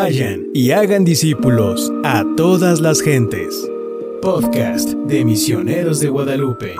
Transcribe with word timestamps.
Vayan 0.00 0.46
y 0.54 0.70
hagan 0.70 1.04
discípulos 1.04 1.92
a 2.04 2.24
todas 2.36 2.80
las 2.80 3.02
gentes. 3.02 3.68
Podcast 4.22 4.90
de 4.90 5.24
Misioneros 5.24 5.98
de 5.98 6.08
Guadalupe. 6.08 6.76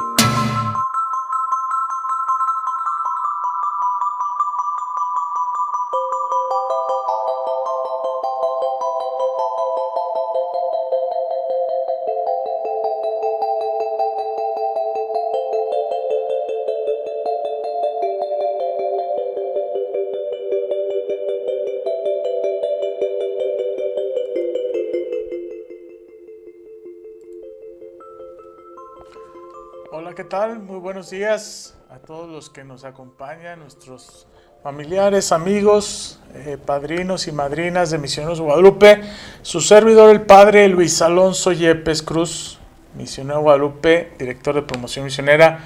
Tal? 30.29 30.59
Muy 30.59 30.79
buenos 30.79 31.09
días 31.09 31.75
a 31.89 31.97
todos 32.01 32.29
los 32.29 32.51
que 32.51 32.63
nos 32.63 32.85
acompañan, 32.85 33.61
nuestros 33.61 34.27
familiares, 34.63 35.33
amigos, 35.33 36.21
eh, 36.35 36.59
padrinos 36.63 37.27
y 37.29 37.33
madrinas 37.33 37.91
de 37.91 37.97
Misioneros 37.97 38.39
Guadalupe. 38.39 39.01
Su 39.41 39.63
servidor, 39.63 40.11
el 40.11 40.21
padre 40.21 40.69
Luis 40.69 41.01
Alonso 41.01 41.53
Yepes 41.53 42.03
Cruz, 42.03 42.59
misionero 42.95 43.41
Guadalupe, 43.41 44.13
director 44.19 44.55
de 44.55 44.63
promoción 44.63 45.07
misionera. 45.07 45.61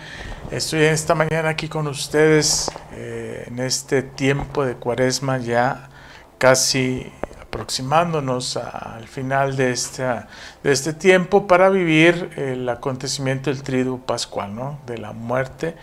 Estoy 0.53 0.83
esta 0.83 1.17
mañana 1.17 1.49
aquí 1.49 1.69
con 1.69 1.89
ustedes 1.89 2.71
eh, 2.93 3.45
en 3.49 3.59
este 3.59 4.03
tiempo 4.03 4.65
de 4.65 4.77
cuaresma 4.77 5.39
ya 5.39 5.89
casi 6.39 7.13
aproximándonos 7.53 8.57
al 8.57 9.07
final 9.07 9.57
de, 9.57 9.73
esta, 9.73 10.27
de 10.63 10.73
este 10.73 10.95
tiempo 10.95 11.47
para 11.47 11.69
vivir 11.69 12.31
el 12.37 12.67
acontecimiento 12.67 13.51
del 13.51 13.63
triduo 13.63 13.99
pascual, 13.99 14.55
¿no? 14.55 14.81
de 14.87 14.97
la 14.97 15.13
muerte 15.13 15.77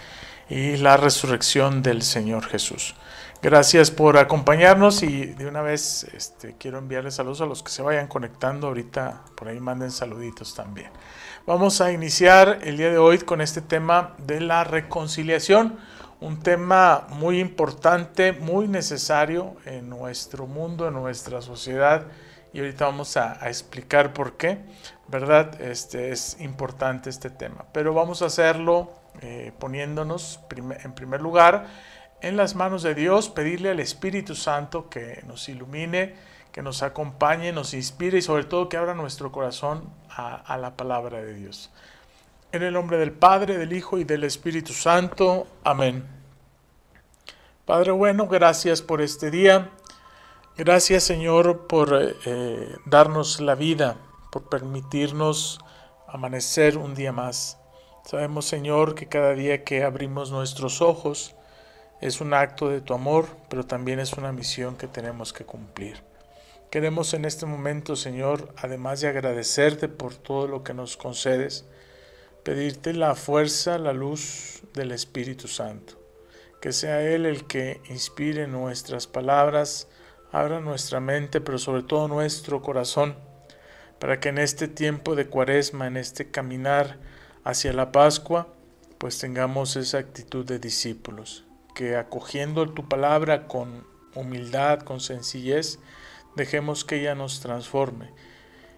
y 0.49 0.77
la 0.77 0.97
resurrección 0.97 1.83
del 1.83 2.02
Señor 2.02 2.47
Jesús. 2.47 2.95
Gracias 3.44 3.91
por 3.91 4.17
acompañarnos 4.17 5.03
y 5.03 5.27
de 5.27 5.45
una 5.45 5.61
vez 5.61 6.05
este, 6.16 6.55
quiero 6.57 6.79
enviarles 6.79 7.13
saludos 7.13 7.41
a 7.41 7.45
los 7.45 7.61
que 7.61 7.69
se 7.69 7.83
vayan 7.83 8.07
conectando 8.07 8.66
ahorita, 8.66 9.22
por 9.35 9.47
ahí 9.47 9.59
manden 9.59 9.91
saluditos 9.91 10.55
también. 10.55 10.89
Vamos 11.45 11.81
a 11.81 11.91
iniciar 11.91 12.61
el 12.63 12.77
día 12.77 12.89
de 12.89 12.97
hoy 12.97 13.19
con 13.19 13.41
este 13.41 13.61
tema 13.61 14.16
de 14.17 14.41
la 14.41 14.63
reconciliación 14.63 15.77
un 16.22 16.39
tema 16.39 17.08
muy 17.09 17.39
importante, 17.39 18.34
muy 18.34 18.67
necesario 18.67 19.56
en 19.66 19.89
nuestro 19.89 20.48
mundo, 20.48 20.88
en 20.88 20.94
nuestra 20.94 21.42
sociedad. 21.42 22.08
Y 22.52 22.59
ahorita 22.59 22.86
vamos 22.86 23.16
a, 23.16 23.48
explicar 23.48 24.14
por 24.14 24.36
qué, 24.36 24.59
¿verdad? 25.08 25.62
Este 25.62 26.12
es 26.12 26.40
importante 26.42 27.09
este 27.09 27.30
tema. 27.30 27.66
Pero 27.72 27.94
vamos 27.94 28.22
a 28.22 28.25
hacerlo 28.25 28.92
eh, 29.22 29.53
poniéndonos 29.59 30.40
en 30.84 30.94
primer 30.94 31.22
lugar 31.22 31.67
en 32.22 32.36
las 32.36 32.56
manos 32.56 32.84
de 32.84 32.95
Dios, 32.95 33.30
pedirle 33.30 33.70
al 33.70 33.80
Espíritu 33.80 34.36
Santo 34.36 34.90
que 34.90 35.23
nos 35.25 35.47
ilumine, 35.47 36.16
que 36.52 36.62
nos 36.62 36.84
acompañe, 36.84 37.53
nos 37.53 37.73
inspire 37.73 38.17
y 38.17 38.22
sobre 38.22 38.44
todo 38.44 38.67
que 38.67 38.75
abra 38.75 38.94
nuestro 38.94 39.31
corazón 39.31 39.90
a 40.09 40.58
la 40.58 40.75
palabra 40.75 41.22
de 41.22 41.34
Dios. 41.34 41.72
En 42.52 42.64
el 42.64 42.73
nombre 42.73 42.97
del 42.97 43.11
Padre, 43.11 43.59
del 43.59 43.73
Hijo 43.73 44.00
y 44.00 44.05
del 44.05 44.23
Espíritu 44.23 44.73
Santo. 44.73 45.45
Amén. 45.64 46.03
Padre 47.64 47.91
bueno, 47.91 48.28
gracias 48.28 48.81
por 48.81 49.03
este 49.03 49.30
día. 49.30 49.69
Gracias 50.58 51.03
Señor 51.03 51.67
por 51.67 51.95
eh, 52.25 52.75
darnos 52.88 53.39
la 53.39 53.53
vida, 53.53 53.97
por 54.31 54.50
permitirnos 54.50 55.59
amanecer 56.08 56.80
un 56.80 56.95
día 56.95 57.11
más. 57.11 57.59
Sabemos 58.03 58.46
Señor 58.46 58.96
que 58.96 59.07
cada 59.07 59.35
día 59.35 59.63
que 59.63 59.84
abrimos 59.84 60.31
nuestros 60.31 60.81
ojos 60.81 61.35
es 62.02 62.19
un 62.19 62.34
acto 62.34 62.68
de 62.68 62.81
tu 62.81 62.96
amor, 62.96 63.28
pero 63.47 63.63
también 63.68 64.00
es 64.00 64.13
una 64.13 64.31
misión 64.31 64.75
que 64.75 64.88
tenemos 64.88 65.34
que 65.34 65.46
cumplir. 65.46 66.02
Queremos 66.72 67.13
en 67.13 67.25
este 67.25 67.46
momento, 67.46 67.96
Señor, 67.96 68.52
además 68.57 69.02
de 69.02 69.09
agradecerte 69.09 69.88
por 69.88 70.16
todo 70.16 70.47
lo 70.47 70.63
que 70.63 70.73
nos 70.73 70.97
concedes, 70.97 71.68
pedirte 72.49 72.95
la 72.95 73.13
fuerza, 73.13 73.77
la 73.77 73.93
luz 73.93 74.63
del 74.73 74.91
Espíritu 74.91 75.47
Santo. 75.47 76.01
Que 76.59 76.71
sea 76.71 77.03
Él 77.03 77.27
el 77.27 77.45
que 77.45 77.79
inspire 77.91 78.47
nuestras 78.47 79.05
palabras, 79.05 79.87
abra 80.31 80.59
nuestra 80.59 80.99
mente, 80.99 81.41
pero 81.41 81.59
sobre 81.59 81.83
todo 81.83 82.07
nuestro 82.07 82.63
corazón, 82.63 83.15
para 83.99 84.19
que 84.19 84.29
en 84.29 84.39
este 84.39 84.67
tiempo 84.67 85.13
de 85.13 85.27
cuaresma, 85.27 85.85
en 85.85 85.95
este 85.95 86.31
caminar 86.31 86.97
hacia 87.43 87.71
la 87.71 87.91
Pascua, 87.91 88.47
pues 88.97 89.19
tengamos 89.19 89.75
esa 89.75 89.99
actitud 89.99 90.43
de 90.43 90.57
discípulos, 90.57 91.45
que 91.75 91.97
acogiendo 91.97 92.67
tu 92.67 92.89
palabra 92.89 93.47
con 93.47 93.85
humildad, 94.16 94.79
con 94.79 95.01
sencillez, 95.01 95.77
dejemos 96.35 96.83
que 96.83 96.99
ella 96.99 97.13
nos 97.13 97.41
transforme 97.41 98.09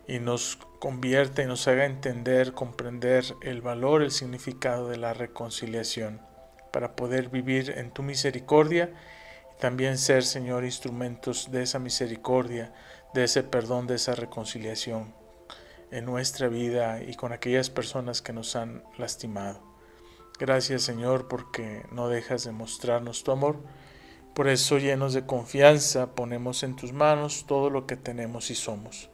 y 0.10 0.20
nos 0.20 0.58
convierta 0.82 1.44
y 1.44 1.46
nos 1.46 1.68
haga 1.68 1.86
entender, 1.86 2.54
comprender 2.54 3.36
el 3.44 3.62
valor, 3.62 4.02
el 4.02 4.10
significado 4.10 4.90
de 4.90 4.98
la 4.98 5.14
reconciliación, 5.14 6.22
para 6.74 6.96
poder 6.96 7.30
vivir 7.30 7.76
en 7.78 7.92
tu 7.92 8.02
misericordia 8.02 8.90
y 9.56 9.62
también 9.62 10.00
ser, 10.00 10.24
Señor, 10.24 10.66
instrumentos 10.66 11.52
de 11.52 11.62
esa 11.62 11.78
misericordia, 11.78 12.74
de 13.14 13.26
ese 13.26 13.44
perdón, 13.44 13.86
de 13.86 13.94
esa 13.94 14.16
reconciliación 14.16 15.14
en 15.92 16.06
nuestra 16.06 16.48
vida 16.48 17.04
y 17.04 17.14
con 17.14 17.32
aquellas 17.32 17.70
personas 17.70 18.24
que 18.24 18.34
nos 18.34 18.56
han 18.56 18.84
lastimado. 18.98 19.62
Gracias, 20.40 20.82
Señor, 20.82 21.28
porque 21.28 21.86
no 21.92 22.10
dejas 22.10 22.44
de 22.44 22.54
mostrarnos 22.54 23.24
tu 23.24 23.32
amor. 23.32 23.60
Por 24.34 24.48
eso, 24.48 24.80
llenos 24.80 25.14
de 25.14 25.28
confianza, 25.28 26.16
ponemos 26.16 26.64
en 26.64 26.76
tus 26.76 26.92
manos 26.92 27.46
todo 27.46 27.70
lo 27.70 27.86
que 27.86 27.98
tenemos 27.98 28.50
y 28.50 28.56
somos 28.56 29.12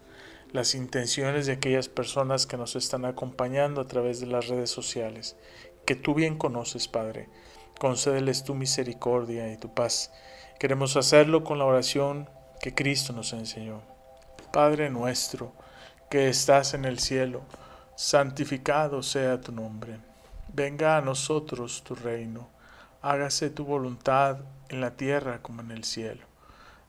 las 0.52 0.75
intenciones 0.75 1.46
de 1.46 1.53
aquellas 1.53 1.90
personas 1.90 2.47
que 2.47 2.58
nos 2.58 2.75
están 2.75 3.06
acompañando 3.06 3.81
a 3.81 3.88
través 3.88 4.19
de 4.19 4.28
las 4.28 4.47
redes 4.47 4.69
sociales, 4.69 5.35
que 5.85 5.96
tú 5.96 6.13
bien 6.13 6.38
conoces, 6.38 6.88
Padre. 6.88 7.30
Concédeles 7.80 8.44
tu 8.44 8.56
misericordia 8.56 9.52
y 9.52 9.57
tu 9.57 9.74
paz. 9.74 10.12
Queremos 10.59 10.96
hacerlo 10.96 11.44
con 11.44 11.59
la 11.59 11.66
oración 11.66 12.30
que 12.62 12.74
Cristo 12.74 13.13
nos 13.13 13.34
enseñó. 13.34 13.81
Padre 14.52 14.90
nuestro, 14.90 15.53
que 16.09 16.30
estás 16.30 16.74
en 16.74 16.86
el 16.86 17.00
cielo, 17.00 17.41
santificado 17.96 19.03
sea 19.03 19.41
tu 19.41 19.52
nombre. 19.52 20.00
Venga 20.53 20.97
a 20.97 21.02
nosotros 21.02 21.84
tu 21.84 21.94
reino. 21.94 22.47
Hágase 23.02 23.50
tu 23.50 23.66
voluntad 23.66 24.40
en 24.69 24.81
la 24.81 24.91
tierra 24.96 25.41
como 25.41 25.62
en 25.62 25.72
el 25.72 25.84
cielo. 25.84 26.25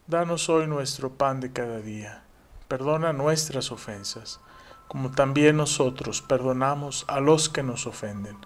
Danos 0.06 0.48
hoy 0.48 0.66
nuestro 0.66 1.18
pan 1.18 1.40
de 1.40 1.52
cada 1.52 1.80
día 1.80 2.24
Perdona 2.68 3.14
nuestras 3.14 3.72
ofensas, 3.72 4.40
como 4.88 5.10
también 5.10 5.56
nosotros 5.56 6.20
perdonamos 6.20 7.06
a 7.08 7.18
los 7.18 7.48
que 7.48 7.62
nos 7.62 7.86
ofenden. 7.86 8.36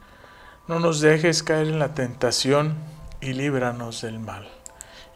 No 0.69 0.79
nos 0.79 1.01
dejes 1.01 1.43
caer 1.43 1.67
en 1.67 1.81
la 1.81 1.95
tentación 1.95 2.77
y 3.21 3.33
líbranos 3.33 4.03
del 4.03 4.21
mal. 4.21 4.49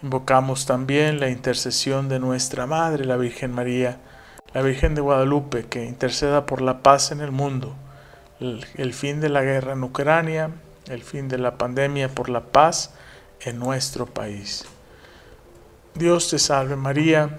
Invocamos 0.03 0.67
también 0.67 1.21
la 1.21 1.31
intercesión 1.31 2.09
de 2.09 2.19
nuestra 2.19 2.67
Madre, 2.67 3.05
la 3.05 3.17
Virgen 3.17 3.53
María, 3.53 4.01
la 4.53 4.63
Virgen 4.63 4.97
de 4.97 5.03
Guadalupe, 5.03 5.67
que 5.67 5.85
interceda 5.85 6.45
por 6.45 6.61
la 6.61 6.83
paz 6.83 7.13
en 7.13 7.21
el 7.21 7.31
mundo, 7.31 7.77
el, 8.41 8.67
el, 8.75 8.93
fin 8.93 9.21
de 9.21 9.29
la 9.29 9.43
guerra 9.43 9.75
en 9.75 9.85
Ucrania, 9.85 10.51
el 10.89 11.05
fin 11.05 11.29
de 11.29 11.39
la 11.39 11.59
pandemia, 11.59 12.09
por 12.09 12.29
la 12.29 12.41
paz 12.41 12.93
en 13.41 13.61
nuestro 13.61 14.07
país. 14.07 14.67
Dios 15.95 16.29
te 16.29 16.41
salve 16.41 16.75
María, 16.75 17.39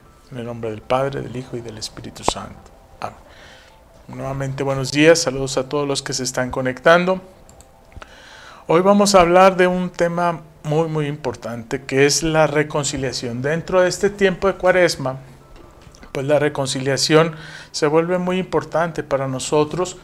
En 0.31 0.37
el 0.37 0.45
nombre 0.45 0.69
del 0.69 0.81
Padre, 0.81 1.21
del 1.21 1.35
Hijo 1.35 1.57
y 1.57 1.61
del 1.61 1.77
Espíritu 1.77 2.23
Santo. 2.23 2.71
Nuevamente 4.07 4.63
buenos 4.63 4.91
días, 4.91 5.19
saludos 5.19 5.57
a 5.57 5.67
todos 5.67 5.85
los 5.85 6.01
que 6.01 6.13
se 6.13 6.23
están 6.23 6.51
conectando. 6.51 7.21
Hoy 8.67 8.79
vamos 8.79 9.13
a 9.13 9.21
hablar 9.21 9.57
de 9.57 9.67
un 9.67 9.89
tema 9.89 10.41
muy 10.63 10.87
muy 10.87 11.07
importante 11.07 11.83
que 11.83 12.05
es 12.05 12.23
la 12.23 12.47
reconciliación. 12.47 13.41
Dentro 13.41 13.81
de 13.81 13.89
este 13.89 14.09
tiempo 14.09 14.47
de 14.47 14.53
cuaresma, 14.53 15.19
pues 16.13 16.25
la 16.25 16.39
reconciliación 16.39 17.35
se 17.71 17.87
vuelve 17.87 18.17
muy 18.17 18.37
importante 18.37 19.03
para 19.03 19.27
nosotros 19.27 19.97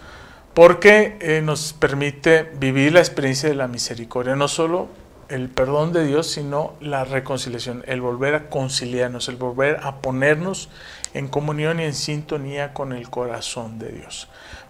porque 0.54 1.18
eh, 1.22 1.42
nos 1.42 1.72
permite 1.72 2.44
vivir 2.60 2.92
la 2.92 3.00
experiencia 3.00 3.48
de 3.48 3.56
la 3.56 3.70
misericordia, 3.70 4.36
no 4.36 4.50
solo 4.50 4.90
el 5.30 5.50
perdón 5.50 5.94
de 5.94 6.06
Dios, 6.06 6.28
sino 6.28 6.74
la 6.80 7.04
reconciliación, 7.04 7.84
el 7.88 8.02
volver 8.02 8.36
a 8.36 8.50
conciliarnos, 8.50 9.28
el 9.28 9.36
volver 9.36 9.80
a 9.84 10.02
ponernos 10.02 10.70
en 11.14 11.28
comunión 11.28 11.80
y 11.80 11.84
en 11.84 11.94
sintonía 11.94 12.74
con 12.74 12.94
el 12.94 13.10
corazón 13.10 13.80
de 13.80 13.90
Dios, 13.90 14.28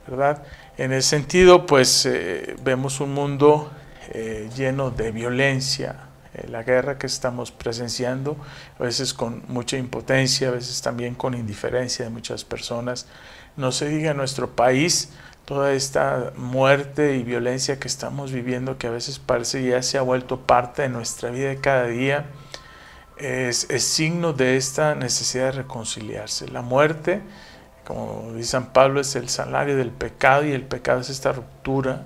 ¿verdad? 0.07 0.43
En 0.77 0.93
ese 0.93 1.09
sentido, 1.09 1.65
pues 1.65 2.05
eh, 2.05 2.55
vemos 2.63 2.99
un 2.99 3.13
mundo 3.13 3.71
eh, 4.09 4.49
lleno 4.55 4.89
de 4.89 5.11
violencia, 5.11 6.07
eh, 6.33 6.47
la 6.49 6.63
guerra 6.63 6.97
que 6.97 7.07
estamos 7.07 7.51
presenciando, 7.51 8.37
a 8.79 8.83
veces 8.83 9.13
con 9.13 9.43
mucha 9.47 9.77
impotencia, 9.77 10.49
a 10.49 10.51
veces 10.51 10.81
también 10.81 11.15
con 11.15 11.33
indiferencia 11.33 12.05
de 12.05 12.11
muchas 12.11 12.43
personas. 12.43 13.07
No 13.57 13.71
se 13.71 13.89
diga 13.89 14.11
en 14.11 14.17
nuestro 14.17 14.55
país 14.55 15.09
toda 15.47 15.71
esta 15.71 16.33
muerte 16.35 17.15
y 17.15 17.23
violencia 17.23 17.79
que 17.79 17.87
estamos 17.87 18.33
viviendo, 18.33 18.77
que 18.77 18.87
a 18.87 18.91
veces 18.91 19.17
parece 19.17 19.63
ya 19.63 19.81
se 19.81 19.97
ha 19.97 20.01
vuelto 20.01 20.41
parte 20.41 20.81
de 20.81 20.89
nuestra 20.89 21.29
vida 21.29 21.47
de 21.47 21.61
cada 21.61 21.85
día, 21.85 22.25
es, 23.15 23.65
signo 23.81 24.33
de 24.33 24.57
esta 24.57 24.93
necesidad 24.93 25.45
de 25.45 25.51
reconciliarse. 25.53 26.49
La 26.49 26.61
muerte, 26.61 27.21
como 27.85 28.33
dice 28.33 28.49
San 28.49 28.73
Pablo, 28.73 28.99
es 28.99 29.15
el 29.15 29.29
salario 29.29 29.77
del 29.77 29.91
pecado 29.91 30.43
y 30.43 30.51
el 30.51 30.63
pecado 30.63 30.99
es 30.99 31.09
esta 31.09 31.31
ruptura 31.31 32.03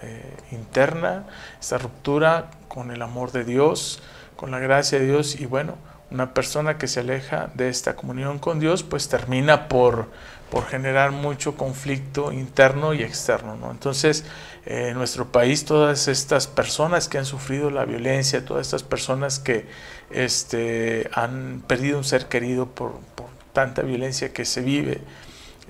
eh, 0.00 0.34
interna, 0.52 1.26
esta 1.60 1.76
ruptura 1.76 2.50
con 2.68 2.90
el 2.90 3.02
amor 3.02 3.32
de 3.32 3.44
Dios, 3.44 4.00
con 4.34 4.50
la 4.50 4.60
gracia 4.60 4.98
de 4.98 5.04
Dios 5.04 5.38
y 5.38 5.44
bueno, 5.44 5.74
una 6.10 6.32
persona 6.32 6.78
que 6.78 6.88
se 6.88 7.00
aleja 7.00 7.50
de 7.52 7.68
esta 7.68 7.96
comunión 7.96 8.38
con 8.38 8.60
Dios 8.60 8.82
pues 8.82 9.10
termina 9.10 9.68
por, 9.68 10.08
por 10.50 10.66
generar 10.66 11.12
mucho 11.12 11.56
conflicto 11.56 12.32
interno 12.32 12.94
y 12.94 13.02
externo. 13.02 13.56
¿no? 13.56 13.70
Entonces, 13.70 14.24
eh, 14.66 14.88
en 14.88 14.94
nuestro 14.94 15.30
país 15.30 15.64
todas 15.64 16.08
estas 16.08 16.46
personas 16.46 17.08
que 17.08 17.18
han 17.18 17.26
sufrido 17.26 17.70
la 17.70 17.84
violencia, 17.84 18.44
todas 18.44 18.66
estas 18.66 18.82
personas 18.82 19.38
que 19.38 19.66
este, 20.10 21.10
han 21.12 21.62
perdido 21.66 21.98
un 21.98 22.04
ser 22.04 22.26
querido 22.26 22.66
por, 22.66 22.92
por 23.14 23.26
tanta 23.52 23.82
violencia 23.82 24.32
que 24.32 24.44
se 24.44 24.62
vive, 24.62 25.00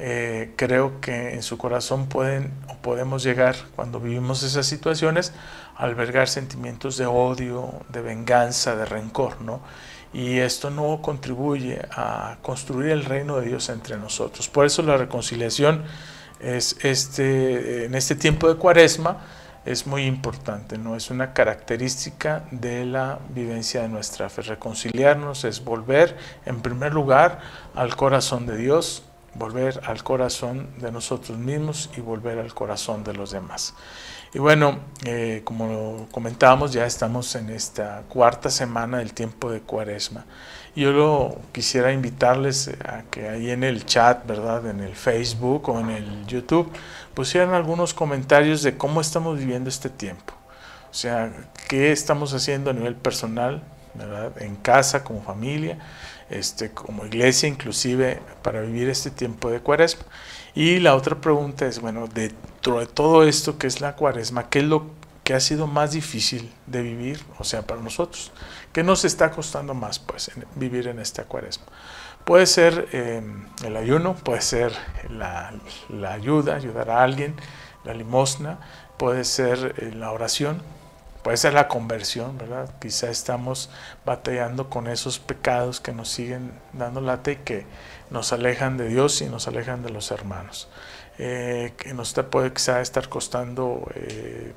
eh, 0.00 0.52
creo 0.54 1.00
que 1.00 1.34
en 1.34 1.42
su 1.42 1.58
corazón 1.58 2.08
pueden 2.08 2.52
o 2.68 2.76
podemos 2.76 3.24
llegar 3.24 3.56
cuando 3.74 3.98
vivimos 3.98 4.44
esas 4.44 4.64
situaciones 4.64 5.32
a 5.76 5.84
albergar 5.84 6.28
sentimientos 6.28 6.96
de 6.96 7.06
odio, 7.06 7.72
de 7.88 8.00
venganza, 8.00 8.76
de 8.76 8.84
rencor, 8.84 9.40
¿no? 9.40 9.60
Y 10.12 10.38
esto 10.38 10.70
no 10.70 11.00
contribuye 11.02 11.80
a 11.90 12.38
construir 12.42 12.90
el 12.90 13.04
reino 13.04 13.36
de 13.36 13.48
Dios 13.48 13.68
entre 13.68 13.96
nosotros. 13.96 14.48
Por 14.48 14.66
eso 14.66 14.82
la 14.82 14.96
reconciliación 14.96 15.84
es 16.40 16.76
este, 16.82 17.84
en 17.84 17.94
este 17.94 18.14
tiempo 18.14 18.48
de 18.48 18.56
cuaresma 18.56 19.18
es 19.68 19.86
muy 19.86 20.06
importante, 20.06 20.78
¿no? 20.78 20.96
Es 20.96 21.10
una 21.10 21.34
característica 21.34 22.44
de 22.50 22.86
la 22.86 23.18
vivencia 23.28 23.82
de 23.82 23.88
nuestra 23.88 24.30
fe. 24.30 24.40
Reconciliarnos 24.40 25.44
es 25.44 25.62
volver, 25.62 26.16
en 26.46 26.62
primer 26.62 26.94
lugar, 26.94 27.40
al 27.74 27.94
corazón 27.94 28.46
de 28.46 28.56
Dios, 28.56 29.02
volver 29.34 29.80
al 29.84 30.02
corazón 30.02 30.70
de 30.78 30.90
nosotros 30.90 31.36
mismos 31.36 31.90
y 31.96 32.00
volver 32.00 32.38
al 32.38 32.54
corazón 32.54 33.04
de 33.04 33.12
los 33.12 33.30
demás. 33.30 33.74
Y 34.34 34.38
bueno, 34.38 34.78
eh, 35.04 35.40
como 35.44 36.06
comentábamos, 36.10 36.72
ya 36.72 36.84
estamos 36.84 37.34
en 37.34 37.50
esta 37.50 38.02
cuarta 38.08 38.50
semana 38.50 38.98
del 38.98 39.14
tiempo 39.14 39.50
de 39.50 39.60
cuaresma. 39.60 40.26
Yo 40.76 40.92
lo 40.92 41.38
quisiera 41.52 41.92
invitarles 41.92 42.70
a 42.84 43.02
que 43.10 43.28
ahí 43.28 43.50
en 43.50 43.64
el 43.64 43.86
chat, 43.86 44.26
¿verdad? 44.26 44.66
En 44.66 44.80
el 44.80 44.94
Facebook 44.94 45.68
o 45.70 45.80
en 45.80 45.90
el 45.90 46.26
YouTube, 46.26 46.70
pusieran 47.14 47.54
algunos 47.54 47.94
comentarios 47.94 48.62
de 48.62 48.76
cómo 48.76 49.00
estamos 49.00 49.38
viviendo 49.38 49.70
este 49.70 49.88
tiempo. 49.88 50.34
O 50.90 50.94
sea, 50.94 51.32
qué 51.68 51.90
estamos 51.90 52.32
haciendo 52.34 52.70
a 52.70 52.74
nivel 52.74 52.94
personal, 52.94 53.62
¿verdad? 53.94 54.40
En 54.42 54.56
casa, 54.56 55.04
como 55.04 55.22
familia 55.22 55.78
este, 56.30 56.70
como 56.70 57.06
iglesia 57.06 57.48
inclusive 57.48 58.20
para 58.42 58.60
vivir 58.60 58.88
este 58.88 59.10
tiempo 59.10 59.50
de 59.50 59.60
cuaresma. 59.60 60.04
Y 60.54 60.80
la 60.80 60.94
otra 60.94 61.20
pregunta 61.20 61.66
es, 61.66 61.80
bueno, 61.80 62.08
dentro 62.12 62.80
de 62.80 62.86
todo 62.86 63.24
esto 63.24 63.58
que 63.58 63.66
es 63.66 63.80
la 63.80 63.94
cuaresma, 63.96 64.48
¿qué 64.48 64.60
es 64.60 64.64
lo 64.64 64.86
que 65.24 65.34
ha 65.34 65.40
sido 65.40 65.66
más 65.66 65.92
difícil 65.92 66.52
de 66.66 66.82
vivir, 66.82 67.22
o 67.38 67.44
sea, 67.44 67.62
para 67.62 67.80
nosotros? 67.80 68.32
¿Qué 68.72 68.82
nos 68.82 69.04
está 69.04 69.30
costando 69.30 69.74
más, 69.74 69.98
pues, 69.98 70.30
vivir 70.54 70.88
en 70.88 70.98
esta 70.98 71.24
cuaresma? 71.24 71.66
Puede 72.24 72.46
ser 72.46 72.88
em, 72.92 73.46
el 73.64 73.76
ayuno, 73.76 74.14
puede 74.14 74.42
ser 74.42 74.72
la, 75.08 75.52
ayuda, 76.10 76.56
ayudar 76.56 76.90
a 76.90 77.02
alguien, 77.02 77.34
la 77.84 77.94
limosna, 77.94 78.58
puede 78.98 79.24
ser 79.24 79.74
eh, 79.78 79.92
la 79.94 80.12
oración, 80.12 80.62
Puede 81.22 81.36
ser 81.36 81.52
la 81.52 81.68
conversión, 81.68 82.38
¿verdad? 82.38 82.70
Quizá 82.80 83.10
estamos 83.10 83.70
batallando 84.06 84.70
con 84.70 84.86
esos 84.86 85.18
pecados 85.18 85.80
que 85.80 85.92
nos 85.92 86.08
siguen 86.08 86.52
dando 86.72 87.00
lata 87.00 87.32
y 87.32 87.36
que 87.36 87.66
nos 88.10 88.32
alejan 88.32 88.76
de 88.76 88.88
Dios 88.88 89.20
y 89.22 89.26
nos 89.26 89.48
alejan 89.48 89.82
de 89.82 89.90
los 89.90 90.10
hermanos. 90.10 90.68
Eh, 91.18 91.72
que 91.76 91.94
nos 91.94 92.12
puede 92.30 92.52
quizá 92.52 92.80
estar 92.80 93.08
costando 93.08 93.90
eh, 93.94 94.52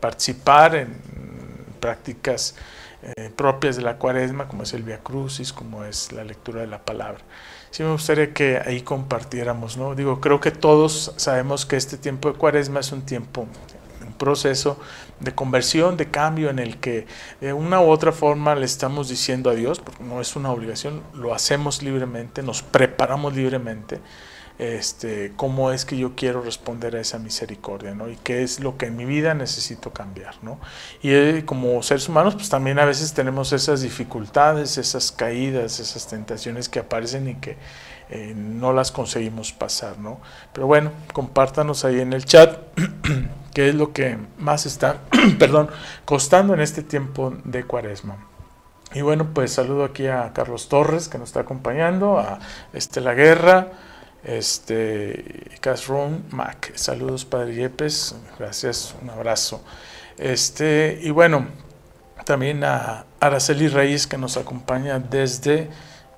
participar 0.00 0.74
en 0.74 0.96
prácticas 1.78 2.56
eh, 3.02 3.30
propias 3.34 3.76
de 3.76 3.82
la 3.82 3.96
cuaresma, 3.96 4.48
como 4.48 4.64
es 4.64 4.72
el 4.74 4.82
Via 4.82 4.98
Crucis, 4.98 5.52
como 5.52 5.84
es 5.84 6.12
la 6.12 6.24
lectura 6.24 6.60
de 6.60 6.66
la 6.66 6.84
palabra. 6.84 7.20
Sí 7.70 7.82
me 7.82 7.92
gustaría 7.92 8.32
que 8.32 8.58
ahí 8.58 8.82
compartiéramos, 8.82 9.76
¿no? 9.76 9.94
Digo, 9.94 10.20
creo 10.20 10.40
que 10.40 10.50
todos 10.50 11.14
sabemos 11.16 11.64
que 11.64 11.76
este 11.76 11.96
tiempo 11.96 12.30
de 12.32 12.38
cuaresma 12.38 12.80
es 12.80 12.92
un 12.92 13.02
tiempo 13.02 13.46
proceso 14.22 14.78
de 15.18 15.34
conversión, 15.34 15.96
de 15.96 16.08
cambio 16.08 16.48
en 16.48 16.60
el 16.60 16.78
que 16.78 17.08
de 17.40 17.52
una 17.52 17.80
u 17.80 17.90
otra 17.90 18.12
forma 18.12 18.54
le 18.54 18.64
estamos 18.64 19.08
diciendo 19.08 19.50
a 19.50 19.54
Dios, 19.54 19.80
porque 19.80 20.04
no 20.04 20.20
es 20.20 20.36
una 20.36 20.52
obligación, 20.52 21.02
lo 21.12 21.34
hacemos 21.34 21.82
libremente, 21.82 22.40
nos 22.44 22.62
preparamos 22.62 23.34
libremente, 23.34 23.98
este, 24.60 25.32
cómo 25.34 25.72
es 25.72 25.84
que 25.84 25.96
yo 25.96 26.14
quiero 26.14 26.40
responder 26.40 26.94
a 26.94 27.00
esa 27.00 27.18
misericordia, 27.18 27.96
¿no? 27.96 28.08
Y 28.08 28.14
qué 28.14 28.44
es 28.44 28.60
lo 28.60 28.76
que 28.76 28.86
en 28.86 28.96
mi 28.96 29.06
vida 29.06 29.34
necesito 29.34 29.92
cambiar, 29.92 30.36
¿no? 30.42 30.60
Y 31.02 31.10
eh, 31.10 31.42
como 31.44 31.82
seres 31.82 32.08
humanos, 32.08 32.36
pues 32.36 32.48
también 32.48 32.78
a 32.78 32.84
veces 32.84 33.12
tenemos 33.12 33.52
esas 33.52 33.82
dificultades, 33.82 34.78
esas 34.78 35.10
caídas, 35.10 35.80
esas 35.80 36.06
tentaciones 36.06 36.68
que 36.68 36.78
aparecen 36.78 37.28
y 37.28 37.34
que 37.34 37.56
eh, 38.14 38.34
no 38.36 38.74
las 38.74 38.92
conseguimos 38.92 39.52
pasar, 39.52 39.98
¿no? 39.98 40.20
Pero 40.52 40.66
bueno, 40.66 40.92
compártanos 41.14 41.86
ahí 41.86 41.98
en 41.98 42.12
el 42.12 42.26
chat 42.26 42.58
qué 43.54 43.70
es 43.70 43.74
lo 43.74 43.94
que 43.94 44.18
más 44.36 44.66
está, 44.66 44.98
perdón, 45.38 45.70
costando 46.04 46.52
en 46.52 46.60
este 46.60 46.82
tiempo 46.82 47.34
de 47.44 47.64
cuaresma. 47.64 48.18
Y 48.92 49.00
bueno, 49.00 49.30
pues 49.32 49.54
saludo 49.54 49.84
aquí 49.84 50.08
a 50.08 50.34
Carlos 50.34 50.68
Torres 50.68 51.08
que 51.08 51.16
nos 51.16 51.30
está 51.30 51.40
acompañando, 51.40 52.18
a 52.18 52.38
Estela 52.74 53.14
Guerra, 53.14 53.68
este, 54.24 55.50
Casron 55.62 56.26
Mac. 56.32 56.72
Saludos, 56.74 57.24
Padre 57.24 57.54
Yepes, 57.54 58.14
gracias, 58.38 58.94
un 59.00 59.08
abrazo. 59.08 59.64
Este, 60.18 60.98
y 61.00 61.08
bueno, 61.08 61.46
también 62.26 62.62
a 62.62 63.06
Araceli 63.20 63.68
Reyes 63.68 64.06
que 64.06 64.18
nos 64.18 64.36
acompaña 64.36 64.98
desde 64.98 65.70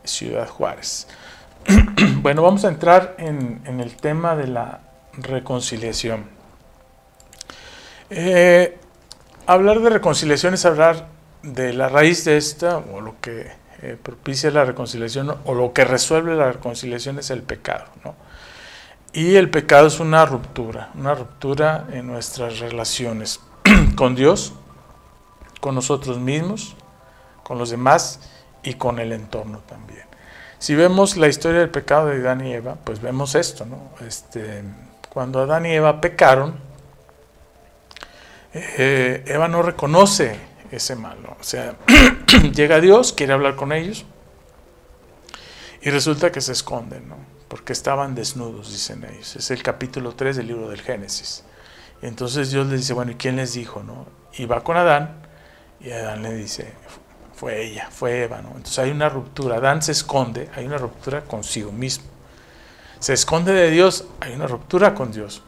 Ciudad 0.03 0.49
Juárez. 0.49 1.07
bueno, 2.23 2.43
vamos 2.43 2.65
a 2.65 2.69
entrar 2.69 3.15
en, 3.19 3.81
el 3.81 3.97
tema 3.97 4.37
de 4.37 4.49
la 4.49 4.81
reconciliación. 5.15 6.25
Eh, 8.11 8.79
hablar 9.47 9.81
de 9.81 9.91
reconciliación 9.91 10.55
es 10.55 10.65
hablar 10.65 11.09
de 11.43 11.73
la 11.73 11.89
raíz 11.89 12.25
de 12.25 12.37
esta, 12.37 12.79
o 12.79 13.01
lo 13.01 13.21
que 13.21 13.51
eh, 13.83 13.97
propicia 14.03 14.51
la 14.51 14.65
reconciliación, 14.65 15.37
o 15.45 15.55
lo 15.55 15.73
que 15.73 15.85
resuelve 15.85 16.35
la 16.35 16.53
reconciliación 16.53 17.19
es 17.19 17.31
el 17.31 17.43
pecado. 17.43 17.87
Y 19.13 19.37
el 19.37 19.51
pecado 19.51 19.87
es 19.87 20.01
una 20.01 20.27
ruptura, 20.27 20.91
una 20.95 21.15
ruptura 21.15 21.87
en 21.93 22.07
nuestras 22.07 22.59
relaciones 22.59 23.41
con 23.97 24.15
Dios, 24.15 24.55
con 25.61 25.75
nosotros 25.75 26.19
mismos, 26.19 26.77
con 27.43 27.59
los 27.59 27.71
demás 27.71 28.21
y 28.63 28.75
con 28.75 28.99
el 28.99 29.13
entorno 29.13 29.61
también. 29.69 30.04
Si 30.65 30.75
vemos 30.75 31.19
la 31.19 31.29
historia 31.29 31.61
del 31.61 31.69
pecado 31.69 32.07
de 32.07 32.23
Adán 32.23 32.47
y 32.47 32.55
Eva, 32.55 32.79
pues 32.83 33.03
vemos 33.03 33.35
esto, 33.35 33.67
¿no? 33.67 33.91
Este, 34.01 34.63
cuando 35.11 35.43
Adán 35.43 35.67
y 35.67 35.73
Eva 35.73 36.01
pecaron, 36.01 36.55
eh, 38.55 39.23
Eva 39.27 39.47
no 39.47 39.61
reconoce 39.61 40.39
ese 40.71 40.97
mal, 40.97 41.19
O 41.39 41.45
sea, 41.45 41.77
llega 42.55 42.81
Dios, 42.81 43.13
quiere 43.13 43.35
hablar 43.35 43.57
con 43.57 43.73
ellos, 43.73 44.07
y 45.83 45.91
resulta 45.91 46.33
que 46.33 46.41
se 46.41 46.53
esconden, 46.53 47.11
¿no? 47.11 47.19
Porque 47.49 47.75
estaban 47.75 48.15
desnudos, 48.15 48.73
dicen 48.73 49.05
ellos. 49.05 49.37
Es 49.37 49.51
el 49.51 49.63
capítulo 49.63 50.15
3 50.15 50.37
del 50.37 50.47
libro 50.47 50.71
del 50.71 50.81
Génesis. 50.81 51.45
Y 52.01 52.07
entonces 52.07 52.51
Dios 52.51 52.67
les 52.69 52.81
dice, 52.81 52.95
bueno, 52.95 53.11
¿y 53.11 53.17
quién 53.17 53.37
les 53.37 53.53
dijo, 53.53 53.83
no? 53.83 54.07
Y 54.39 54.47
va 54.47 54.65
con 54.65 54.79
Adán, 54.79 55.27
y 55.79 55.91
Adán 55.91 56.23
le 56.23 56.33
dice, 56.33 56.73
fue 57.35 57.65
ella, 57.65 57.89
fue 57.91 58.23
Eva, 58.23 58.41
¿no? 58.43 58.49
Entonces 58.51 58.79
hay 58.79 58.91
una 58.91 59.09
ruptura, 59.09 59.57
Adán 59.57 59.83
se 59.83 59.93
esconde, 59.93 60.49
hay 60.55 60.67
una 60.67 60.79
ruptura 60.79 61.23
consigo 61.23 61.73
mismo. 61.73 62.07
Se 63.01 63.13
esconde 63.13 63.53
de 63.53 63.71
Dios, 63.71 64.07
hay 64.21 64.35
una 64.35 64.47
ruptura 64.47 64.95
con 64.95 65.13
Dios. 65.13 65.43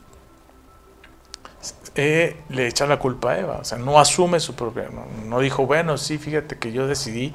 Eh, 1.94 2.36
le 2.50 2.66
echa 2.66 2.86
la 2.86 2.98
culpa 2.98 3.32
a 3.32 3.38
Eva, 3.38 3.58
o 3.62 3.64
sea, 3.64 3.78
no 3.78 3.98
asume 3.98 4.38
su 4.38 4.54
propia, 4.54 4.90
no, 5.24 5.40
dijo, 5.40 5.64
bueno, 5.66 5.96
sí, 5.96 6.18
fíjate 6.18 6.58
que 6.58 6.70
yo 6.70 6.86
decidí 6.86 7.32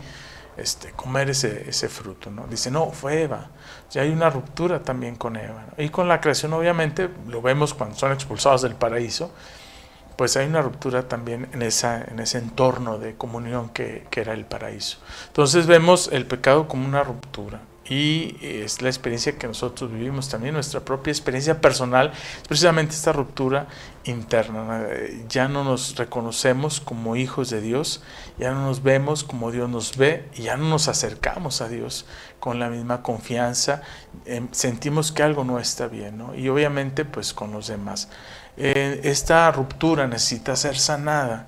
este, 0.57 0.91
comer 0.91 1.31
ese, 1.31 1.67
ese, 1.67 1.89
fruto, 1.89 2.29
¿no? 2.29 2.45
Dice, 2.45 2.69
no, 2.69 2.91
fue 2.91 3.23
Eva. 3.23 3.49
Ya 3.89 4.03
hay 4.03 4.11
una 4.11 4.29
ruptura 4.29 4.83
también 4.83 5.15
con 5.15 5.35
Eva. 5.35 5.65
Y 5.77 5.89
con 5.89 6.07
la 6.07 6.21
creación, 6.21 6.53
obviamente, 6.53 7.09
lo 7.27 7.41
vemos 7.41 7.73
cuando 7.73 7.97
son 7.97 8.11
expulsados 8.11 8.61
del 8.61 8.75
paraíso, 8.75 9.31
pues 10.21 10.37
hay 10.37 10.45
una 10.45 10.61
ruptura 10.61 11.07
también 11.07 11.47
en, 11.51 11.63
esa, 11.63 12.03
en 12.03 12.19
ese 12.19 12.37
entorno 12.37 12.99
de 12.99 13.15
comunión 13.15 13.69
que, 13.69 14.05
que 14.11 14.21
era 14.21 14.33
el 14.33 14.45
paraíso. 14.45 14.99
Entonces 15.25 15.65
vemos 15.65 16.11
el 16.13 16.27
pecado 16.27 16.67
como 16.67 16.85
una 16.85 17.01
ruptura 17.01 17.61
y 17.89 18.37
es 18.41 18.83
la 18.83 18.89
experiencia 18.89 19.39
que 19.39 19.47
nosotros 19.47 19.91
vivimos 19.91 20.29
también, 20.29 20.53
nuestra 20.53 20.81
propia 20.81 21.09
experiencia 21.09 21.59
personal, 21.59 22.11
es 22.13 22.47
precisamente 22.47 22.93
esta 22.93 23.11
ruptura 23.13 23.65
interna. 24.03 24.85
Ya 25.27 25.47
no 25.47 25.63
nos 25.63 25.95
reconocemos 25.95 26.79
como 26.79 27.15
hijos 27.15 27.49
de 27.49 27.59
Dios, 27.59 28.03
ya 28.37 28.51
no 28.51 28.67
nos 28.67 28.83
vemos 28.83 29.23
como 29.23 29.51
Dios 29.51 29.69
nos 29.69 29.97
ve 29.97 30.29
y 30.35 30.43
ya 30.43 30.55
no 30.55 30.69
nos 30.69 30.87
acercamos 30.87 31.61
a 31.61 31.67
Dios 31.67 32.05
con 32.39 32.59
la 32.59 32.69
misma 32.69 33.01
confianza, 33.01 33.81
em, 34.25 34.47
sentimos 34.51 35.11
que 35.11 35.23
algo 35.23 35.43
no 35.43 35.59
está 35.59 35.87
bien, 35.87 36.17
¿no? 36.17 36.35
y 36.35 36.47
obviamente 36.47 37.05
pues 37.05 37.33
con 37.33 37.51
los 37.51 37.67
demás. 37.67 38.07
Eh, 38.63 39.01
esta 39.05 39.51
ruptura 39.51 40.05
necesita 40.05 40.55
ser 40.55 40.77
sanada 40.77 41.47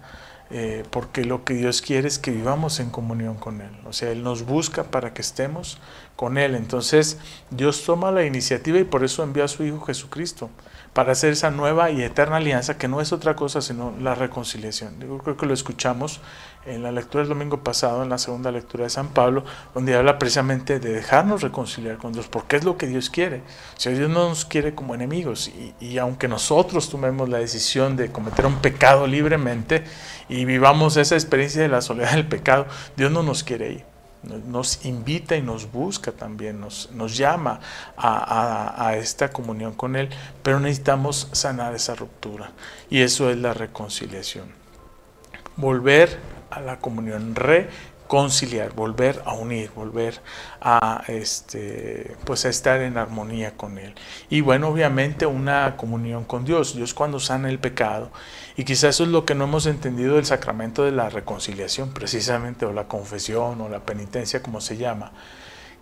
eh, 0.50 0.84
porque 0.90 1.24
lo 1.24 1.44
que 1.44 1.54
Dios 1.54 1.84
quiere 1.84 2.08
es 2.08 2.18
que 2.18 2.32
vivamos 2.32 2.80
en 2.80 2.90
comunión 2.90 3.36
con 3.36 3.62
Él. 3.62 3.70
O 3.86 3.94
sea, 3.94 4.10
Él 4.10 4.24
nos 4.24 4.48
busca 4.48 4.86
para 4.86 5.14
que 5.14 5.22
estemos 5.22 5.78
con 6.16 6.40
Él. 6.40 6.56
Entonces, 6.56 7.20
Dios 7.52 7.84
toma 7.86 8.10
la 8.10 8.26
iniciativa 8.26 8.80
y 8.80 8.84
por 8.84 9.04
eso 9.04 9.22
envió 9.22 9.44
a 9.44 9.48
su 9.48 9.64
Hijo 9.64 9.82
Jesucristo 9.82 10.50
para 10.94 11.12
hacer 11.12 11.34
esa 11.34 11.52
nueva 11.52 11.92
y 11.92 12.02
eterna 12.02 12.38
alianza 12.38 12.80
que 12.80 12.88
no 12.88 13.00
es 13.00 13.14
otra 13.14 13.36
cosa 13.36 13.62
sino 13.62 13.94
la 14.02 14.16
reconciliación. 14.16 15.00
Yo 15.00 15.20
creo 15.20 15.38
que 15.38 15.46
lo 15.46 15.54
escuchamos 15.54 16.20
en 16.66 16.84
la 16.84 16.92
lectura 16.92 17.24
del 17.24 17.30
domingo 17.30 17.64
pasado, 17.64 18.04
en 18.04 18.10
la 18.10 18.18
segunda 18.18 18.52
lectura 18.52 18.84
de 18.84 18.90
San 18.90 19.10
Pablo, 19.10 19.44
donde 19.74 19.96
habla 19.96 20.20
precisamente 20.20 20.80
de 20.80 20.94
dejarnos 20.94 21.42
reconciliar 21.42 21.98
con 21.98 22.14
Dios, 22.14 22.28
porque 22.28 22.56
es 22.56 22.64
lo 22.64 22.78
que 22.78 22.88
Dios 22.88 23.10
quiere. 23.10 23.38
O 23.76 23.80
sea, 23.80 23.92
Dios 23.92 24.10
no 24.10 24.30
nos 24.30 24.46
quiere 24.46 24.76
como 24.76 24.96
enemigos 24.96 25.50
y, 25.50 25.74
y 25.80 25.98
aunque 25.98 26.28
nosotros 26.28 26.90
tomemos 26.90 27.30
la 27.30 27.40
decisión 27.40 27.96
de 27.96 28.12
cometer 28.12 28.46
un 28.46 28.58
pecado 28.58 29.08
libremente 29.08 29.84
y 30.30 30.46
vivamos 30.46 30.98
esa 30.98 31.16
experiencia 31.16 31.62
de 31.62 31.70
la 31.70 31.82
soledad 31.82 32.14
del 32.14 32.28
pecado, 32.28 32.66
Dios 32.96 33.12
no 33.12 33.24
nos 33.24 33.44
quiere 33.44 33.66
ahí 33.66 33.86
nos 34.24 34.86
invita 34.86 35.36
y 35.36 35.42
nos 35.42 35.72
busca 35.72 36.12
también, 36.12 36.60
nos, 36.60 36.92
nos 36.92 37.18
llama 37.18 37.60
a, 37.98 38.96
esta 38.98 39.30
comunión 39.30 39.74
con 39.74 39.96
Él, 39.96 40.10
pero 40.42 40.60
necesitamos 40.60 41.28
sanar 41.34 41.76
esa 41.76 41.96
ruptura 41.96 42.52
y 42.90 43.02
eso 43.02 43.30
es 43.30 43.38
la 43.38 43.54
reconciliación. 43.54 44.48
Volver 45.56 46.18
a 46.56 46.62
la 46.62 46.80
comunión, 46.80 47.36
re 47.36 47.70
conciliar, 48.08 48.74
volver 48.74 49.24
a 49.26 49.34
unir, 49.34 49.72
volver 49.76 50.20
a 50.62 51.04
este 51.08 52.16
pues 52.26 52.46
a 52.46 52.50
estar 52.50 52.82
en 52.82 52.98
armonía 52.98 53.58
con 53.58 53.78
él. 53.78 53.96
Y 54.30 54.42
bueno, 54.42 54.68
obviamente 54.68 55.26
una 55.26 55.76
comunión 55.78 56.24
con 56.24 56.46
Dios. 56.46 56.76
Dios 56.76 56.94
cuando 56.94 57.20
sana 57.20 57.50
el 57.50 57.60
pecado. 57.60 58.12
Y 58.56 58.66
quizás 58.66 58.92
eso 58.92 59.04
es 59.06 59.10
lo 59.10 59.26
que 59.26 59.34
no 59.34 59.46
hemos 59.46 59.66
entendido 59.66 60.16
del 60.16 60.26
sacramento 60.26 60.84
de 60.84 60.92
la 60.92 61.10
reconciliación, 61.10 61.92
precisamente, 61.92 62.66
o 62.66 62.74
la 62.74 62.88
confesión, 62.88 63.60
o 63.62 63.68
la 63.68 63.80
penitencia, 63.80 64.44
como 64.44 64.62
se 64.62 64.78
llama. 64.78 65.12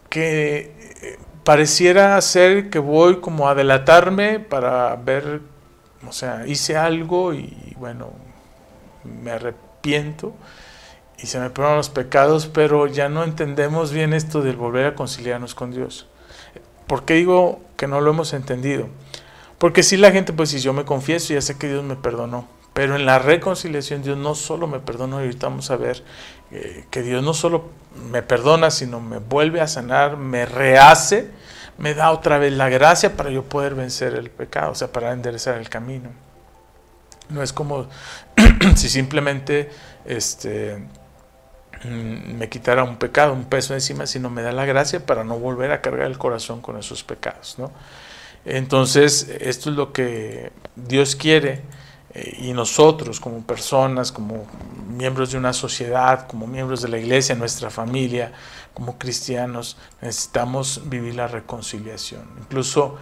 Que 0.09 0.73
eh, 1.01 1.19
pareciera 1.43 2.21
ser 2.21 2.69
que 2.69 2.79
voy 2.79 3.19
como 3.19 3.49
a 3.49 3.55
delatarme 3.55 4.39
para 4.39 4.95
ver, 4.95 5.41
o 6.07 6.13
sea, 6.13 6.47
hice 6.47 6.77
algo 6.77 7.33
y 7.33 7.75
bueno, 7.77 8.13
me 9.03 9.31
arrepiento 9.31 10.33
y 11.21 11.27
se 11.27 11.39
me 11.39 11.49
perdonan 11.49 11.77
los 11.77 11.89
pecados, 11.89 12.47
pero 12.47 12.87
ya 12.87 13.07
no 13.07 13.23
entendemos 13.23 13.91
bien 13.91 14.13
esto 14.13 14.41
del 14.41 14.55
volver 14.55 14.87
a 14.87 14.95
conciliarnos 14.95 15.53
con 15.53 15.71
Dios. 15.71 16.07
¿Por 16.87 17.05
qué 17.05 17.13
digo 17.13 17.61
que 17.77 17.87
no 17.87 18.01
lo 18.01 18.11
hemos 18.11 18.33
entendido? 18.33 18.87
Porque 19.59 19.83
si 19.83 19.97
la 19.97 20.11
gente, 20.11 20.33
pues 20.33 20.49
si 20.49 20.59
yo 20.59 20.73
me 20.73 20.83
confieso, 20.83 21.33
ya 21.33 21.41
sé 21.41 21.57
que 21.57 21.67
Dios 21.67 21.83
me 21.83 21.95
perdonó. 21.95 22.47
Pero 22.73 22.95
en 22.95 23.05
la 23.05 23.19
reconciliación 23.19 24.01
Dios 24.01 24.17
no 24.17 24.33
solo 24.33 24.65
me 24.65 24.79
perdonó, 24.79 25.19
y 25.19 25.25
ahorita 25.25 25.47
vamos 25.47 25.69
a 25.69 25.75
ver 25.75 26.03
eh, 26.51 26.85
que 26.89 27.03
Dios 27.03 27.23
no 27.23 27.33
solo 27.33 27.69
me 28.09 28.23
perdona, 28.23 28.71
sino 28.71 28.99
me 28.99 29.19
vuelve 29.19 29.61
a 29.61 29.67
sanar, 29.67 30.17
me 30.17 30.45
rehace, 30.45 31.29
me 31.77 31.93
da 31.93 32.11
otra 32.11 32.39
vez 32.39 32.53
la 32.53 32.69
gracia 32.69 33.15
para 33.15 33.29
yo 33.29 33.43
poder 33.43 33.75
vencer 33.75 34.15
el 34.15 34.31
pecado, 34.31 34.71
o 34.71 34.75
sea, 34.75 34.91
para 34.91 35.11
enderezar 35.11 35.57
el 35.57 35.69
camino. 35.69 36.09
No 37.29 37.43
es 37.43 37.53
como 37.53 37.87
si 38.75 38.89
simplemente 38.89 39.69
este, 40.05 40.83
me 41.89 42.49
quitara 42.49 42.83
un 42.83 42.97
pecado, 42.97 43.33
un 43.33 43.45
peso 43.45 43.73
encima, 43.73 44.05
sino 44.05 44.29
me 44.29 44.41
da 44.41 44.51
la 44.51 44.65
gracia 44.65 45.05
para 45.05 45.23
no 45.23 45.39
volver 45.39 45.71
a 45.71 45.81
cargar 45.81 46.07
el 46.07 46.17
corazón 46.17 46.61
con 46.61 46.77
esos 46.77 47.03
pecados. 47.03 47.55
¿no? 47.57 47.71
Entonces, 48.45 49.29
esto 49.39 49.69
es 49.69 49.75
lo 49.75 49.93
que 49.93 50.51
Dios 50.75 51.15
quiere 51.15 51.61
eh, 52.13 52.37
y 52.39 52.53
nosotros 52.53 53.19
como 53.19 53.41
personas, 53.43 54.11
como 54.11 54.45
miembros 54.89 55.31
de 55.31 55.37
una 55.37 55.53
sociedad, 55.53 56.27
como 56.27 56.47
miembros 56.47 56.81
de 56.81 56.89
la 56.89 56.97
iglesia, 56.97 57.35
nuestra 57.35 57.69
familia, 57.69 58.31
como 58.73 58.97
cristianos, 58.97 59.77
necesitamos 60.01 60.81
vivir 60.85 61.15
la 61.15 61.27
reconciliación. 61.27 62.23
Incluso 62.39 62.97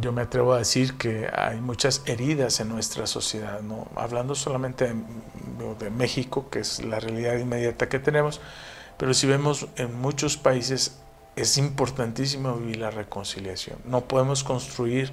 yo 0.00 0.12
me 0.12 0.22
atrevo 0.22 0.52
a 0.52 0.58
decir 0.58 0.96
que 0.96 1.28
hay 1.34 1.60
muchas 1.60 2.02
heridas 2.06 2.60
en 2.60 2.68
nuestra 2.68 3.06
sociedad, 3.06 3.60
¿no? 3.60 3.88
hablando 3.96 4.34
solamente 4.34 4.86
de, 4.86 4.94
México, 5.90 6.48
que 6.50 6.60
es 6.60 6.84
la 6.84 7.00
realidad 7.00 7.36
inmediata 7.36 7.88
que 7.88 7.98
tenemos, 7.98 8.40
pero 8.98 9.14
si 9.14 9.26
vemos 9.26 9.66
en 9.76 9.98
muchos 10.00 10.36
países 10.36 10.98
es 11.36 11.56
importantísimo 11.58 12.54
vivir 12.56 12.78
la 12.78 12.90
reconciliación. 12.90 13.78
No 13.84 14.02
podemos 14.02 14.44
construir 14.44 15.12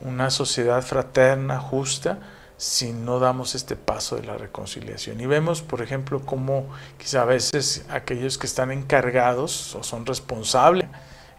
una 0.00 0.30
sociedad 0.30 0.82
fraterna, 0.82 1.60
justa, 1.60 2.18
si 2.56 2.92
no 2.92 3.20
damos 3.20 3.54
este 3.54 3.76
paso 3.76 4.16
de 4.16 4.24
la 4.24 4.36
reconciliación. 4.36 5.20
Y 5.20 5.26
vemos, 5.26 5.62
por 5.62 5.80
ejemplo, 5.80 6.26
cómo 6.26 6.68
quizá 6.98 7.22
a 7.22 7.24
veces 7.24 7.84
aquellos 7.88 8.36
que 8.36 8.48
están 8.48 8.72
encargados 8.72 9.76
o 9.76 9.84
son 9.84 10.04
responsables, 10.04 10.88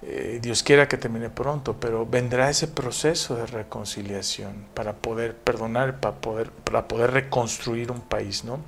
eh, 0.02 0.40
Dios 0.42 0.64
quiera 0.64 0.88
que 0.88 0.98
termine 0.98 1.30
pronto, 1.30 1.76
pero 1.80 2.06
vendrá 2.06 2.50
ese 2.50 2.68
proceso 2.68 3.36
de 3.36 3.46
reconciliación 3.46 4.66
para 4.74 4.94
poder 4.94 5.36
perdonar, 5.36 6.00
para 6.00 6.16
poder, 6.16 6.52
para 6.52 6.88
poder 6.88 7.12
reconstruir 7.12 7.92
un 7.92 8.02
país, 8.02 8.44
¿no? 8.46 8.60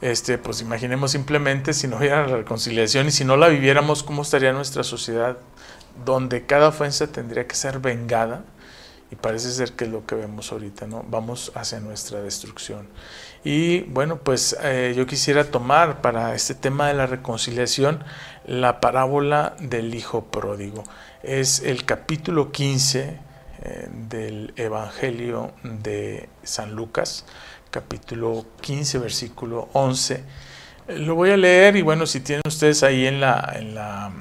Este, 0.00 0.38
pues 0.38 0.60
imaginemos 0.60 1.12
simplemente 1.12 1.72
si 1.72 1.86
no 1.86 1.98
hubiera 1.98 2.26
reconciliación 2.26 3.06
y 3.08 3.10
si 3.10 3.24
no 3.24 3.36
la 3.36 3.48
viviéramos, 3.48 4.02
cómo 4.02 4.22
estaría 4.22 4.52
nuestra 4.52 4.84
sociedad, 4.84 5.36
donde 6.04 6.46
cada 6.46 6.68
ofensa 6.68 7.06
tendría 7.06 7.46
que 7.46 7.54
ser 7.54 7.78
vengada, 7.78 8.44
y 9.10 9.16
parece 9.16 9.50
ser 9.52 9.72
que 9.72 9.84
es 9.84 9.90
lo 9.90 10.06
que 10.06 10.14
vemos 10.14 10.50
ahorita, 10.50 10.86
¿no? 10.86 11.04
Vamos 11.08 11.52
hacia 11.54 11.78
nuestra 11.78 12.20
destrucción. 12.22 12.88
Y 13.44 13.82
bueno, 13.82 14.16
pues 14.16 14.56
eh, 14.62 14.94
yo 14.96 15.06
quisiera 15.06 15.44
tomar 15.44 16.00
para 16.00 16.34
este 16.34 16.54
tema 16.54 16.88
de 16.88 16.94
la 16.94 17.06
reconciliación 17.06 18.02
la 18.46 18.80
parábola 18.80 19.56
del 19.58 19.94
Hijo 19.94 20.24
Pródigo. 20.24 20.84
Es 21.22 21.60
el 21.60 21.84
capítulo 21.84 22.52
15 22.52 23.18
eh, 23.62 23.88
del 23.90 24.52
Evangelio 24.56 25.52
de 25.62 26.28
San 26.42 26.74
Lucas, 26.74 27.24
capítulo 27.70 28.46
15, 28.60 28.98
versículo 28.98 29.68
11. 29.72 30.24
Lo 30.88 31.14
voy 31.14 31.30
a 31.30 31.36
leer 31.36 31.76
y 31.76 31.82
bueno, 31.82 32.06
si 32.06 32.20
tienen 32.20 32.42
ustedes 32.46 32.82
ahí 32.82 33.06
en, 33.06 33.20
la, 33.20 33.54
en, 33.56 33.74
la, 33.74 34.12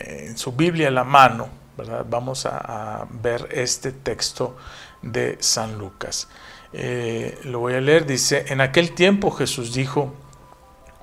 en 0.00 0.36
su 0.38 0.52
Biblia 0.52 0.90
la 0.90 1.04
mano, 1.04 1.48
¿verdad? 1.76 2.06
vamos 2.08 2.46
a 2.46 3.06
ver 3.10 3.48
este 3.50 3.92
texto 3.92 4.56
de 5.02 5.36
San 5.40 5.78
Lucas. 5.78 6.28
Eh, 6.72 7.38
lo 7.44 7.60
voy 7.60 7.74
a 7.74 7.80
leer, 7.80 8.06
dice, 8.06 8.46
en 8.48 8.60
aquel 8.60 8.92
tiempo 8.92 9.30
Jesús 9.30 9.72
dijo, 9.72 10.14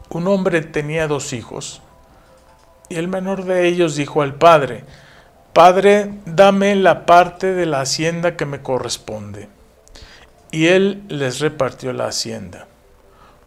un 0.10 0.27
hombre 0.27 0.62
tenía 0.62 1.08
dos 1.08 1.34
hijos, 1.34 1.82
y 2.90 2.96
el 2.96 3.08
menor 3.08 3.46
de 3.46 3.68
ellos 3.68 3.96
dijo 3.96 4.22
al 4.22 4.36
padre, 4.36 4.84
Padre, 5.54 6.12
dame 6.25 6.75
la 6.75 7.06
parte 7.06 7.54
de 7.54 7.68
la 7.68 7.82
hacienda 7.82 8.36
que 8.36 8.48
me 8.48 8.62
corresponde. 8.62 9.50
Y 10.50 10.68
él 10.68 11.04
les 11.10 11.40
repartió 11.40 11.94
la 11.94 12.08
hacienda. 12.08 12.68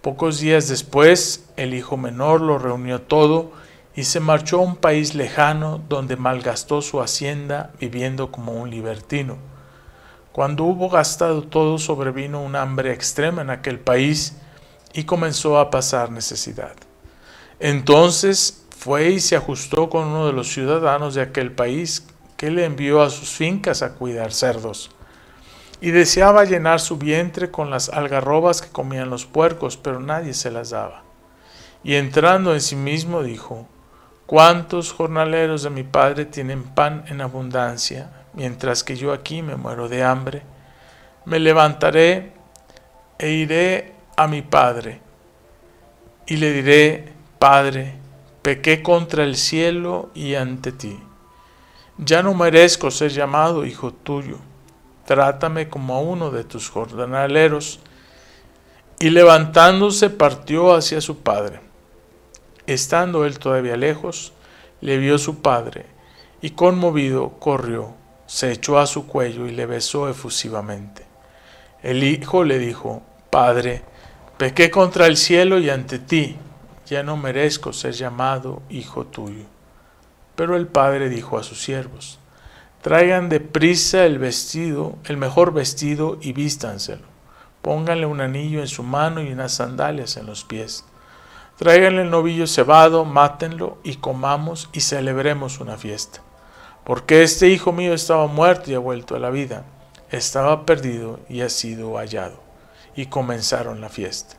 Pocos 0.02 0.38
días 0.38 0.68
después, 0.68 1.46
el 1.56 1.74
hijo 1.74 1.96
menor 1.96 2.40
lo 2.40 2.58
reunió 2.58 3.02
todo 3.02 3.50
y 3.96 4.04
se 4.04 4.20
marchó 4.20 4.58
a 4.58 4.62
un 4.62 4.76
país 4.76 5.16
lejano 5.16 5.82
donde 5.88 6.16
malgastó 6.16 6.80
su 6.80 7.00
hacienda 7.00 7.72
viviendo 7.80 8.30
como 8.30 8.52
un 8.52 8.70
libertino. 8.70 9.38
Cuando 10.30 10.62
hubo 10.62 10.90
gastado 10.90 11.42
todo, 11.42 11.78
sobrevino 11.78 12.40
un 12.40 12.54
hambre 12.54 12.92
extrema 12.92 13.42
en 13.42 13.50
aquel 13.50 13.80
país 13.80 14.36
y 14.92 15.04
comenzó 15.04 15.58
a 15.58 15.70
pasar 15.70 16.12
necesidad. 16.12 16.74
Entonces 17.58 18.65
fue 18.86 19.10
y 19.10 19.18
se 19.18 19.34
ajustó 19.34 19.90
con 19.90 20.06
uno 20.06 20.28
de 20.28 20.32
los 20.32 20.46
ciudadanos 20.46 21.16
de 21.16 21.22
aquel 21.22 21.50
país 21.50 22.06
que 22.36 22.52
le 22.52 22.64
envió 22.64 23.02
a 23.02 23.10
sus 23.10 23.30
fincas 23.30 23.82
a 23.82 23.94
cuidar 23.94 24.32
cerdos. 24.32 24.92
Y 25.80 25.90
deseaba 25.90 26.44
llenar 26.44 26.78
su 26.78 26.96
vientre 26.96 27.50
con 27.50 27.68
las 27.68 27.88
algarrobas 27.88 28.62
que 28.62 28.70
comían 28.70 29.10
los 29.10 29.26
puercos, 29.26 29.76
pero 29.76 29.98
nadie 29.98 30.34
se 30.34 30.52
las 30.52 30.70
daba. 30.70 31.02
Y 31.82 31.96
entrando 31.96 32.54
en 32.54 32.60
sí 32.60 32.76
mismo 32.76 33.24
dijo, 33.24 33.66
¿Cuántos 34.24 34.92
jornaleros 34.92 35.64
de 35.64 35.70
mi 35.70 35.82
padre 35.82 36.24
tienen 36.24 36.62
pan 36.62 37.06
en 37.08 37.20
abundancia, 37.20 38.12
mientras 38.34 38.84
que 38.84 38.94
yo 38.94 39.12
aquí 39.12 39.42
me 39.42 39.56
muero 39.56 39.88
de 39.88 40.04
hambre? 40.04 40.42
Me 41.24 41.40
levantaré 41.40 42.34
e 43.18 43.30
iré 43.30 43.94
a 44.16 44.28
mi 44.28 44.42
padre, 44.42 45.00
y 46.24 46.36
le 46.36 46.52
diré, 46.52 47.12
Padre, 47.40 48.05
pequé 48.46 48.80
contra 48.80 49.24
el 49.24 49.34
cielo 49.34 50.10
y 50.14 50.36
ante 50.36 50.70
ti. 50.70 51.00
Ya 51.98 52.22
no 52.22 52.32
merezco 52.32 52.92
ser 52.92 53.10
llamado 53.10 53.66
hijo 53.66 53.92
tuyo. 53.92 54.38
Trátame 55.04 55.68
como 55.68 55.96
a 55.96 55.98
uno 55.98 56.30
de 56.30 56.44
tus 56.44 56.70
jornaleros. 56.70 57.80
Y 59.00 59.10
levantándose 59.10 60.10
partió 60.10 60.76
hacia 60.76 61.00
su 61.00 61.24
padre. 61.24 61.58
Estando 62.68 63.24
él 63.24 63.40
todavía 63.40 63.76
lejos, 63.76 64.32
le 64.80 64.98
vio 64.98 65.18
su 65.18 65.42
padre, 65.42 65.86
y 66.40 66.50
conmovido 66.50 67.40
corrió, 67.40 67.94
se 68.26 68.52
echó 68.52 68.78
a 68.78 68.86
su 68.86 69.08
cuello 69.08 69.48
y 69.48 69.50
le 69.50 69.66
besó 69.66 70.08
efusivamente. 70.08 71.04
El 71.82 72.04
hijo 72.04 72.44
le 72.44 72.60
dijo, 72.60 73.02
Padre, 73.28 73.82
pequé 74.38 74.70
contra 74.70 75.08
el 75.08 75.16
cielo 75.16 75.58
y 75.58 75.68
ante 75.68 75.98
ti, 75.98 76.36
ya 76.86 77.02
no 77.02 77.16
merezco 77.16 77.72
ser 77.72 77.92
llamado 77.92 78.62
hijo 78.70 79.06
tuyo. 79.06 79.44
Pero 80.34 80.56
el 80.56 80.66
padre 80.66 81.08
dijo 81.08 81.38
a 81.38 81.42
sus 81.42 81.62
siervos, 81.62 82.18
traigan 82.82 83.28
de 83.28 83.40
prisa 83.40 84.06
el 84.06 84.18
vestido, 84.18 84.96
el 85.04 85.16
mejor 85.16 85.52
vestido 85.52 86.18
y 86.20 86.32
vístanselo. 86.32 87.04
Pónganle 87.62 88.06
un 88.06 88.20
anillo 88.20 88.60
en 88.60 88.68
su 88.68 88.82
mano 88.82 89.22
y 89.22 89.32
unas 89.32 89.52
sandalias 89.52 90.16
en 90.16 90.26
los 90.26 90.44
pies 90.44 90.84
Tráiganle 91.56 92.02
el 92.02 92.10
novillo 92.10 92.46
cebado, 92.46 93.06
mátenlo 93.06 93.78
y 93.82 93.96
comamos 93.96 94.68
y 94.74 94.80
celebremos 94.80 95.58
una 95.58 95.78
fiesta. 95.78 96.20
Porque 96.84 97.22
este 97.22 97.48
hijo 97.48 97.72
mío 97.72 97.94
estaba 97.94 98.26
muerto 98.26 98.70
y 98.70 98.74
ha 98.74 98.78
vuelto 98.78 99.16
a 99.16 99.18
la 99.18 99.30
vida, 99.30 99.64
estaba 100.10 100.66
perdido 100.66 101.18
y 101.30 101.40
ha 101.40 101.48
sido 101.48 101.96
hallado. 101.96 102.42
Y 102.94 103.06
comenzaron 103.06 103.80
la 103.80 103.88
fiesta. 103.88 104.36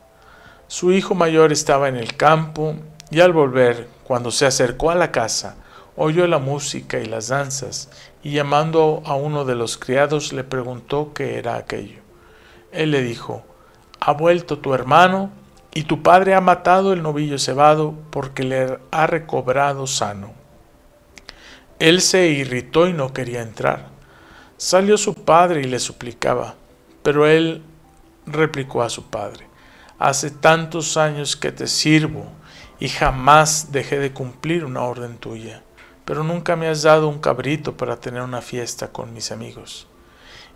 Su 0.68 0.92
hijo 0.92 1.16
mayor 1.16 1.52
estaba 1.52 1.88
en 1.88 1.96
el 1.96 2.16
campo 2.16 2.76
y 3.10 3.22
al 3.22 3.34
volver, 3.34 3.88
cuando 4.04 4.32
se 4.32 4.46
acercó 4.46 4.92
a 4.92 4.96
la 4.96 5.12
casa, 5.12 5.56
oyó 5.96 6.28
la 6.28 6.40
música 6.40 7.00
y 7.00 7.06
las 7.06 7.30
danzas 7.30 7.90
y 8.24 8.32
llamando 8.32 9.02
a 9.06 9.16
uno 9.16 9.46
de 9.46 9.56
los 9.56 9.78
criados 9.78 10.34
le 10.34 10.44
preguntó 10.44 11.14
qué 11.14 11.38
era 11.38 11.56
aquello. 11.56 12.02
Él 12.72 12.92
le 12.92 13.02
dijo, 13.02 13.44
¿ha 14.00 14.14
vuelto 14.14 14.60
tu 14.60 14.74
hermano? 14.74 15.32
y 15.78 15.84
tu 15.84 16.02
padre 16.02 16.34
ha 16.34 16.42
matado 16.42 16.92
el 16.92 17.04
novillo 17.04 17.38
cebado 17.38 17.94
porque 18.10 18.42
le 18.44 18.80
ha 18.90 19.06
recobrado 19.06 19.86
sano. 19.86 20.32
Él 21.78 22.02
se 22.02 22.30
irritó 22.30 22.88
y 22.88 22.94
no 22.94 23.14
quería 23.14 23.44
entrar. 23.44 23.90
Salió 24.58 24.98
su 24.98 25.14
padre 25.14 25.62
y 25.62 25.66
le 25.66 25.78
suplicaba, 25.78 26.56
pero 27.04 27.28
él 27.28 27.62
replicó 28.26 28.82
a 28.82 28.90
su 28.90 29.04
padre, 29.12 29.47
hace 30.00 30.32
tantos 30.32 30.98
años 30.98 31.36
que 31.36 31.52
te 31.52 31.68
sirvo 31.68 32.26
y 32.80 32.90
jamás 32.90 33.72
dejé 33.72 34.00
de 34.00 34.14
cumplir 34.14 34.66
una 34.66 34.82
orden 34.82 35.18
tuya, 35.18 35.64
pero 36.06 36.24
nunca 36.24 36.56
me 36.56 36.68
has 36.68 36.84
dado 36.84 37.08
un 37.08 37.20
cabrito 37.20 37.76
para 37.76 38.00
tener 38.00 38.22
una 38.22 38.42
fiesta 38.42 38.92
con 38.92 39.14
mis 39.14 39.32
amigos. 39.32 39.88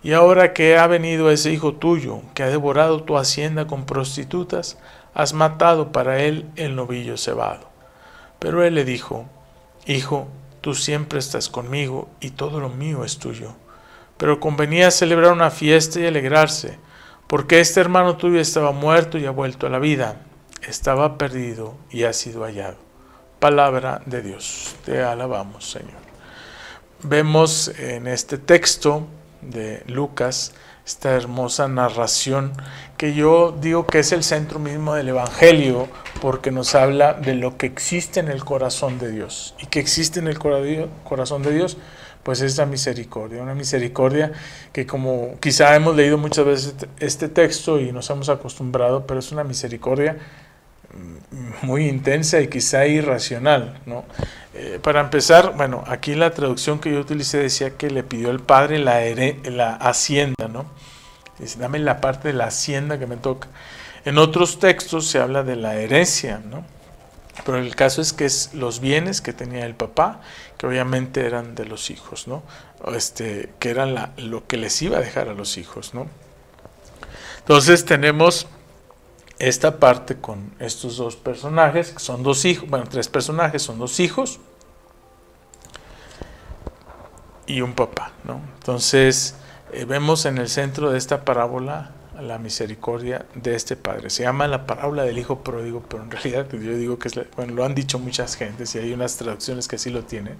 Y 0.04 0.14
ahora 0.14 0.52
que 0.52 0.78
ha 0.78 0.86
venido 0.86 1.30
ese 1.30 1.52
hijo 1.52 1.74
tuyo, 1.74 2.22
que 2.34 2.42
ha 2.42 2.48
devorado 2.48 3.04
tu 3.04 3.16
hacienda 3.16 3.66
con 3.66 3.86
prostitutas, 3.86 4.78
has 5.14 5.32
matado 5.32 5.92
para 5.92 6.22
él 6.22 6.50
el 6.56 6.74
novillo 6.74 7.16
cebado. 7.16 7.70
Pero 8.40 8.64
él 8.64 8.74
le 8.74 8.84
dijo, 8.84 9.26
Hijo, 9.86 10.28
tú 10.60 10.74
siempre 10.74 11.18
estás 11.18 11.48
conmigo 11.48 12.08
y 12.20 12.30
todo 12.30 12.60
lo 12.60 12.68
mío 12.68 13.04
es 13.04 13.18
tuyo. 13.18 13.54
Pero 14.16 14.40
convenía 14.40 14.90
celebrar 14.90 15.32
una 15.32 15.50
fiesta 15.50 16.00
y 16.00 16.06
alegrarse, 16.06 16.78
porque 17.32 17.60
este 17.60 17.80
hermano 17.80 18.18
tuyo 18.18 18.38
estaba 18.40 18.72
muerto 18.72 19.16
y 19.16 19.24
ha 19.24 19.30
vuelto 19.30 19.66
a 19.66 19.70
la 19.70 19.78
vida, 19.78 20.16
estaba 20.68 21.16
perdido 21.16 21.76
y 21.88 22.02
ha 22.02 22.12
sido 22.12 22.42
hallado. 22.42 22.76
Palabra 23.38 24.02
de 24.04 24.20
Dios, 24.20 24.76
te 24.84 25.02
alabamos 25.02 25.70
Señor. 25.70 26.02
Vemos 27.02 27.68
en 27.78 28.06
este 28.06 28.36
texto 28.36 29.06
de 29.40 29.82
Lucas 29.86 30.52
esta 30.84 31.12
hermosa 31.12 31.68
narración 31.68 32.52
que 32.98 33.14
yo 33.14 33.56
digo 33.58 33.86
que 33.86 34.00
es 34.00 34.12
el 34.12 34.24
centro 34.24 34.58
mismo 34.58 34.94
del 34.94 35.08
Evangelio 35.08 35.88
porque 36.20 36.50
nos 36.50 36.74
habla 36.74 37.14
de 37.14 37.32
lo 37.34 37.56
que 37.56 37.64
existe 37.64 38.20
en 38.20 38.28
el 38.28 38.44
corazón 38.44 38.98
de 38.98 39.10
Dios. 39.10 39.54
Y 39.58 39.68
que 39.68 39.80
existe 39.80 40.20
en 40.20 40.28
el 40.28 40.38
corazón 40.38 41.42
de 41.42 41.54
Dios, 41.54 41.78
pues 42.22 42.40
es 42.40 42.56
la 42.58 42.66
misericordia. 42.66 43.42
Una 43.42 43.54
misericordia 43.54 44.32
que 44.72 44.86
como 44.86 45.36
quizá 45.40 45.74
hemos 45.74 45.96
leído 45.96 46.18
muchas 46.18 46.44
veces 46.44 46.74
este 46.98 47.28
texto 47.28 47.80
y 47.80 47.92
nos 47.92 48.08
hemos 48.10 48.28
acostumbrado, 48.28 49.06
pero 49.06 49.20
es 49.20 49.32
una 49.32 49.44
misericordia 49.44 50.16
mm, 50.94 51.66
muy 51.66 51.88
intensa 51.88 52.40
y 52.40 52.48
quizá 52.48 52.86
irracional. 52.86 53.80
¿no? 53.86 54.04
Eh, 54.54 54.78
para 54.82 55.00
empezar, 55.00 55.54
bueno, 55.56 55.82
aquí 55.86 56.14
la 56.14 56.30
traducción 56.30 56.78
que 56.78 56.92
yo 56.92 57.00
utilicé 57.00 57.38
decía 57.38 57.70
que 57.70 57.90
le 57.90 58.02
pidió 58.02 58.30
el 58.30 58.40
padre 58.40 58.78
la, 58.78 59.00
la 59.44 59.74
hacienda, 59.76 60.48
¿no? 60.48 60.66
Dice, 61.38 61.58
dame 61.58 61.78
la 61.78 62.00
parte 62.00 62.28
de 62.28 62.34
la 62.34 62.44
hacienda 62.46 62.98
que 62.98 63.06
me 63.06 63.16
toca. 63.16 63.48
En 64.04 64.18
otros 64.18 64.58
textos 64.58 65.06
se 65.08 65.18
habla 65.18 65.42
de 65.42 65.56
la 65.56 65.76
herencia, 65.76 66.40
¿no? 66.44 66.64
Pero 67.44 67.58
el 67.58 67.74
caso 67.74 68.02
es 68.02 68.12
que 68.12 68.24
es 68.24 68.52
los 68.54 68.80
bienes 68.80 69.20
que 69.20 69.32
tenía 69.32 69.64
el 69.64 69.74
papá, 69.74 70.20
que 70.58 70.66
obviamente 70.66 71.24
eran 71.26 71.54
de 71.54 71.64
los 71.64 71.90
hijos, 71.90 72.28
¿no? 72.28 72.42
Este, 72.94 73.52
que 73.58 73.70
eran 73.70 73.94
la, 73.94 74.12
lo 74.16 74.46
que 74.46 74.56
les 74.56 74.80
iba 74.82 74.98
a 74.98 75.00
dejar 75.00 75.28
a 75.28 75.34
los 75.34 75.56
hijos, 75.56 75.94
¿no? 75.94 76.06
Entonces 77.38 77.84
tenemos 77.84 78.46
esta 79.38 79.80
parte 79.80 80.16
con 80.16 80.54
estos 80.60 80.98
dos 80.98 81.16
personajes, 81.16 81.90
que 81.90 81.98
son 81.98 82.22
dos 82.22 82.44
hijos, 82.44 82.68
bueno, 82.68 82.86
tres 82.88 83.08
personajes, 83.08 83.62
son 83.62 83.78
dos 83.78 83.98
hijos 83.98 84.38
y 87.46 87.60
un 87.60 87.74
papá, 87.74 88.12
¿no? 88.24 88.40
Entonces, 88.58 89.34
eh, 89.72 89.84
vemos 89.84 90.26
en 90.26 90.38
el 90.38 90.48
centro 90.48 90.92
de 90.92 90.98
esta 90.98 91.24
parábola 91.24 91.90
la 92.20 92.38
misericordia 92.38 93.26
de 93.34 93.54
este 93.54 93.76
padre. 93.76 94.10
Se 94.10 94.22
llama 94.22 94.46
la 94.46 94.66
parábola 94.66 95.04
del 95.04 95.18
hijo 95.18 95.42
pródigo, 95.42 95.82
pero 95.88 96.02
en 96.02 96.10
realidad 96.10 96.46
yo 96.50 96.76
digo 96.76 96.98
que 96.98 97.08
es, 97.08 97.14
bueno, 97.36 97.54
lo 97.54 97.64
han 97.64 97.74
dicho 97.74 97.98
muchas 97.98 98.36
gentes 98.36 98.74
y 98.74 98.78
hay 98.78 98.92
unas 98.92 99.16
traducciones 99.16 99.68
que 99.68 99.76
así 99.76 99.90
lo 99.90 100.04
tienen, 100.04 100.36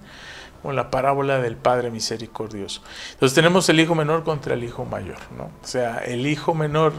como 0.60 0.74
la 0.74 0.90
parábola 0.90 1.40
del 1.40 1.56
padre 1.56 1.90
misericordioso. 1.90 2.82
Entonces 3.12 3.34
tenemos 3.34 3.68
el 3.68 3.80
hijo 3.80 3.94
menor 3.94 4.22
contra 4.24 4.54
el 4.54 4.64
hijo 4.64 4.84
mayor, 4.84 5.18
¿no? 5.36 5.44
O 5.44 5.66
sea, 5.66 5.98
el 5.98 6.26
hijo 6.26 6.54
menor 6.54 6.92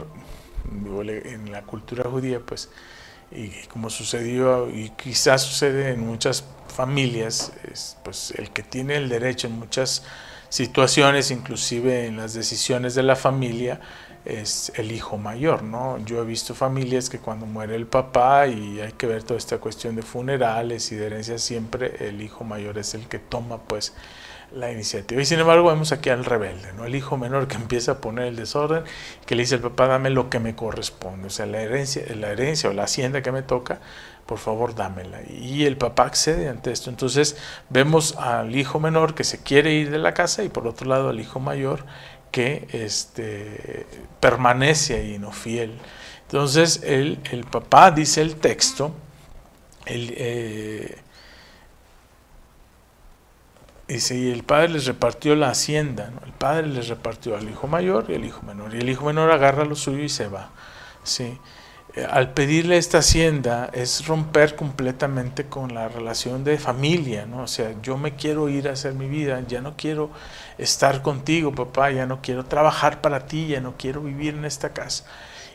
en 0.66 1.52
la 1.52 1.62
cultura 1.64 2.10
judía, 2.10 2.40
pues, 2.40 2.70
y 3.32 3.50
como 3.68 3.90
sucedió 3.90 4.70
y 4.70 4.90
quizás 4.92 5.42
sucede 5.42 5.92
en 5.92 6.06
muchas 6.06 6.46
familias, 6.68 7.54
es, 7.72 7.98
pues 8.04 8.32
el 8.38 8.52
que 8.52 8.64
tiene 8.64 8.96
el 8.96 9.10
derecho 9.10 9.48
en 9.48 9.54
muchas 9.54 10.04
situaciones, 10.50 11.32
inclusive 11.32 12.06
en 12.06 12.18
las 12.18 12.34
decisiones 12.34 12.96
de 12.96 13.04
la 13.04 13.16
familia, 13.16 13.80
es 14.26 14.72
el 14.76 14.92
hijo 14.92 15.18
mayor, 15.18 15.64
¿no? 15.64 15.98
Yo 16.06 16.22
he 16.22 16.26
visto 16.26 16.56
familias 16.56 17.10
que 17.10 17.20
cuando 17.20 17.46
muere 17.46 17.76
el 17.76 17.88
papá 17.88 18.48
y 18.48 18.80
hay 18.80 18.94
que 18.94 19.08
ver 19.08 19.24
toda 19.24 19.38
esta 19.38 19.58
cuestión 19.58 19.96
de 19.96 20.02
funerales 20.02 20.92
y 20.92 20.96
de 20.96 21.08
herencias, 21.08 21.42
siempre 21.42 22.08
el 22.08 22.22
hijo 22.22 22.44
mayor 22.44 22.78
es 22.78 22.94
el 22.94 23.08
que 23.08 23.20
toma, 23.20 23.58
pues, 23.60 23.94
la 24.54 24.72
iniciativa. 24.72 25.22
Y 25.22 25.26
sin 25.26 25.40
embargo 25.40 25.68
vemos 25.68 25.92
aquí 25.92 26.10
al 26.10 26.26
rebelde, 26.26 26.74
¿no? 26.74 26.86
el 26.86 26.96
hijo 26.96 27.18
menor 27.18 27.48
que 27.48 27.56
empieza 27.56 27.94
a 27.94 27.98
poner 28.02 28.26
el 28.26 28.36
desorden, 28.36 28.84
que 29.26 29.36
le 29.36 29.44
dice 29.44 29.56
al 29.56 29.62
papá, 29.62 29.88
dame 29.88 30.10
lo 30.10 30.30
que 30.30 30.40
me 30.40 30.56
corresponde, 30.56 31.28
o 31.28 31.30
sea, 31.32 31.46
la 31.46 31.62
herencia, 31.62 32.04
la 32.16 32.32
herencia 32.32 32.70
o 32.70 32.74
la 32.74 32.84
hacienda 32.84 33.22
que 33.22 33.32
me 33.32 33.42
toca, 33.42 33.80
por 34.26 34.38
favor 34.38 34.76
dámela. 34.76 35.20
Y 35.30 35.66
el 35.66 35.78
papá 35.78 36.04
accede 36.06 36.48
ante 36.48 36.72
esto. 36.72 36.90
Entonces 36.90 37.36
vemos 37.70 38.16
al 38.18 38.56
hijo 38.56 38.80
menor 38.80 39.16
que 39.16 39.24
se 39.24 39.44
quiere 39.44 39.74
ir 39.74 39.92
de 39.92 39.98
la 39.98 40.14
casa 40.14 40.44
y 40.44 40.50
por 40.50 40.68
otro 40.68 40.88
lado 40.88 41.10
al 41.10 41.20
hijo 41.20 41.40
mayor 41.40 41.86
que 42.34 42.68
este, 42.72 43.86
permanece 44.20 44.96
ahí, 44.96 45.20
no 45.20 45.32
fiel. 45.32 45.78
Entonces 46.24 46.82
el, 46.84 47.20
el 47.32 47.44
papá, 47.44 47.92
dice 47.92 48.22
el 48.22 48.38
texto, 48.38 48.92
el, 49.86 50.14
eh, 50.18 50.98
Dice, 53.88 54.18
y 54.18 54.32
el 54.32 54.44
padre 54.44 54.70
les 54.70 54.86
repartió 54.88 55.36
la 55.36 55.50
hacienda, 55.50 56.12
el 56.26 56.32
padre 56.32 56.66
les 56.66 56.88
repartió 56.88 57.38
al 57.38 57.48
hijo 57.48 57.68
mayor 57.68 58.06
y 58.08 58.16
al 58.16 58.26
hijo 58.26 58.42
menor, 58.42 58.74
y 58.74 58.80
el 58.80 58.90
hijo 58.90 59.06
menor 59.06 59.30
agarra 59.30 59.66
lo 59.66 59.76
suyo 59.76 60.02
y 60.02 60.10
se 60.10 60.28
va. 60.28 60.50
¿sí? 61.04 61.38
al 62.10 62.34
pedirle 62.34 62.78
esta 62.78 63.00
hacienda 63.00 63.70
es 63.72 64.08
romper 64.08 64.56
completamente 64.56 65.46
con 65.46 65.76
la 65.76 65.90
relación 65.90 66.44
de 66.44 66.58
familia, 66.58 67.28
¿no? 67.28 67.44
O 67.44 67.48
sea, 67.48 67.76
yo 67.84 67.98
me 67.98 68.16
quiero 68.16 68.50
ir 68.50 68.68
a 68.68 68.72
hacer 68.72 68.94
mi 68.96 69.08
vida, 69.08 69.40
ya 69.48 69.62
no 69.62 69.76
quiero 69.78 70.10
estar 70.58 71.02
contigo, 71.02 71.54
papá, 71.54 71.92
ya 71.92 72.06
no 72.06 72.22
quiero 72.22 72.46
trabajar 72.46 73.02
para 73.02 73.26
ti, 73.26 73.48
ya 73.48 73.62
no 73.62 73.76
quiero 73.78 74.02
vivir 74.02 74.36
en 74.36 74.46
esta 74.46 74.74
casa. 74.74 75.06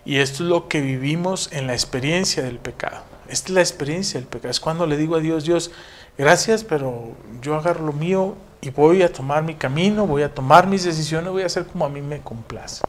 Y 0.05 0.17
esto 0.17 0.43
es 0.43 0.49
lo 0.49 0.69
que 0.69 0.81
vivimos 0.81 1.51
en 1.53 1.67
la 1.67 1.75
experiencia 1.75 2.43
del 2.43 2.59
pecado. 2.59 3.03
Esta 3.29 3.49
es 3.49 3.55
la 3.55 3.61
experiencia 3.61 4.19
del 4.19 4.29
pecado. 4.29 4.51
Es 4.51 4.61
cuando 4.61 4.87
le 4.87 4.97
digo 4.97 5.17
a 5.17 5.21
Dios, 5.21 5.45
Dios, 5.45 5.71
gracias, 6.17 6.65
pero 6.65 7.15
yo 7.43 7.57
agarro 7.57 7.85
lo 7.85 7.93
mío 7.93 8.37
y 8.61 8.71
voy 8.71 9.03
a 9.03 9.13
tomar 9.13 9.43
mi 9.43 9.55
camino, 9.55 10.07
voy 10.07 10.23
a 10.23 10.35
tomar 10.35 10.67
mis 10.67 10.85
decisiones, 10.85 11.31
voy 11.31 11.43
a 11.43 11.47
hacer 11.47 11.67
como 11.67 11.85
a 11.85 11.89
mí 11.89 12.01
me 12.01 12.21
complace. 12.21 12.83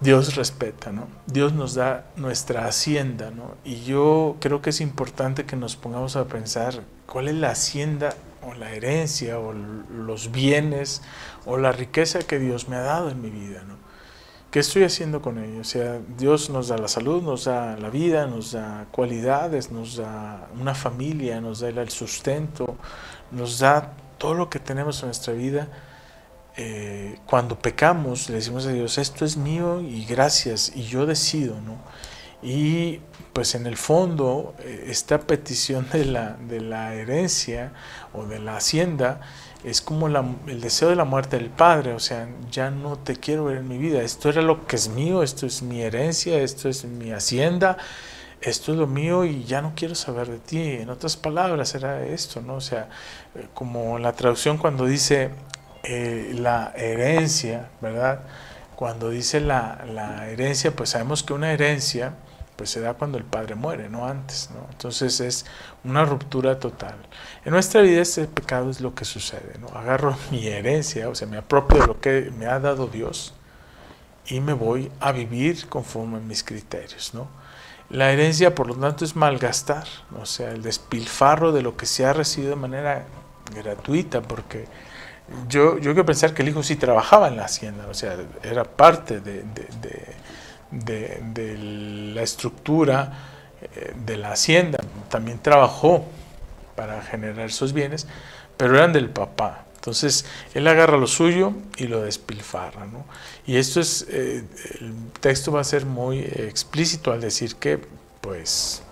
Dios 0.00 0.34
respeta, 0.36 0.92
¿no? 0.92 1.08
Dios 1.26 1.54
nos 1.54 1.74
da 1.74 2.10
nuestra 2.16 2.66
hacienda, 2.66 3.30
¿no? 3.30 3.54
Y 3.64 3.84
yo 3.84 4.36
creo 4.40 4.60
que 4.60 4.70
es 4.70 4.82
importante 4.82 5.46
que 5.46 5.56
nos 5.56 5.76
pongamos 5.76 6.16
a 6.16 6.26
pensar 6.26 6.82
cuál 7.06 7.28
es 7.28 7.34
la 7.34 7.50
hacienda 7.50 8.14
o 8.46 8.54
la 8.54 8.72
herencia 8.72 9.38
o 9.38 9.52
los 9.52 10.30
bienes 10.30 11.02
o 11.44 11.56
la 11.56 11.72
riqueza 11.72 12.20
que 12.20 12.38
Dios 12.38 12.68
me 12.68 12.76
ha 12.76 12.82
dado 12.82 13.10
en 13.10 13.20
mi 13.20 13.30
vida, 13.30 13.62
¿no? 13.66 13.76
¿Qué 14.50 14.60
estoy 14.60 14.84
haciendo 14.84 15.20
con 15.20 15.42
ello? 15.42 15.60
O 15.60 15.64
sea, 15.64 16.00
Dios 16.16 16.48
nos 16.48 16.68
da 16.68 16.78
la 16.78 16.88
salud, 16.88 17.22
nos 17.22 17.44
da 17.44 17.76
la 17.76 17.90
vida, 17.90 18.26
nos 18.26 18.52
da 18.52 18.86
cualidades, 18.90 19.70
nos 19.70 19.96
da 19.96 20.48
una 20.58 20.74
familia, 20.74 21.40
nos 21.40 21.60
da 21.60 21.68
el 21.68 21.90
sustento, 21.90 22.76
nos 23.32 23.58
da 23.58 23.92
todo 24.18 24.34
lo 24.34 24.48
que 24.48 24.58
tenemos 24.58 25.02
en 25.02 25.08
nuestra 25.08 25.34
vida 25.34 25.68
eh, 26.58 27.18
cuando 27.26 27.58
pecamos, 27.58 28.30
le 28.30 28.36
decimos 28.36 28.66
a 28.66 28.70
Dios, 28.70 28.96
esto 28.96 29.26
es 29.26 29.36
mío 29.36 29.82
y 29.82 30.06
gracias, 30.06 30.72
y 30.74 30.84
yo 30.84 31.04
decido, 31.04 31.60
¿no? 31.60 31.76
Y 32.42 33.00
pues 33.36 33.54
en 33.54 33.66
el 33.66 33.76
fondo, 33.76 34.54
eh, 34.60 34.86
esta 34.88 35.18
petición 35.18 35.86
de 35.92 36.06
la, 36.06 36.38
de 36.48 36.58
la 36.62 36.94
herencia 36.94 37.70
o 38.14 38.24
de 38.24 38.38
la 38.38 38.56
hacienda 38.56 39.20
es 39.62 39.82
como 39.82 40.06
el 40.06 40.62
deseo 40.62 40.88
de 40.88 40.96
la 40.96 41.04
muerte 41.04 41.36
del 41.36 41.50
Padre, 41.50 41.92
o 41.92 41.98
sea, 41.98 42.30
ya 42.50 42.70
no 42.70 42.96
te 42.96 43.16
quiero 43.16 43.44
ver 43.44 43.58
en 43.58 43.68
mi 43.68 43.76
vida, 43.76 44.00
esto 44.00 44.30
era 44.30 44.40
lo 44.40 44.66
que 44.66 44.76
es 44.76 44.88
mío, 44.88 45.22
esto 45.22 45.44
es 45.44 45.60
mi 45.60 45.82
herencia, 45.82 46.38
esto 46.38 46.70
es 46.70 46.86
mi 46.86 47.12
hacienda, 47.12 47.76
esto 48.40 48.72
es 48.72 48.78
lo 48.78 48.86
mío 48.86 49.26
y 49.26 49.44
ya 49.44 49.60
no 49.60 49.74
quiero 49.76 49.94
saber 49.94 50.28
de 50.28 50.38
ti. 50.38 50.58
En 50.58 50.88
otras 50.88 51.18
palabras, 51.18 51.74
era 51.74 52.06
esto, 52.06 52.40
¿no? 52.40 52.54
O 52.54 52.62
sea, 52.62 52.88
eh, 53.34 53.48
como 53.52 53.98
la 53.98 54.14
traducción 54.14 54.56
cuando 54.56 54.86
dice, 54.86 55.28
eh, 55.82 56.32
la 56.34 56.72
herencia, 56.74 57.68
¿verdad? 57.82 58.20
Cuando 58.76 59.10
dice 59.10 59.40
la, 59.40 59.84
la, 59.92 60.26
herencia, 60.30 60.74
pues 60.74 60.88
sabemos 60.88 61.22
que 61.22 61.34
una 61.34 61.52
herencia 61.52 62.14
pues 62.56 62.70
se 62.70 62.80
da 62.80 62.94
cuando 62.94 63.18
el 63.18 63.24
padre 63.24 63.54
muere, 63.54 63.88
no 63.88 64.06
antes, 64.06 64.50
¿no? 64.52 64.66
Entonces 64.70 65.20
es 65.20 65.46
una 65.84 66.04
ruptura 66.04 66.58
total. 66.58 66.96
En 67.44 67.52
nuestra 67.52 67.82
vida 67.82 68.00
este 68.00 68.26
pecado 68.26 68.70
es 68.70 68.80
lo 68.80 68.94
que 68.94 69.04
sucede, 69.04 69.58
¿no? 69.60 69.68
Agarro 69.68 70.16
mi 70.30 70.46
herencia, 70.46 71.08
o 71.08 71.14
sea, 71.14 71.28
me 71.28 71.36
apropio 71.36 71.80
de 71.80 71.86
lo 71.86 72.00
que 72.00 72.32
me 72.36 72.46
ha 72.46 72.58
dado 72.58 72.86
Dios 72.86 73.34
y 74.26 74.40
me 74.40 74.54
voy 74.54 74.90
a 75.00 75.12
vivir 75.12 75.68
conforme 75.68 76.16
a 76.16 76.20
mis 76.20 76.42
criterios, 76.42 77.14
¿no? 77.14 77.28
La 77.88 78.10
herencia, 78.10 78.54
por 78.54 78.66
lo 78.66 78.74
tanto, 78.74 79.04
es 79.04 79.14
malgastar, 79.14 79.86
o 80.20 80.26
sea, 80.26 80.50
el 80.50 80.62
despilfarro 80.62 81.52
de 81.52 81.62
lo 81.62 81.76
que 81.76 81.86
se 81.86 82.04
ha 82.04 82.12
recibido 82.12 82.50
de 82.50 82.56
manera 82.56 83.06
gratuita, 83.54 84.22
porque 84.22 84.66
yo, 85.48 85.78
yo 85.78 85.92
quiero 85.92 86.04
pensar 86.04 86.34
que 86.34 86.42
el 86.42 86.48
hijo 86.48 86.62
sí 86.62 86.76
trabajaba 86.76 87.28
en 87.28 87.36
la 87.36 87.44
hacienda, 87.44 87.86
o 87.88 87.94
sea, 87.94 88.16
era 88.42 88.64
parte 88.64 89.20
de, 89.20 89.44
la 90.70 92.22
estructura 92.22 93.12
eh, 93.60 93.94
de 94.04 94.16
la 94.16 94.32
hacienda, 94.32 94.78
también 95.08 95.38
trabajó 95.38 96.06
para 96.74 97.02
generar 97.02 97.46
esos 97.46 97.72
bienes, 97.72 98.06
pero 98.56 98.76
eran 98.76 98.92
del 98.92 99.08
papá. 99.10 99.64
Entonces, 99.76 100.24
él 100.52 100.66
agarra 100.66 100.96
lo 100.96 101.06
suyo 101.06 101.52
y 101.76 101.86
lo 101.86 102.02
despilfarra. 102.02 102.86
¿no? 102.86 103.04
Y 103.46 103.56
esto 103.56 103.80
es, 103.80 104.06
eh, 104.10 104.44
el 104.80 104.94
texto 105.20 105.52
va 105.52 105.60
a 105.60 105.64
ser 105.64 105.86
muy 105.86 106.18
explícito 106.18 107.12
al 107.12 107.20
decir 107.20 107.54
que, 107.54 107.78
pues, 108.20 108.82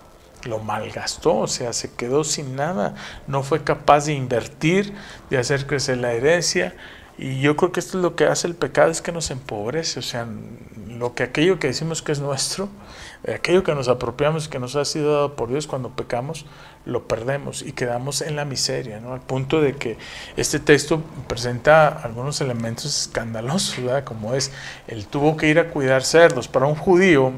lo 0.45 0.61
malgastó, 0.61 1.39
o 1.39 1.49
sea, 1.49 1.73
se 1.73 1.93
quedó 1.93 2.23
sin 2.23 2.55
nada, 2.55 2.95
no 3.27 3.43
fue 3.43 3.65
capaz 3.65 4.07
de 4.07 4.13
invertir, 4.13 4.93
de 5.31 5.39
hacer 5.39 5.67
crecer 5.67 5.99
la 5.99 6.13
herencia. 6.13 6.77
Y 7.19 7.41
yo 7.41 7.57
creo 7.57 7.73
que 7.73 7.81
esto 7.81 7.99
es 7.99 8.03
lo 8.03 8.15
que 8.17 8.27
hace 8.27 8.47
el 8.47 8.55
pecado, 8.55 8.91
es 8.91 9.01
que 9.03 9.13
nos 9.13 9.31
empobrece, 9.31 10.01
o 10.01 10.03
sea, 10.03 10.27
lo 10.99 11.15
que 11.15 11.23
aquello 11.23 11.59
que 11.59 11.69
decimos 11.69 12.03
que 12.03 12.13
es 12.13 12.21
nuestro, 12.21 12.69
aquello 13.33 13.63
que 13.63 13.75
nos 13.75 13.89
apropiamos, 13.89 14.49
que 14.49 14.59
nos 14.59 14.77
ha 14.77 14.85
sido 14.85 15.13
dado 15.13 15.37
por 15.37 15.49
Dios 15.49 15.67
cuando 15.67 15.91
pecamos, 15.91 16.47
lo 16.85 17.09
perdemos 17.09 17.63
y 17.63 17.73
quedamos 17.73 18.21
en 18.21 18.37
la 18.37 18.45
miseria, 18.45 19.01
¿no? 19.01 19.13
Al 19.13 19.21
punto 19.21 19.61
de 19.61 19.75
que 19.75 19.97
este 20.37 20.59
texto 20.61 21.03
presenta 21.29 21.89
algunos 21.89 22.41
elementos 22.41 22.85
escandalosos, 22.85 23.83
¿verdad? 23.83 24.05
Como 24.05 24.35
es, 24.35 24.53
él 24.87 25.07
tuvo 25.07 25.37
que 25.37 25.49
ir 25.49 25.59
a 25.59 25.71
cuidar 25.71 26.03
cerdos. 26.03 26.49
Para 26.49 26.67
un 26.67 26.75
judío, 26.75 27.33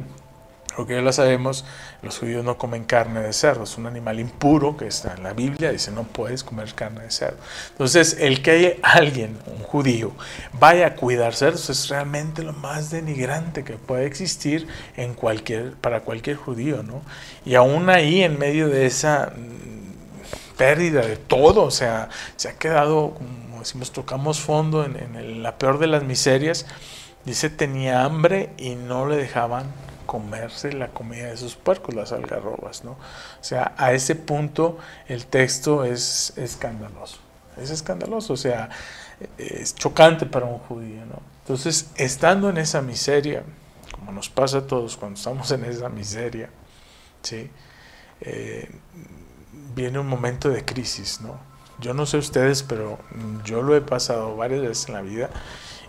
porque 0.77 0.95
ya 0.95 1.01
lo 1.01 1.13
sabemos, 1.13 1.65
los 2.03 2.19
judíos 2.19 2.45
no 2.45 2.59
comen 2.59 2.85
carne 2.85 3.21
de 3.21 3.33
cerdo, 3.33 3.65
es 3.65 3.79
un 3.79 3.87
animal 3.87 4.21
impuro 4.21 4.77
que 4.77 4.87
está 4.87 5.15
en 5.15 5.23
la 5.23 5.33
Biblia, 5.33 5.73
dice 5.73 5.91
no 5.91 6.03
puedes 6.05 6.45
comer 6.45 6.75
carne 6.75 7.03
de 7.03 7.11
cerdo. 7.11 7.39
Entonces, 7.71 8.19
el 8.21 8.43
que 8.43 8.79
alguien, 8.83 9.39
un 9.47 9.63
judío, 9.63 10.13
vaya 10.53 10.89
a 10.89 10.95
cuidar 10.95 11.35
cerdos 11.35 11.71
es 11.71 11.89
realmente 11.89 12.43
lo 12.43 12.53
más 12.53 12.91
denigrante 12.91 13.65
que 13.65 13.75
puede 13.75 14.05
existir 14.05 14.69
en 14.97 15.15
cualquier, 15.15 15.73
para 15.73 16.01
cualquier 16.01 16.37
judío, 16.37 16.83
¿no? 16.83 17.01
Y 17.47 17.55
aún 17.55 17.89
ahí, 17.89 18.23
en 18.23 18.39
medio 18.39 18.69
de 18.69 18.85
esa 18.85 19.33
mm, 19.35 20.57
pérdida 20.59 21.01
de 21.01 21.17
todo, 21.17 21.63
o 21.63 21.71
sea, 21.71 22.11
se 22.37 22.51
ha 22.51 22.59
quedado, 22.59 23.15
como 23.15 23.61
decimos, 23.61 23.93
tocamos 23.93 24.41
fondo 24.41 24.85
en, 24.85 24.97
en 24.97 25.43
la 25.43 25.57
peor 25.57 25.79
de 25.79 25.87
las 25.87 26.03
miserias, 26.03 26.67
dice 27.25 27.49
tenía 27.49 28.05
hambre 28.05 28.51
y 28.59 28.75
no 28.75 29.07
le 29.07 29.17
dejaban 29.17 29.65
comerse 30.17 30.73
la 30.73 30.89
comida 30.89 31.27
de 31.27 31.35
esos 31.35 31.57
puercos, 31.57 31.95
las 31.95 32.11
algarrobas, 32.11 32.85
¿no? 32.85 32.93
O 32.93 33.43
sea, 33.43 33.75
a 33.77 33.93
ese 33.93 34.15
punto 34.15 34.79
el 35.09 35.27
texto 35.27 35.85
es 35.85 36.33
escandaloso, 36.37 37.19
es 37.59 37.69
escandaloso, 37.69 38.33
o 38.33 38.37
sea, 38.39 38.71
es 39.37 39.75
chocante 39.75 40.25
para 40.25 40.47
un 40.47 40.59
judío, 40.59 41.05
¿no? 41.05 41.21
Entonces, 41.43 41.91
estando 41.97 42.49
en 42.49 42.57
esa 42.57 42.81
miseria, 42.81 43.43
como 43.91 44.11
nos 44.11 44.31
pasa 44.31 44.59
a 44.59 44.67
todos 44.67 44.97
cuando 44.97 45.19
estamos 45.19 45.51
en 45.51 45.67
esa 45.67 45.91
miseria, 45.91 46.49
¿sí? 47.21 47.51
Eh, 48.23 48.71
viene 49.75 49.99
un 49.99 50.07
momento 50.07 50.49
de 50.49 50.65
crisis, 50.65 51.21
¿no? 51.21 51.39
Yo 51.79 51.93
no 51.93 52.07
sé 52.07 52.17
ustedes, 52.17 52.63
pero 52.63 52.99
yo 53.45 53.61
lo 53.61 53.77
he 53.77 53.83
pasado 53.83 54.35
varias 54.35 54.63
veces 54.63 54.89
en 54.89 54.95
la 54.95 55.03
vida 55.03 55.29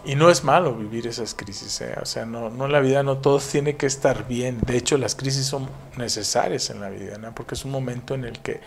y 0.06 0.16
no 0.16 0.30
es 0.30 0.44
malo 0.44 0.74
vivir 0.74 1.08
esas 1.08 1.34
crisis, 1.34 1.82
¿eh? 1.82 1.96
o 2.02 2.06
sea, 2.06 2.26
no, 2.26 2.50
no 2.50 2.66
en 2.66 2.72
la 2.72 2.80
vida 2.80 3.04
no 3.04 3.18
todo 3.18 3.40
tiene 3.40 3.76
que 3.76 3.86
estar 3.86 4.28
bien. 4.28 4.60
De 4.66 4.78
hecho, 4.78 4.98
las 4.98 5.16
crisis 5.16 5.46
son 5.46 5.70
necesarias 5.98 6.70
en 6.70 6.80
la 6.80 6.90
vida, 6.90 7.18
¿no? 7.18 7.34
porque 7.36 7.56
es 7.56 7.66
un 7.66 7.72
momento 7.72 8.16
en 8.16 8.24
el 8.24 8.40
que 8.40 8.62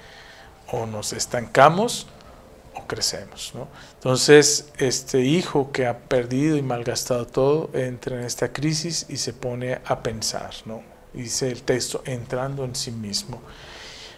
o 0.73 0.87
nos 0.87 1.13
estancamos 1.13 2.07
o 2.75 2.87
crecemos. 2.87 3.53
¿no? 3.55 3.69
Entonces, 3.95 4.71
este 4.79 5.21
hijo 5.21 5.73
que 5.73 5.87
ha 5.87 5.99
perdido 5.99 6.57
y 6.57 6.63
malgastado 6.63 7.27
todo 7.27 7.71
entra 7.75 8.19
en 8.19 8.25
esta 8.25 8.53
crisis 8.53 9.07
y 9.09 9.17
se 9.17 9.33
pone 9.33 9.81
a 9.85 10.03
pensar, 10.03 10.51
¿no? 10.67 10.83
Dice 11.13 11.51
el 11.51 11.63
texto, 11.63 12.03
entrando 12.05 12.65
en 12.65 12.77
sí 12.77 12.93
mismo. 12.93 13.43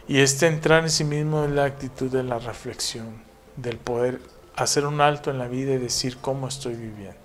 Y 0.08 0.18
este 0.18 0.46
entrar 0.46 0.82
en 0.82 0.90
sí 0.90 1.04
mismo 1.04 1.44
es 1.44 1.50
la 1.50 1.64
actitud 1.64 2.10
de 2.10 2.22
la 2.22 2.38
reflexión, 2.38 3.22
del 3.56 3.78
poder 3.78 4.20
hacer 4.56 4.86
un 4.86 5.00
alto 5.00 5.30
en 5.30 5.38
la 5.38 5.48
vida 5.48 5.72
y 5.72 5.78
decir 5.78 6.18
cómo 6.18 6.48
estoy 6.48 6.74
viviendo. 6.74 7.16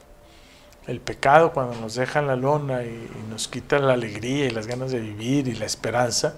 El 0.86 1.02
pecado 1.02 1.52
cuando 1.52 1.76
nos 1.76 1.96
deja 1.96 2.22
la 2.22 2.36
lona 2.36 2.84
y, 2.84 3.10
nos 3.30 3.48
quita 3.48 3.80
la 3.80 3.94
alegría 3.94 4.46
y 4.46 4.52
las 4.52 4.68
ganas 4.68 4.92
de 4.92 5.00
vivir 5.00 5.48
y 5.48 5.56
la 5.56 5.66
esperanza, 5.66 6.36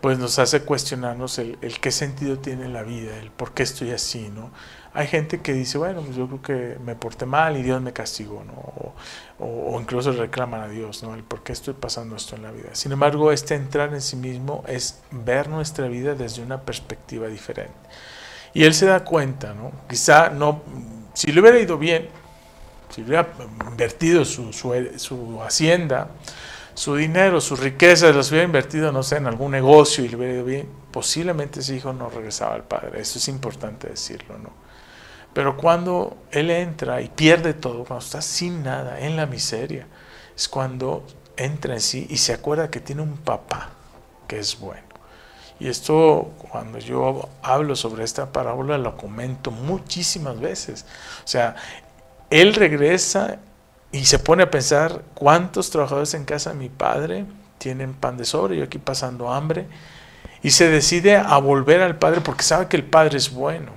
pues 0.00 0.18
nos 0.18 0.38
hace 0.38 0.62
cuestionarnos 0.62 1.38
el, 1.38 1.56
qué 1.80 1.92
sentido 1.92 2.38
tiene 2.38 2.68
la 2.68 2.82
vida, 2.82 3.16
el 3.18 3.30
por 3.30 3.52
qué 3.52 3.62
estoy 3.62 3.90
así, 3.90 4.30
¿no? 4.34 4.50
Hay 4.92 5.06
gente 5.06 5.40
que 5.40 5.52
dice, 5.52 5.78
bueno, 5.78 6.00
pues 6.02 6.16
yo 6.16 6.26
creo 6.26 6.42
que 6.42 6.78
me 6.80 6.96
porté 6.96 7.26
mal 7.26 7.56
y 7.56 7.62
Dios 7.62 7.80
me 7.80 7.92
castigó, 7.92 8.42
¿no? 8.42 8.54
O, 8.54 8.94
o, 9.38 9.80
incluso 9.80 10.10
reclaman 10.10 10.62
a 10.62 10.68
Dios, 10.68 11.04
¿no? 11.04 11.14
El 11.14 11.22
por 11.22 11.44
qué 11.44 11.52
estoy 11.52 11.74
pasando 11.74 12.16
esto 12.16 12.34
en 12.34 12.42
la 12.42 12.50
vida. 12.50 12.70
Sin 12.72 12.90
embargo, 12.90 13.30
este 13.30 13.54
entrar 13.54 13.94
en 13.94 14.00
sí 14.00 14.16
mismo 14.16 14.64
es 14.66 15.00
ver 15.12 15.48
nuestra 15.48 15.86
vida 15.86 16.16
desde 16.16 16.42
una 16.42 16.62
perspectiva 16.62 17.28
diferente. 17.28 17.78
Y 18.52 18.64
él 18.64 18.74
se 18.74 18.86
da 18.86 19.04
cuenta, 19.04 19.54
¿no? 19.54 19.72
Quizá 19.88 20.30
no, 20.30 20.62
si 21.14 21.32
le 21.32 21.40
hubiera 21.40 21.58
ido 21.58 21.78
bien, 21.78 22.08
si 22.90 23.02
hubiera 23.02 23.28
invertido 23.70 24.24
su, 24.24 24.52
su, 24.52 25.40
hacienda, 25.42 26.08
su 26.74 26.96
dinero, 26.96 27.40
sus 27.40 27.60
riquezas, 27.60 28.14
los 28.14 28.30
hubiera 28.30 28.44
invertido, 28.44 28.90
no 28.90 29.02
sé, 29.02 29.16
en 29.16 29.26
algún 29.26 29.52
negocio 29.52 30.04
y 30.04 30.08
le 30.08 30.16
hubiera 30.16 30.34
ido 30.34 30.44
bien, 30.44 30.68
posiblemente 30.90 31.60
ese 31.60 31.76
hijo 31.76 31.92
no 31.92 32.10
regresaba 32.10 32.54
al 32.54 32.64
padre. 32.64 33.00
Eso 33.00 33.18
es 33.18 33.28
importante 33.28 33.88
decirlo, 33.88 34.38
¿no? 34.38 34.50
Pero 35.32 35.56
cuando 35.56 36.16
él 36.32 36.50
entra 36.50 37.00
y 37.00 37.08
pierde 37.08 37.54
todo, 37.54 37.84
cuando 37.84 38.04
está 38.04 38.20
sin 38.20 38.64
nada, 38.64 38.98
en 39.00 39.16
la 39.16 39.26
miseria, 39.26 39.86
es 40.34 40.48
cuando 40.48 41.06
entra 41.36 41.74
en 41.74 41.80
sí 41.80 42.06
y 42.10 42.16
se 42.16 42.32
acuerda 42.32 42.70
que 42.70 42.80
tiene 42.80 43.02
un 43.02 43.16
papá 43.16 43.70
que 44.26 44.40
es 44.40 44.58
bueno. 44.58 44.89
Y 45.60 45.68
esto, 45.68 46.32
cuando 46.50 46.78
yo 46.78 47.28
hablo 47.42 47.76
sobre 47.76 48.02
esta 48.02 48.32
parábola, 48.32 48.78
lo 48.78 48.96
comento 48.96 49.50
muchísimas 49.50 50.40
veces. 50.40 50.86
O 51.22 51.28
sea, 51.28 51.54
él 52.30 52.54
regresa 52.54 53.38
y 53.92 54.06
se 54.06 54.18
pone 54.18 54.42
a 54.42 54.50
pensar 54.50 55.02
cuántos 55.14 55.68
trabajadores 55.68 56.14
en 56.14 56.24
casa 56.24 56.50
de 56.50 56.56
mi 56.56 56.70
padre 56.70 57.26
tienen 57.58 57.92
pan 57.92 58.16
de 58.16 58.24
sobre, 58.24 58.56
yo 58.56 58.64
aquí 58.64 58.78
pasando 58.78 59.30
hambre, 59.30 59.66
y 60.42 60.52
se 60.52 60.70
decide 60.70 61.16
a 61.16 61.36
volver 61.36 61.82
al 61.82 61.98
padre 61.98 62.22
porque 62.22 62.42
sabe 62.42 62.66
que 62.66 62.78
el 62.78 62.84
padre 62.84 63.18
es 63.18 63.30
bueno. 63.30 63.72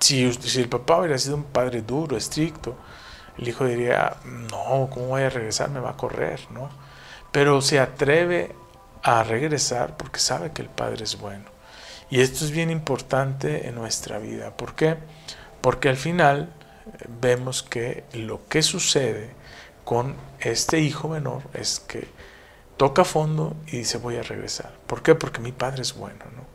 Si, 0.00 0.32
si 0.32 0.60
el 0.60 0.68
papá 0.68 0.98
hubiera 0.98 1.16
sido 1.16 1.36
un 1.36 1.44
padre 1.44 1.80
duro, 1.80 2.16
estricto, 2.16 2.74
el 3.38 3.46
hijo 3.46 3.64
diría, 3.64 4.16
no, 4.24 4.88
¿cómo 4.90 5.06
voy 5.06 5.22
a 5.22 5.30
regresar? 5.30 5.70
Me 5.70 5.78
va 5.78 5.90
a 5.90 5.96
correr, 5.96 6.40
¿no? 6.50 6.68
Pero 7.30 7.62
se 7.62 7.78
atreve 7.78 8.52
a 9.02 9.22
regresar 9.24 9.96
porque 9.96 10.20
sabe 10.20 10.52
que 10.52 10.62
el 10.62 10.68
Padre 10.68 11.04
es 11.04 11.18
bueno. 11.18 11.44
Y 12.10 12.20
esto 12.20 12.44
es 12.44 12.50
bien 12.50 12.70
importante 12.70 13.66
en 13.66 13.74
nuestra 13.74 14.18
vida. 14.18 14.56
¿Por 14.56 14.74
qué? 14.74 14.96
Porque 15.60 15.88
al 15.88 15.96
final 15.96 16.52
eh, 16.86 17.06
vemos 17.20 17.62
que 17.62 18.04
lo 18.12 18.46
que 18.48 18.62
sucede 18.62 19.30
con 19.84 20.14
este 20.40 20.78
hijo 20.80 21.08
menor 21.08 21.42
es 21.54 21.80
que 21.80 22.06
toca 22.76 23.04
fondo 23.04 23.56
y 23.66 23.78
dice 23.78 23.98
voy 23.98 24.16
a 24.16 24.22
regresar. 24.22 24.72
¿Por 24.86 25.02
qué? 25.02 25.14
Porque 25.14 25.40
mi 25.40 25.52
Padre 25.52 25.82
es 25.82 25.94
bueno, 25.94 26.24
¿no? 26.36 26.52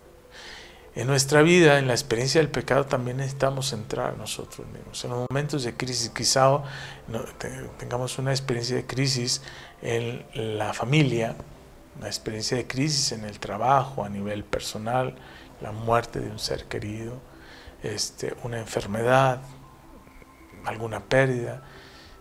En 0.96 1.06
nuestra 1.06 1.44
vida, 1.44 1.78
en 1.78 1.86
la 1.86 1.94
experiencia 1.94 2.42
del 2.42 2.50
pecado, 2.50 2.88
también 2.88 3.18
necesitamos 3.18 3.72
entrar 3.72 4.18
nosotros 4.18 4.68
mismos. 4.68 5.04
En 5.04 5.12
los 5.12 5.28
momentos 5.30 5.64
de 5.64 5.76
crisis, 5.76 6.10
quizá 6.10 6.64
tengamos 7.78 8.18
una 8.18 8.32
experiencia 8.32 8.78
de 8.78 8.88
crisis 8.88 9.44
en 9.84 10.26
la 10.34 10.74
familia, 10.74 11.36
una 11.98 12.08
experiencia 12.08 12.58
de 12.58 12.68
crisis 12.68 13.12
en 13.12 13.24
el 13.26 13.40
trabajo, 13.40 14.04
a 14.04 14.10
nivel 14.10 14.44
personal, 14.44 15.16
la 15.62 15.72
muerte 15.72 16.20
de 16.20 16.30
un 16.30 16.40
ser 16.40 16.66
querido, 16.66 17.20
este, 17.84 18.36
una 18.44 18.60
enfermedad, 18.60 19.42
alguna 20.66 21.00
pérdida. 21.02 21.64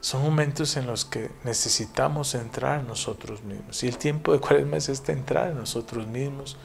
Son 0.00 0.22
momentos 0.22 0.76
en 0.76 0.86
los 0.86 1.04
que 1.04 1.30
necesitamos 1.44 2.34
entrar 2.34 2.80
en 2.80 2.86
nosotros 2.86 3.42
mismos. 3.42 3.82
Y 3.82 3.88
el 3.88 3.98
tiempo 3.98 4.32
de 4.32 4.40
cuaresma 4.40 4.76
es 4.76 4.88
este 4.88 5.12
entrar 5.12 5.48
en 5.48 5.58
nosotros 5.58 6.06
mismos 6.06 6.56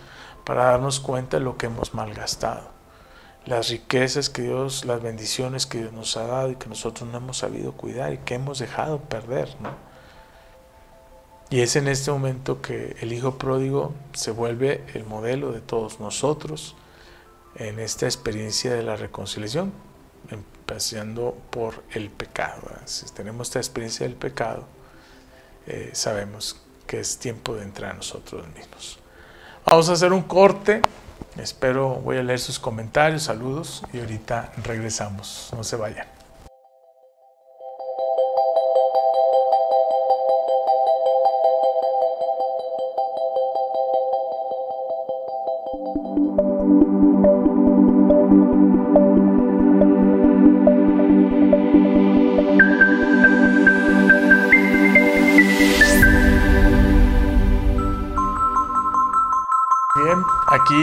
para 0.45 0.65
darnos 0.65 0.99
cuenta 0.99 1.37
de 1.37 1.43
lo 1.43 1.57
que 1.57 1.67
hemos 1.67 1.93
malgastado, 1.93 2.71
las 3.45 3.69
riquezas 3.69 4.29
que 4.29 4.43
Dios, 4.43 4.85
las 4.85 5.01
bendiciones 5.01 5.65
que 5.65 5.79
Dios 5.79 5.93
nos 5.93 6.17
ha 6.17 6.25
dado 6.25 6.51
y 6.51 6.55
que 6.55 6.67
nosotros 6.67 7.09
no 7.09 7.17
hemos 7.17 7.37
sabido 7.37 7.73
cuidar 7.73 8.13
y 8.13 8.17
que 8.19 8.35
hemos 8.35 8.59
dejado 8.59 8.99
perder. 9.01 9.49
Y 11.51 11.59
es 11.59 11.75
en 11.75 11.89
este 11.89 12.11
momento 12.11 12.61
que 12.61 12.95
el 13.01 13.11
Hijo 13.11 13.37
Pródigo 13.37 13.93
se 14.13 14.31
vuelve 14.31 14.85
el 14.93 15.03
modelo 15.03 15.51
de 15.51 15.59
todos 15.59 15.99
nosotros 15.99 16.77
en 17.55 17.77
esta 17.77 18.05
experiencia 18.05 18.73
de 18.73 18.83
la 18.83 18.95
reconciliación, 18.95 19.73
empezando 20.29 21.37
por 21.49 21.83
el 21.91 22.09
pecado. 22.09 22.61
Si 22.85 23.05
tenemos 23.07 23.49
esta 23.49 23.59
experiencia 23.59 24.07
del 24.07 24.15
pecado, 24.15 24.63
eh, 25.67 25.89
sabemos 25.91 26.55
que 26.87 27.01
es 27.01 27.17
tiempo 27.17 27.53
de 27.53 27.63
entrar 27.63 27.91
a 27.91 27.95
nosotros 27.95 28.47
mismos. 28.55 28.97
Vamos 29.65 29.89
a 29.89 29.91
hacer 29.91 30.13
un 30.13 30.21
corte. 30.21 30.81
Espero, 31.35 31.95
voy 31.95 32.15
a 32.15 32.23
leer 32.23 32.39
sus 32.39 32.59
comentarios, 32.59 33.23
saludos 33.23 33.83
y 33.91 33.99
ahorita 33.99 34.53
regresamos. 34.63 35.49
No 35.51 35.65
se 35.65 35.75
vayan. 35.75 36.20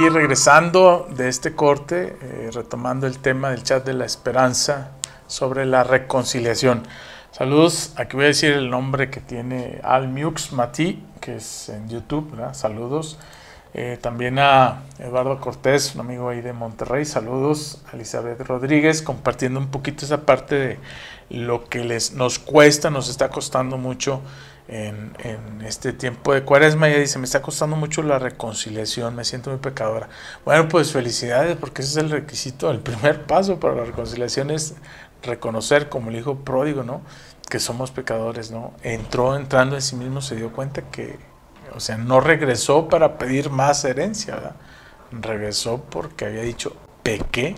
Regresando 0.09 1.09
de 1.15 1.29
este 1.29 1.55
corte, 1.55 2.17
eh, 2.21 2.51
retomando 2.53 3.07
el 3.07 3.19
tema 3.19 3.51
del 3.51 3.63
chat 3.63 3.85
de 3.85 3.95
la 3.95 4.05
esperanza 4.05 4.93
sobre 5.27 5.67
la 5.67 5.85
reconciliación. 5.85 6.83
Saludos, 7.31 7.93
aquí 7.97 8.17
voy 8.17 8.25
a 8.25 8.29
decir 8.29 8.53
el 8.53 8.71
nombre 8.71 9.11
que 9.11 9.21
tiene 9.21 9.81
Almiux 9.83 10.53
Mati, 10.53 11.03
que 11.21 11.37
es 11.37 11.69
en 11.69 11.89
YouTube, 11.89 12.33
saludos. 12.53 13.19
Eh, 13.75 13.99
también 14.01 14.39
a 14.39 14.83
Eduardo 14.99 15.39
Cortés, 15.41 15.95
un 15.95 16.01
amigo 16.01 16.31
ahí 16.31 16.41
de 16.41 16.53
Monterrey, 16.53 17.05
saludos. 17.05 17.83
A 17.93 17.97
Elizabeth 17.97 18.41
Rodríguez, 18.41 19.03
compartiendo 19.03 19.61
un 19.61 19.69
poquito 19.69 20.05
esa 20.05 20.23
parte 20.25 20.55
de 20.55 20.79
lo 21.31 21.69
que 21.69 21.85
les, 21.85 22.15
nos 22.15 22.39
cuesta, 22.39 22.91
nos 22.91 23.09
está 23.09 23.29
costando 23.29 23.77
mucho 23.77 24.23
en, 24.69 25.63
este 25.65 25.93
tiempo 25.93 26.35
de 26.35 26.45
cuaresma. 26.45 26.89
Ella 26.89 26.99
dice, 26.99 27.19
me 27.19 27.25
está 27.25 27.43
costando 27.43 27.77
mucho 27.77 28.03
la 28.03 28.19
reconciliación, 28.19 29.17
me 29.17 29.25
siento 29.25 29.51
muy 29.51 29.59
pecadora. 29.59 30.09
Bueno, 30.45 30.69
pues 30.69 30.93
felicidades, 30.93 31.57
porque 31.57 31.83
ese 31.83 31.93
es 31.93 31.97
el 31.97 32.11
requisito, 32.11 32.71
el 32.71 32.81
primer 32.81 33.25
paso 33.27 33.59
para 33.59 33.75
la 33.75 33.85
reconciliación 33.85 34.51
es 34.51 34.75
reconocer 35.23 35.89
como 35.89 36.11
el 36.11 36.17
hijo 36.17 36.37
pródigo, 36.37 36.83
¿no? 36.83 37.03
Que 37.49 37.59
somos 37.59 37.91
pecadores, 37.91 38.51
¿no? 38.51 38.73
Entró 38.83 39.37
entrando 39.37 39.75
en 39.75 39.83
sí 39.83 39.97
mismo, 39.97 40.21
se 40.21 40.37
dio 40.37 40.53
cuenta 40.53 40.83
que, 40.83 41.19
o 41.75 41.81
sea, 41.81 41.97
no 41.97 42.21
regresó 42.21 42.89
para 42.89 43.19
pedir 43.19 43.51
más 43.51 43.85
herencia. 43.85 44.55
Regresó 45.11 45.83
porque 45.89 46.27
había 46.27 46.43
dicho, 46.43 46.77
pequé 47.03 47.57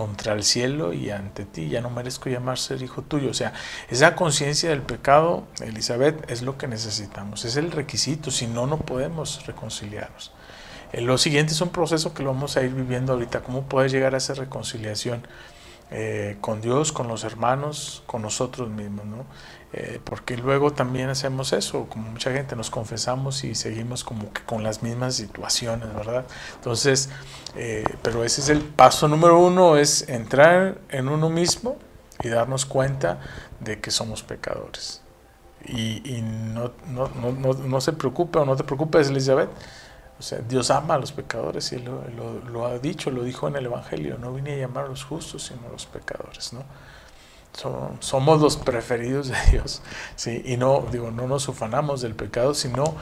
contra 0.00 0.32
el 0.32 0.44
cielo 0.44 0.94
y 0.94 1.10
ante 1.10 1.44
ti, 1.44 1.68
ya 1.68 1.82
no 1.82 1.90
merezco 1.90 2.30
llamar 2.30 2.56
ser 2.56 2.80
hijo 2.80 3.02
tuyo. 3.02 3.28
O 3.28 3.34
sea, 3.34 3.52
esa 3.90 4.16
conciencia 4.16 4.70
del 4.70 4.80
pecado, 4.80 5.44
Elizabeth, 5.60 6.30
es 6.30 6.40
lo 6.40 6.56
que 6.56 6.68
necesitamos, 6.68 7.44
es 7.44 7.56
el 7.56 7.70
requisito, 7.70 8.30
si 8.30 8.46
no, 8.46 8.66
no 8.66 8.78
podemos 8.78 9.44
reconciliarnos. 9.44 10.32
Eh, 10.94 11.02
lo 11.02 11.18
siguiente 11.18 11.52
es 11.52 11.60
un 11.60 11.68
proceso 11.68 12.14
que 12.14 12.22
lo 12.22 12.32
vamos 12.32 12.56
a 12.56 12.62
ir 12.62 12.70
viviendo 12.70 13.12
ahorita, 13.12 13.42
cómo 13.42 13.68
poder 13.68 13.90
llegar 13.90 14.14
a 14.14 14.16
esa 14.16 14.32
reconciliación 14.32 15.26
eh, 15.90 16.38
con 16.40 16.62
Dios, 16.62 16.92
con 16.92 17.06
los 17.06 17.22
hermanos, 17.22 18.02
con 18.06 18.22
nosotros 18.22 18.70
mismos, 18.70 19.04
¿no? 19.04 19.26
Eh, 19.72 20.00
porque 20.02 20.36
luego 20.36 20.72
también 20.72 21.10
hacemos 21.10 21.52
eso, 21.52 21.86
como 21.88 22.10
mucha 22.10 22.32
gente 22.32 22.56
nos 22.56 22.70
confesamos 22.70 23.44
y 23.44 23.54
seguimos 23.54 24.02
como 24.02 24.32
que 24.32 24.42
con 24.42 24.64
las 24.64 24.82
mismas 24.82 25.14
situaciones, 25.14 25.94
¿verdad? 25.94 26.24
Entonces, 26.56 27.08
eh, 27.54 27.84
pero 28.02 28.24
ese 28.24 28.40
es 28.40 28.48
el 28.48 28.62
paso 28.62 29.06
número 29.06 29.38
uno, 29.38 29.76
es 29.76 30.08
entrar 30.08 30.78
en 30.88 31.08
uno 31.08 31.30
mismo 31.30 31.76
y 32.20 32.28
darnos 32.28 32.66
cuenta 32.66 33.20
de 33.60 33.80
que 33.80 33.92
somos 33.92 34.24
pecadores. 34.24 35.02
Y, 35.66 36.22
no, 36.22 36.72
no, 36.88 37.08
no, 37.08 37.52
no, 37.52 37.80
se 37.80 37.92
preocupe 37.92 38.38
o 38.38 38.44
no 38.44 38.56
te 38.56 38.64
preocupes, 38.64 39.08
Elizabeth. 39.10 39.50
O 40.18 40.22
sea, 40.22 40.38
Dios 40.38 40.70
ama 40.70 40.94
a 40.94 40.98
los 40.98 41.12
pecadores 41.12 41.72
y 41.72 41.78
lo, 41.78 42.02
lo, 42.50 42.66
ha 42.66 42.78
dicho, 42.78 43.10
lo 43.10 43.22
dijo 43.22 43.46
en 43.46 43.56
el 43.56 43.66
Evangelio. 43.66 44.18
No 44.18 44.32
vine 44.32 44.54
a 44.54 44.56
llamar 44.56 44.86
a 44.86 44.88
los 44.88 45.04
justos, 45.04 45.44
sino 45.44 45.68
a 45.68 45.70
los 45.70 45.86
pecadores, 45.86 46.52
¿no? 46.54 46.64
Somos 48.00 48.40
los 48.40 48.56
preferidos 48.56 49.28
de 49.28 49.36
Dios. 49.50 49.82
¿sí? 50.16 50.42
Y 50.44 50.56
no, 50.56 50.84
digo, 50.90 51.10
no 51.10 51.26
nos 51.26 51.48
ufanamos 51.48 52.00
del 52.00 52.14
pecado, 52.14 52.54
sino 52.54 52.94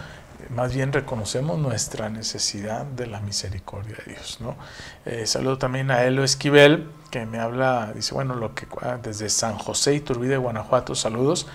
más 0.51 0.75
bien 0.75 0.93
reconocemos 0.93 1.59
nuestra 1.59 2.09
necesidad 2.09 2.85
de 2.85 3.07
la 3.07 3.21
misericordia 3.21 3.97
de 4.05 4.13
Dios. 4.13 4.39
¿no? 4.41 4.57
Eh, 5.05 5.27
saludo 5.27 5.59
también 5.59 5.91
a 5.91 6.05
Elo 6.05 6.25
Esquivel, 6.25 6.89
que 7.11 7.27
me 7.27 7.39
habla, 7.39 7.93
dice, 7.95 8.15
bueno, 8.15 8.35
lo 8.35 8.55
que 8.55 8.67
ah, 8.83 8.99
desde 9.03 9.29
San 9.29 9.59
José 9.59 9.95
y 9.95 10.01
Turbide, 10.01 10.37
Guanajuato, 10.37 10.95
saludos. 10.95 11.47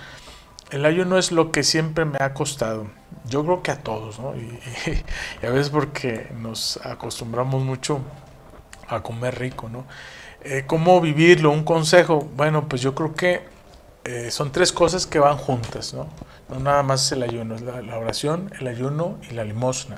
El 0.71 0.85
ayuno 0.85 1.17
es 1.17 1.31
lo 1.31 1.51
que 1.51 1.63
siempre 1.63 2.05
me 2.05 2.17
ha 2.19 2.33
costado. 2.33 2.87
Yo 3.25 3.43
creo 3.43 3.61
que 3.61 3.71
a 3.71 3.83
todos, 3.83 4.19
¿no? 4.19 4.33
Y 4.35 4.59
a 5.45 5.49
veces 5.49 5.69
porque 5.69 6.31
nos 6.39 6.77
acostumbramos 6.83 7.63
mucho 7.63 7.99
a 8.87 9.01
comer 9.01 9.37
rico, 9.37 9.69
¿no? 9.69 9.85
Eh, 10.45 10.65
¿Cómo 10.67 10.99
vivirlo? 10.99 11.51
Un 11.51 11.63
consejo. 11.63 12.27
Bueno, 12.35 12.67
pues 12.67 12.81
yo 12.81 12.93
creo 12.93 13.15
que 13.15 13.41
eh, 14.03 14.29
son 14.29 14.51
tres 14.51 14.73
cosas 14.73 15.07
que 15.07 15.19
van 15.19 15.37
juntas, 15.37 15.93
¿no? 15.93 16.07
No 16.49 16.59
nada 16.59 16.83
más 16.83 17.09
el 17.13 17.23
ayuno, 17.23 17.55
es 17.55 17.61
la, 17.61 17.97
oración, 17.97 18.51
el 18.59 18.67
ayuno 18.67 19.17
y 19.29 19.33
la 19.33 19.45
limosna. 19.45 19.97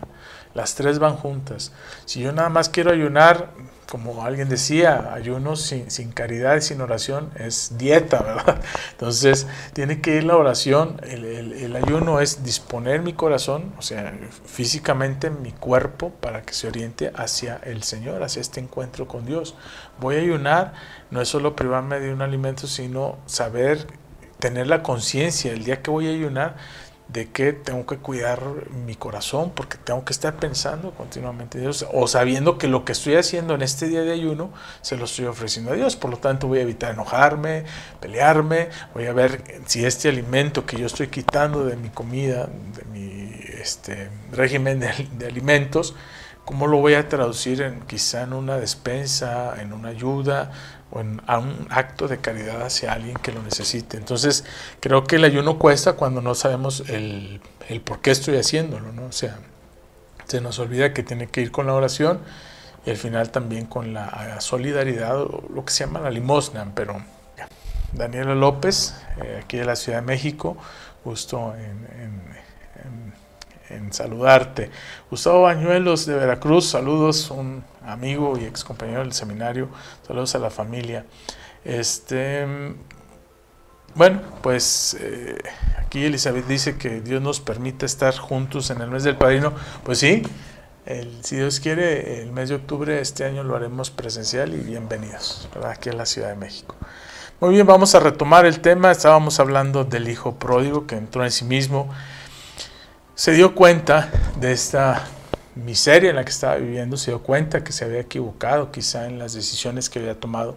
Las 0.53 0.75
tres 0.75 0.99
van 0.99 1.15
juntas. 1.15 1.73
Si 2.05 2.19
yo 2.19 2.31
nada 2.31 2.49
más 2.49 2.69
quiero 2.69 2.91
ayunar, 2.91 3.49
como 3.89 4.25
alguien 4.25 4.49
decía, 4.49 5.13
ayuno 5.13 5.55
sin, 5.55 5.91
sin 5.91 6.11
caridad 6.11 6.55
y 6.55 6.61
sin 6.61 6.81
oración 6.81 7.31
es 7.35 7.77
dieta, 7.77 8.21
¿verdad? 8.21 8.61
Entonces, 8.91 9.47
tiene 9.73 10.01
que 10.01 10.15
ir 10.17 10.23
la 10.23 10.37
oración, 10.37 10.99
el, 11.03 11.25
el, 11.25 11.75
ayuno 11.75 12.19
es 12.19 12.43
disponer 12.43 13.01
mi 13.01 13.13
corazón, 13.13 13.73
o 13.77 13.81
sea, 13.81 14.17
físicamente 14.45 15.29
mi 15.29 15.51
cuerpo, 15.51 16.09
para 16.09 16.41
que 16.41 16.53
se 16.53 16.67
oriente 16.67 17.11
hacia 17.15 17.57
el 17.57 17.83
Señor, 17.83 18.23
hacia 18.23 18.41
este 18.41 18.59
encuentro 18.59 19.07
con 19.07 19.25
Dios. 19.25 19.55
Voy 19.99 20.15
a 20.15 20.19
ayunar, 20.19 20.73
no 21.11 21.21
es 21.21 21.29
solo 21.29 21.55
privarme 21.55 21.99
de 21.99 22.11
un 22.11 22.21
alimento, 22.21 22.67
sino 22.67 23.17
saber 23.25 23.87
tener 24.39 24.67
la 24.67 24.83
conciencia 24.83 25.51
el 25.53 25.63
día 25.63 25.81
que 25.81 25.91
voy 25.91 26.07
a 26.07 26.11
ayunar 26.11 26.55
de 27.07 27.29
que 27.29 27.53
tengo 27.53 27.85
que 27.85 27.97
cuidar 27.97 28.41
mi 28.85 28.95
corazón 28.95 29.51
porque 29.53 29.77
tengo 29.77 30.03
que 30.03 30.11
estar 30.11 30.37
pensando 30.37 30.91
continuamente 30.91 31.57
en 31.57 31.65
Dios 31.65 31.85
o 31.93 32.07
sabiendo 32.07 32.57
que 32.57 32.67
lo 32.67 32.83
que 32.83 32.93
estoy 32.93 33.15
haciendo 33.15 33.53
en 33.53 33.61
este 33.61 33.87
día 33.87 34.01
de 34.01 34.11
ayuno 34.11 34.51
se 34.81 34.97
lo 34.97 35.05
estoy 35.05 35.25
ofreciendo 35.25 35.71
a 35.71 35.75
Dios. 35.75 35.95
Por 35.95 36.09
lo 36.09 36.17
tanto 36.17 36.47
voy 36.47 36.59
a 36.59 36.61
evitar 36.63 36.93
enojarme, 36.93 37.65
pelearme, 37.99 38.69
voy 38.93 39.05
a 39.05 39.13
ver 39.13 39.43
si 39.65 39.85
este 39.85 40.09
alimento 40.09 40.65
que 40.65 40.77
yo 40.77 40.87
estoy 40.87 41.07
quitando 41.07 41.63
de 41.63 41.75
mi 41.75 41.89
comida, 41.89 42.47
de 42.75 42.85
mi 42.85 43.31
este, 43.61 44.09
régimen 44.31 44.79
de, 44.79 44.91
de 45.11 45.27
alimentos, 45.27 45.95
¿cómo 46.43 46.67
lo 46.67 46.77
voy 46.77 46.95
a 46.95 47.07
traducir 47.07 47.61
en 47.61 47.81
quizá 47.81 48.23
en 48.23 48.33
una 48.33 48.57
despensa, 48.57 49.61
en 49.61 49.73
una 49.73 49.89
ayuda, 49.89 50.51
o 50.91 50.99
en, 50.99 51.21
a 51.27 51.39
un 51.39 51.67
acto 51.69 52.07
de 52.07 52.19
caridad 52.19 52.61
hacia 52.61 52.93
alguien 52.93 53.15
que 53.17 53.31
lo 53.31 53.41
necesite. 53.41 53.97
Entonces, 53.97 54.45
creo 54.79 55.03
que 55.03 55.17
el 55.17 55.23
ayuno 55.23 55.57
cuesta 55.57 55.93
cuando 55.93 56.21
no 56.21 56.35
sabemos 56.35 56.83
el, 56.89 57.41
el 57.67 57.81
por 57.81 58.01
qué 58.01 58.11
estoy 58.11 58.37
haciéndolo, 58.37 58.91
¿no? 58.91 59.05
O 59.05 59.11
sea, 59.11 59.39
se 60.25 60.41
nos 60.41 60.59
olvida 60.59 60.93
que 60.93 61.03
tiene 61.03 61.27
que 61.27 61.41
ir 61.41 61.51
con 61.51 61.67
la 61.67 61.73
oración 61.73 62.19
y 62.85 62.91
al 62.91 62.97
final 62.97 63.31
también 63.31 63.65
con 63.65 63.93
la 63.93 64.39
solidaridad, 64.41 65.19
o 65.19 65.43
lo 65.53 65.65
que 65.65 65.73
se 65.73 65.85
llama 65.85 65.99
la 65.99 66.11
limosna, 66.11 66.71
pero 66.75 67.01
Daniela 67.93 68.35
López, 68.35 68.95
eh, 69.23 69.41
aquí 69.43 69.57
de 69.57 69.65
la 69.65 69.75
Ciudad 69.75 69.99
de 69.99 70.05
México, 70.05 70.55
justo 71.03 71.55
en, 71.55 71.87
en 71.99 72.45
en 73.69 73.93
saludarte. 73.93 74.69
Gustavo 75.09 75.43
Bañuelos 75.43 76.05
de 76.05 76.15
Veracruz, 76.15 76.69
saludos, 76.69 77.31
un 77.31 77.63
amigo 77.85 78.37
y 78.37 78.45
ex 78.45 78.63
compañero 78.63 78.99
del 79.01 79.13
seminario, 79.13 79.69
saludos 80.05 80.35
a 80.35 80.39
la 80.39 80.49
familia. 80.49 81.05
Este, 81.63 82.45
bueno, 83.95 84.21
pues 84.41 84.97
eh, 84.99 85.37
aquí 85.77 86.05
Elizabeth 86.05 86.47
dice 86.47 86.77
que 86.77 87.01
Dios 87.01 87.21
nos 87.21 87.39
permite 87.39 87.85
estar 87.85 88.15
juntos 88.17 88.69
en 88.69 88.81
el 88.81 88.89
mes 88.89 89.03
del 89.03 89.17
padrino. 89.17 89.53
Pues 89.83 89.99
sí, 89.99 90.23
el, 90.85 91.23
si 91.23 91.37
Dios 91.37 91.59
quiere, 91.59 92.21
el 92.21 92.31
mes 92.31 92.49
de 92.49 92.55
octubre 92.55 92.99
este 92.99 93.25
año 93.25 93.43
lo 93.43 93.55
haremos 93.55 93.91
presencial 93.91 94.53
y 94.53 94.57
bienvenidos 94.57 95.47
aquí 95.63 95.89
en 95.89 95.97
la 95.97 96.05
Ciudad 96.05 96.29
de 96.29 96.35
México. 96.35 96.75
Muy 97.39 97.53
bien, 97.53 97.65
vamos 97.65 97.95
a 97.95 97.99
retomar 97.99 98.45
el 98.45 98.59
tema. 98.61 98.91
Estábamos 98.91 99.39
hablando 99.39 99.83
del 99.83 100.07
hijo 100.07 100.35
pródigo 100.35 100.87
que 100.87 100.95
entró 100.95 101.23
en 101.23 101.31
sí 101.31 101.45
mismo 101.45 101.89
se 103.15 103.31
dio 103.31 103.55
cuenta 103.55 104.09
de 104.41 104.51
esta 104.51 105.07
miseria 105.55 106.09
en 106.09 106.17
la 106.17 106.25
que 106.25 106.31
estaba 106.31 106.55
viviendo, 106.55 106.97
se 106.97 107.11
dio 107.11 107.23
cuenta 107.23 107.63
que 107.63 107.71
se 107.71 107.85
había 107.85 107.99
equivocado 107.99 108.71
quizá 108.71 109.07
en 109.07 109.19
las 109.19 109.33
decisiones 109.33 109.89
que 109.89 109.99
había 109.99 110.19
tomado. 110.19 110.55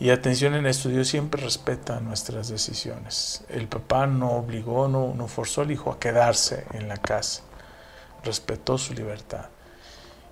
Y 0.00 0.10
atención 0.10 0.54
en 0.54 0.66
esto, 0.66 0.88
Dios 0.88 1.08
siempre 1.08 1.42
respeta 1.42 1.98
nuestras 2.00 2.48
decisiones. 2.48 3.44
El 3.48 3.66
papá 3.66 4.06
no 4.06 4.32
obligó, 4.32 4.86
no, 4.86 5.12
no 5.14 5.26
forzó 5.26 5.62
al 5.62 5.72
hijo 5.72 5.90
a 5.90 5.98
quedarse 5.98 6.64
en 6.72 6.86
la 6.88 6.98
casa, 6.98 7.42
respetó 8.22 8.78
su 8.78 8.94
libertad. 8.94 9.46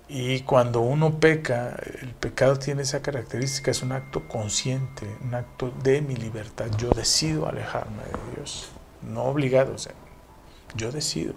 Y 0.09 0.41
cuando 0.41 0.79
uno 0.79 1.19
peca, 1.19 1.75
el 2.01 2.13
pecado 2.13 2.57
tiene 2.57 2.83
esa 2.83 3.01
característica, 3.01 3.71
es 3.71 3.81
un 3.81 3.91
acto 3.91 4.25
consciente, 4.29 5.05
un 5.21 5.35
acto 5.35 5.73
de 5.83 6.01
mi 6.01 6.15
libertad. 6.15 6.67
Yo 6.77 6.91
decido 6.91 7.49
alejarme 7.49 8.03
de 8.03 8.35
Dios, 8.35 8.69
no 9.01 9.23
obligado, 9.23 9.73
o 9.73 10.77
yo 10.77 10.93
decido. 10.93 11.33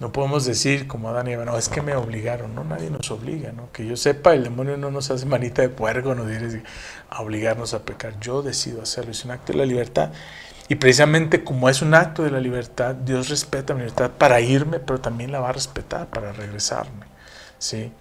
No 0.00 0.12
podemos 0.12 0.46
decir 0.46 0.88
como 0.88 1.10
Adán 1.10 1.28
y 1.28 1.32
Eva, 1.32 1.44
no, 1.44 1.58
es 1.58 1.68
que 1.68 1.82
me 1.82 1.94
obligaron, 1.94 2.54
no, 2.54 2.64
nadie 2.64 2.88
nos 2.88 3.10
obliga, 3.10 3.52
¿no? 3.52 3.70
Que 3.70 3.86
yo 3.86 3.98
sepa, 3.98 4.32
el 4.32 4.44
demonio 4.44 4.78
no 4.78 4.90
nos 4.90 5.10
hace 5.10 5.26
manita 5.26 5.60
de 5.60 5.68
puerco, 5.68 6.14
no 6.14 6.24
dice 6.24 6.62
a 7.10 7.20
obligarnos 7.20 7.74
a 7.74 7.84
pecar, 7.84 8.18
yo 8.18 8.40
decido 8.40 8.80
hacerlo, 8.80 9.10
es 9.10 9.26
un 9.26 9.30
acto 9.30 9.52
de 9.52 9.58
la 9.58 9.66
libertad. 9.66 10.10
Y 10.68 10.76
precisamente 10.76 11.44
como 11.44 11.68
es 11.68 11.82
un 11.82 11.92
acto 11.92 12.22
de 12.22 12.30
la 12.30 12.40
libertad, 12.40 12.94
Dios 12.94 13.28
respeta 13.28 13.74
mi 13.74 13.80
libertad 13.80 14.10
para 14.16 14.40
irme, 14.40 14.80
pero 14.80 15.00
también 15.02 15.32
la 15.32 15.40
va 15.40 15.50
a 15.50 15.52
respetar 15.52 16.08
para 16.08 16.32
regresarme, 16.32 17.04
¿sí? 17.58 17.92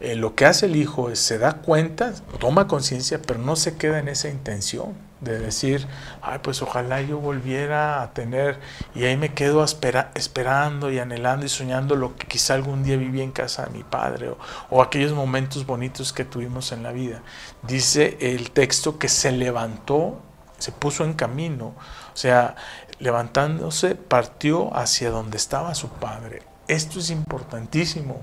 Eh, 0.00 0.16
lo 0.16 0.34
que 0.34 0.44
hace 0.44 0.66
el 0.66 0.76
hijo 0.76 1.08
es 1.08 1.18
se 1.18 1.38
da 1.38 1.54
cuenta, 1.54 2.12
toma 2.38 2.68
conciencia, 2.68 3.22
pero 3.22 3.40
no 3.40 3.56
se 3.56 3.76
queda 3.78 3.98
en 3.98 4.08
esa 4.08 4.28
intención 4.28 5.07
de 5.20 5.38
decir, 5.38 5.86
ay, 6.22 6.38
pues 6.42 6.62
ojalá 6.62 7.00
yo 7.00 7.18
volviera 7.18 8.02
a 8.02 8.12
tener, 8.12 8.60
y 8.94 9.04
ahí 9.04 9.16
me 9.16 9.34
quedo 9.34 9.64
esperando 9.64 10.90
y 10.90 10.98
anhelando 10.98 11.44
y 11.44 11.48
soñando 11.48 11.96
lo 11.96 12.16
que 12.16 12.26
quizá 12.26 12.54
algún 12.54 12.84
día 12.84 12.96
viví 12.96 13.20
en 13.20 13.32
casa 13.32 13.64
de 13.66 13.70
mi 13.70 13.82
padre 13.82 14.30
o, 14.30 14.38
o 14.70 14.82
aquellos 14.82 15.12
momentos 15.12 15.66
bonitos 15.66 16.12
que 16.12 16.24
tuvimos 16.24 16.72
en 16.72 16.82
la 16.82 16.92
vida. 16.92 17.22
Dice 17.62 18.16
el 18.20 18.50
texto 18.52 18.98
que 18.98 19.08
se 19.08 19.32
levantó, 19.32 20.20
se 20.58 20.72
puso 20.72 21.04
en 21.04 21.14
camino, 21.14 21.66
o 21.66 22.16
sea, 22.16 22.56
levantándose 22.98 23.94
partió 23.94 24.76
hacia 24.76 25.10
donde 25.10 25.36
estaba 25.36 25.74
su 25.74 25.88
padre. 25.88 26.42
Esto 26.66 26.98
es 26.98 27.10
importantísimo. 27.10 28.20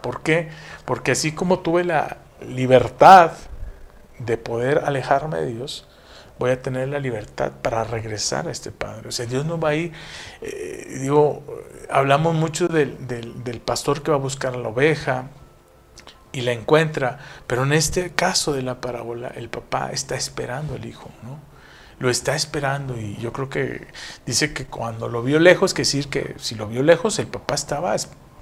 ¿Por 0.00 0.22
qué? 0.22 0.50
Porque 0.84 1.12
así 1.12 1.32
como 1.32 1.60
tuve 1.60 1.84
la 1.84 2.18
libertad 2.40 3.32
de 4.18 4.36
poder 4.36 4.82
alejarme 4.84 5.38
de 5.38 5.46
Dios, 5.46 5.86
voy 6.38 6.50
a 6.50 6.60
tener 6.60 6.88
la 6.88 6.98
libertad 6.98 7.52
para 7.62 7.84
regresar 7.84 8.48
a 8.48 8.50
este 8.50 8.72
Padre. 8.72 9.08
O 9.08 9.12
sea, 9.12 9.26
Dios 9.26 9.46
no 9.46 9.58
va 9.58 9.70
a 9.70 9.74
ir, 9.74 9.92
eh, 10.40 10.98
digo, 11.00 11.44
hablamos 11.90 12.34
mucho 12.34 12.68
del, 12.68 13.06
del, 13.06 13.60
pastor 13.60 14.02
que 14.02 14.10
va 14.10 14.16
a 14.16 14.20
buscar 14.20 14.54
a 14.54 14.58
la 14.58 14.68
oveja 14.68 15.28
y 16.32 16.40
la 16.40 16.52
encuentra, 16.52 17.18
pero 17.46 17.62
en 17.62 17.72
este 17.72 18.10
caso 18.10 18.52
de 18.52 18.62
la 18.62 18.80
parábola, 18.80 19.28
el 19.28 19.48
papá 19.48 19.90
está 19.92 20.16
esperando 20.16 20.74
al 20.74 20.84
hijo, 20.84 21.10
¿no? 21.22 21.38
Lo 22.00 22.10
está 22.10 22.34
esperando 22.34 22.98
y 22.98 23.16
yo 23.18 23.32
creo 23.32 23.48
que 23.48 23.86
dice 24.26 24.52
que 24.52 24.66
cuando 24.66 25.08
lo 25.08 25.22
vio 25.22 25.38
lejos, 25.38 25.74
que 25.74 25.82
decir 25.82 26.08
que 26.08 26.34
si 26.38 26.56
lo 26.56 26.66
vio 26.66 26.82
lejos, 26.82 27.20
el 27.20 27.28
papá 27.28 27.54
estaba 27.54 27.94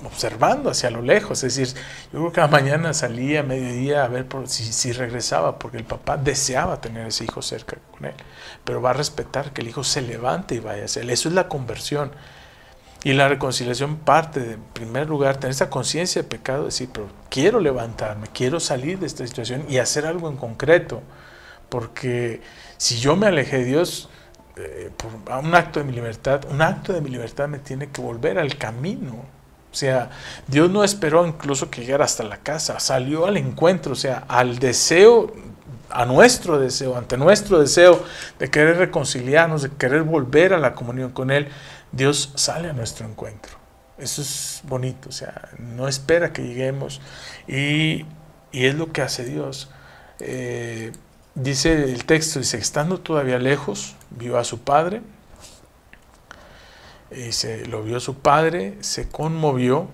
observando 0.04 0.70
hacia 0.70 0.90
lo 0.90 1.02
lejos. 1.02 1.42
Es 1.42 1.56
decir, 1.56 1.76
yo 2.12 2.20
creo 2.20 2.32
que 2.32 2.40
a 2.40 2.48
mañana 2.48 2.94
salía 2.94 3.40
a 3.40 3.42
mediodía 3.42 4.04
a 4.04 4.08
ver 4.08 4.26
si, 4.46 4.92
regresaba, 4.92 5.58
porque 5.58 5.78
el 5.78 5.84
papá 5.84 6.16
deseaba 6.16 6.80
tener 6.80 7.06
ese 7.06 7.24
hijo 7.24 7.42
cerca 7.42 7.76
con 7.90 8.06
él. 8.06 8.14
Pero 8.64 8.82
va 8.82 8.90
a 8.90 8.94
respetar 8.94 9.52
que 9.52 9.62
el 9.62 9.68
hijo 9.68 9.84
se 9.84 10.02
levante 10.02 10.54
y 10.54 10.60
vaya 10.60 10.84
hacia 10.84 11.02
él. 11.02 11.10
Eso 11.10 11.28
es 11.28 11.34
la 11.34 11.48
conversión. 11.48 12.12
Y 13.04 13.14
la 13.14 13.28
reconciliación 13.28 13.96
parte 13.96 14.40
de, 14.40 14.52
en 14.54 14.62
primer 14.72 15.08
lugar, 15.08 15.36
tener 15.36 15.50
esa 15.50 15.70
conciencia 15.70 16.22
de 16.22 16.28
pecado, 16.28 16.66
decir, 16.66 16.88
pero 16.92 17.08
quiero 17.30 17.58
levantarme, 17.58 18.28
quiero 18.32 18.60
salir 18.60 19.00
de 19.00 19.06
esta 19.06 19.26
situación 19.26 19.64
y 19.68 19.78
hacer 19.78 20.06
algo 20.06 20.28
en 20.28 20.36
concreto. 20.36 21.02
Porque 21.68 22.42
si 22.76 22.98
yo 22.98 23.16
me 23.16 23.26
alejé 23.26 23.58
de 23.58 23.64
Dios, 23.64 24.08
eh, 24.56 24.90
por 24.96 25.38
un 25.38 25.54
acto 25.54 25.80
de 25.80 25.86
mi 25.86 25.92
libertad, 25.92 26.44
un 26.50 26.60
acto 26.60 26.92
de 26.92 27.00
mi 27.00 27.08
libertad 27.08 27.48
me 27.48 27.58
tiene 27.58 27.88
que 27.88 28.02
volver 28.02 28.38
al 28.38 28.56
camino 28.58 29.24
o 29.72 29.74
sea, 29.74 30.10
Dios 30.46 30.70
no 30.70 30.84
esperó 30.84 31.26
incluso 31.26 31.70
que 31.70 31.80
llegara 31.80 32.04
hasta 32.04 32.22
la 32.24 32.36
casa, 32.36 32.78
salió 32.78 33.24
al 33.24 33.38
encuentro, 33.38 33.92
o 33.92 33.96
sea, 33.96 34.24
al 34.28 34.58
deseo, 34.58 35.32
a 35.88 36.04
nuestro 36.04 36.58
deseo, 36.58 36.94
ante 36.96 37.16
nuestro 37.16 37.58
deseo 37.58 38.04
de 38.38 38.50
querer 38.50 38.76
reconciliarnos, 38.76 39.62
de 39.62 39.70
querer 39.70 40.02
volver 40.02 40.52
a 40.52 40.58
la 40.58 40.74
comunión 40.74 41.10
con 41.12 41.30
Él, 41.30 41.48
Dios 41.90 42.32
sale 42.34 42.68
a 42.68 42.74
nuestro 42.74 43.06
encuentro. 43.06 43.56
Eso 43.96 44.20
es 44.20 44.60
bonito, 44.64 45.08
o 45.08 45.12
sea, 45.12 45.48
no 45.58 45.88
espera 45.88 46.34
que 46.34 46.42
lleguemos 46.42 47.00
y, 47.48 48.04
es 48.52 48.74
lo 48.74 48.92
que 48.92 49.00
hace 49.00 49.24
Dios. 49.24 49.70
Eh, 50.20 50.92
dice 51.34 51.84
el 51.84 52.04
texto, 52.04 52.40
dice, 52.40 52.58
estando 52.58 53.00
todavía 53.00 53.38
lejos, 53.38 53.96
vio 54.10 54.36
a 54.36 54.44
su 54.44 54.60
padre, 54.60 55.00
y 57.14 57.32
se, 57.32 57.66
lo 57.66 57.82
vio 57.82 58.00
su 58.00 58.16
padre, 58.16 58.76
se 58.80 59.08
conmovió, 59.08 59.88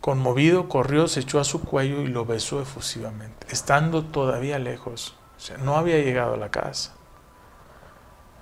conmovido 0.00 0.68
corrió, 0.68 1.08
se 1.08 1.20
echó 1.20 1.40
a 1.40 1.44
su 1.44 1.62
cuello 1.62 2.02
y 2.02 2.06
lo 2.06 2.24
besó 2.24 2.60
efusivamente, 2.60 3.46
estando 3.50 4.04
todavía 4.04 4.58
lejos, 4.58 5.14
o 5.36 5.40
sea, 5.40 5.58
no 5.58 5.76
había 5.76 5.98
llegado 5.98 6.34
a 6.34 6.38
la 6.38 6.50
casa. 6.50 6.92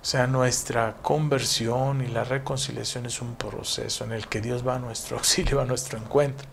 O 0.01 0.05
sea, 0.05 0.27
nuestra 0.27 0.95
conversión 1.01 2.01
y 2.01 2.07
la 2.07 2.23
reconciliación 2.23 3.05
es 3.05 3.21
un 3.21 3.35
proceso 3.35 4.05
en 4.05 4.13
el 4.13 4.27
que 4.27 4.39
Dios 4.39 4.65
va 4.65 4.75
a 4.75 4.79
nuestro 4.79 5.17
auxilio, 5.19 5.59
a 5.59 5.65
nuestro 5.65 5.97
encuentro. 5.97 6.47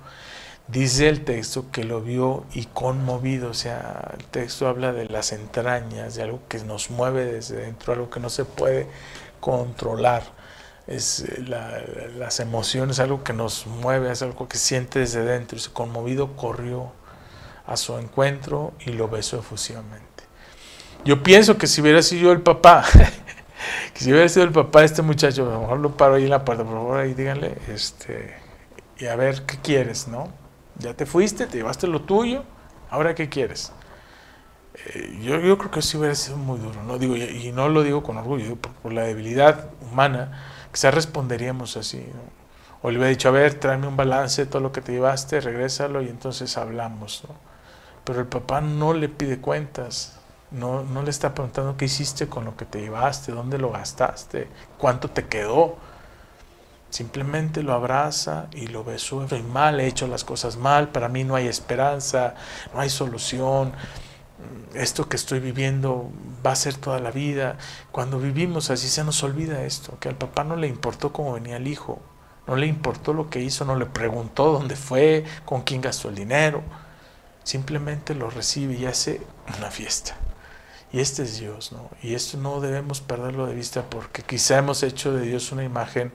Dice 0.68 1.08
el 1.08 1.24
texto 1.24 1.70
que 1.70 1.84
lo 1.84 2.00
vio 2.00 2.44
y 2.52 2.64
conmovido, 2.64 3.50
o 3.50 3.54
sea, 3.54 4.14
el 4.18 4.24
texto 4.24 4.66
habla 4.66 4.92
de 4.92 5.06
las 5.06 5.30
entrañas, 5.30 6.16
de 6.16 6.24
algo 6.24 6.40
que 6.48 6.58
nos 6.58 6.90
mueve 6.90 7.24
desde 7.24 7.58
dentro, 7.58 7.92
algo 7.92 8.10
que 8.10 8.18
no 8.18 8.30
se 8.30 8.44
puede 8.44 8.88
controlar. 9.46 10.24
Es 10.88 11.20
eh, 11.20 11.44
las 12.18 12.40
emociones, 12.40 12.98
algo 12.98 13.22
que 13.22 13.32
nos 13.32 13.68
mueve, 13.68 14.10
es 14.10 14.20
algo 14.22 14.48
que 14.48 14.58
siente 14.58 14.98
desde 14.98 15.22
dentro. 15.24 15.56
Y 15.56 15.60
conmovido 15.72 16.34
corrió 16.34 16.90
a 17.64 17.76
su 17.76 17.96
encuentro 17.96 18.72
y 18.80 18.90
lo 18.90 19.08
besó 19.08 19.38
efusivamente. 19.38 20.24
Yo 21.04 21.22
pienso 21.22 21.56
que 21.58 21.68
si 21.68 21.80
hubiera 21.80 22.02
sido 22.02 22.32
el 22.32 22.40
papá, 22.42 22.84
que 23.94 24.00
si 24.00 24.10
hubiera 24.10 24.28
sido 24.28 24.46
el 24.46 24.52
papá 24.52 24.80
de 24.80 24.86
este 24.86 25.02
muchacho, 25.02 25.48
a 25.48 25.54
lo 25.54 25.60
mejor 25.60 25.78
lo 25.78 25.96
paro 25.96 26.14
ahí 26.14 26.24
en 26.24 26.30
la 26.30 26.44
puerta, 26.44 26.64
por 26.64 26.72
favor, 26.72 26.98
ahí 26.98 27.14
díganle, 27.14 27.56
este, 27.68 28.34
y 28.98 29.06
a 29.06 29.14
ver 29.14 29.42
qué 29.42 29.58
quieres, 29.62 30.08
¿no? 30.08 30.28
Ya 30.80 30.94
te 30.94 31.06
fuiste, 31.06 31.46
te 31.46 31.58
llevaste 31.58 31.86
lo 31.86 32.02
tuyo, 32.02 32.42
ahora 32.90 33.14
qué 33.14 33.28
quieres. 33.28 33.70
Eh, 34.84 35.18
yo, 35.22 35.40
yo, 35.40 35.56
creo 35.56 35.70
que 35.70 35.82
sí 35.82 35.96
hubiera 35.96 36.14
sido 36.14 36.36
muy 36.36 36.58
duro, 36.58 36.82
¿no? 36.82 36.98
Digo, 36.98 37.16
y, 37.16 37.50
no 37.52 37.68
lo 37.68 37.82
digo 37.82 38.02
con 38.02 38.18
orgullo, 38.18 38.56
por, 38.56 38.92
la 38.92 39.02
debilidad 39.02 39.70
humana, 39.80 40.66
quizás 40.72 40.94
responderíamos 40.94 41.76
así. 41.76 42.04
O 42.82 42.90
le 42.90 42.98
hubiera 42.98 43.10
dicho, 43.10 43.28
a 43.28 43.32
ver, 43.32 43.54
tráeme 43.54 43.86
un 43.86 43.96
balance 43.96 44.44
de 44.44 44.50
todo 44.50 44.60
lo 44.60 44.72
que 44.72 44.82
te 44.82 44.92
llevaste, 44.92 45.40
regrésalo 45.40 46.02
y 46.02 46.08
entonces 46.08 46.56
hablamos, 46.58 47.24
¿no? 47.26 47.34
Pero 48.04 48.20
el 48.20 48.26
papá 48.26 48.60
no 48.60 48.92
le 48.92 49.08
pide 49.08 49.40
cuentas, 49.40 50.18
no, 50.50 50.84
no 50.84 51.02
le 51.02 51.10
está 51.10 51.34
preguntando 51.34 51.76
qué 51.76 51.86
hiciste 51.86 52.28
con 52.28 52.44
lo 52.44 52.56
que 52.56 52.64
te 52.64 52.80
llevaste, 52.80 53.32
dónde 53.32 53.58
lo 53.58 53.72
gastaste, 53.72 54.48
cuánto 54.78 55.08
te 55.10 55.26
quedó. 55.26 55.76
Simplemente 56.90 57.62
lo 57.64 57.72
abraza 57.72 58.46
y 58.52 58.68
lo 58.68 58.84
besó. 58.84 59.22
Estoy 59.22 59.42
mal, 59.42 59.80
he 59.80 59.86
hecho 59.86 60.06
las 60.06 60.24
cosas 60.24 60.56
mal, 60.56 60.88
para 60.90 61.08
mí 61.08 61.24
no 61.24 61.34
hay 61.34 61.48
esperanza, 61.48 62.34
no 62.72 62.80
hay 62.80 62.90
solución. 62.90 63.72
Esto 64.74 65.08
que 65.08 65.16
estoy 65.16 65.40
viviendo 65.40 66.10
va 66.44 66.52
a 66.52 66.56
ser 66.56 66.74
toda 66.76 66.98
la 67.00 67.10
vida. 67.10 67.58
Cuando 67.92 68.18
vivimos 68.18 68.70
así 68.70 68.88
se 68.88 69.04
nos 69.04 69.22
olvida 69.22 69.64
esto, 69.64 69.98
que 69.98 70.08
al 70.08 70.16
papá 70.16 70.44
no 70.44 70.56
le 70.56 70.68
importó 70.68 71.12
cómo 71.12 71.34
venía 71.34 71.56
el 71.56 71.66
hijo, 71.66 72.00
no 72.46 72.56
le 72.56 72.66
importó 72.66 73.12
lo 73.12 73.28
que 73.30 73.40
hizo, 73.40 73.64
no 73.64 73.76
le 73.76 73.86
preguntó 73.86 74.52
dónde 74.52 74.76
fue, 74.76 75.24
con 75.44 75.62
quién 75.62 75.80
gastó 75.80 76.08
el 76.08 76.14
dinero. 76.14 76.62
Simplemente 77.42 78.14
lo 78.14 78.30
recibe 78.30 78.74
y 78.74 78.86
hace 78.86 79.20
una 79.58 79.70
fiesta. 79.70 80.16
Y 80.92 81.00
este 81.00 81.24
es 81.24 81.38
Dios, 81.38 81.72
¿no? 81.72 81.90
Y 82.02 82.14
esto 82.14 82.38
no 82.38 82.60
debemos 82.60 83.00
perderlo 83.00 83.46
de 83.46 83.54
vista 83.54 83.82
porque 83.82 84.22
quizá 84.22 84.58
hemos 84.58 84.82
hecho 84.82 85.12
de 85.12 85.22
Dios 85.22 85.52
una 85.52 85.64
imagen 85.64 86.12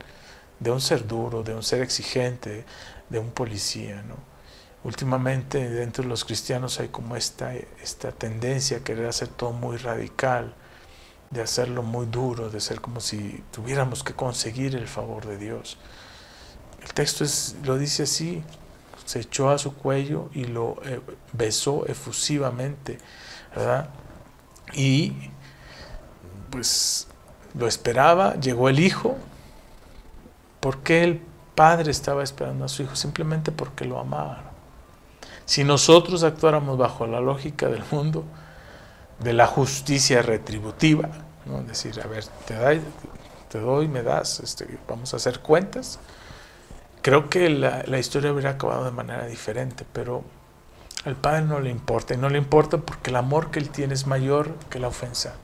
de 0.59 0.71
un 0.71 0.79
ser 0.79 1.07
duro, 1.07 1.43
de 1.43 1.53
un 1.53 1.63
ser 1.63 1.81
exigente, 1.81 2.65
de 3.09 3.19
un 3.19 3.31
policía, 3.31 4.03
¿no? 4.03 4.30
Últimamente 4.83 5.69
dentro 5.69 6.03
de 6.03 6.09
los 6.09 6.25
cristianos 6.25 6.79
hay 6.79 6.87
como 6.87 7.15
esta, 7.15 7.53
esta 7.53 8.11
tendencia 8.11 8.77
a 8.77 8.79
querer 8.81 9.05
hacer 9.05 9.27
todo 9.27 9.51
muy 9.51 9.77
radical, 9.77 10.55
de 11.29 11.41
hacerlo 11.41 11.83
muy 11.83 12.07
duro, 12.07 12.49
de 12.49 12.59
ser 12.59 12.81
como 12.81 12.99
si 12.99 13.43
tuviéramos 13.51 14.03
que 14.03 14.13
conseguir 14.13 14.75
el 14.75 14.87
favor 14.87 15.25
de 15.25 15.37
Dios. 15.37 15.77
El 16.81 16.93
texto 16.93 17.25
lo 17.63 17.77
dice 17.77 18.03
así, 18.03 18.43
se 19.05 19.19
echó 19.19 19.49
a 19.49 19.57
su 19.57 19.75
cuello 19.75 20.29
y 20.33 20.45
lo 20.45 20.77
eh, 20.83 20.99
besó 21.31 21.85
efusivamente, 21.85 22.97
¿verdad? 23.55 23.89
Y 24.73 25.13
pues 26.49 27.07
lo 27.53 27.67
esperaba, 27.67 28.35
llegó 28.39 28.69
el 28.69 28.79
hijo. 28.79 29.15
¿Por 30.59 30.79
qué 30.79 31.03
el 31.03 31.21
padre 31.55 31.91
estaba 31.91 32.23
esperando 32.23 32.65
a 32.65 32.67
su 32.67 32.83
hijo? 32.83 32.95
Simplemente 32.95 33.51
porque 33.51 33.85
lo 33.85 33.99
amaba. 33.99 34.50
Si 35.51 35.65
nosotros 35.65 36.23
actuáramos 36.23 36.77
bajo 36.77 37.05
la 37.07 37.19
lógica 37.19 37.67
del 37.67 37.83
mundo, 37.91 38.23
de 39.19 39.33
la 39.33 39.47
justicia 39.47 40.21
retributiva, 40.21 41.09
decir, 41.67 41.99
a 41.99 42.07
ver, 42.07 42.23
te, 42.47 42.55
doy, 42.55 42.81
te 43.49 43.59
doy, 43.59 43.89
me 43.89 44.01
das, 44.01 44.39
este, 44.39 44.65
vamos 44.87 45.13
a 45.13 45.17
hacer 45.17 45.41
cuentas, 45.41 45.99
creo 47.01 47.29
que 47.29 47.49
la, 47.49 47.83
la 47.85 47.99
historia 47.99 48.31
hubiera 48.31 48.51
acabado 48.51 48.85
de 48.85 48.91
manera 48.91 49.25
diferente, 49.25 49.85
pero 49.91 50.23
al 51.03 51.17
Padre 51.17 51.41
no 51.41 51.59
le 51.59 51.69
importa, 51.69 52.13
y 52.13 52.17
no 52.17 52.29
le 52.29 52.37
importa 52.37 52.77
porque 52.77 53.09
el 53.09 53.17
amor 53.17 53.51
que 53.51 53.59
Él 53.59 53.71
tiene 53.71 53.93
es 53.93 54.07
mayor 54.07 54.55
que 54.69 54.79
la 54.79 54.87
ofensa. 54.87 55.35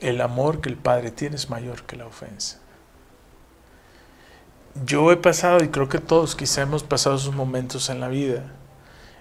El 0.00 0.22
amor 0.22 0.62
que 0.62 0.70
el 0.70 0.78
Padre 0.78 1.10
tiene 1.10 1.36
es 1.36 1.50
mayor 1.50 1.82
que 1.82 1.96
la 1.96 2.06
ofensa. 2.06 2.58
Yo 4.84 5.10
he 5.10 5.16
pasado, 5.16 5.62
y 5.64 5.68
creo 5.68 5.88
que 5.88 5.98
todos 5.98 6.36
quizá 6.36 6.62
hemos 6.62 6.82
pasado 6.82 7.16
esos 7.16 7.34
momentos 7.34 7.90
en 7.90 8.00
la 8.00 8.08
vida, 8.08 8.44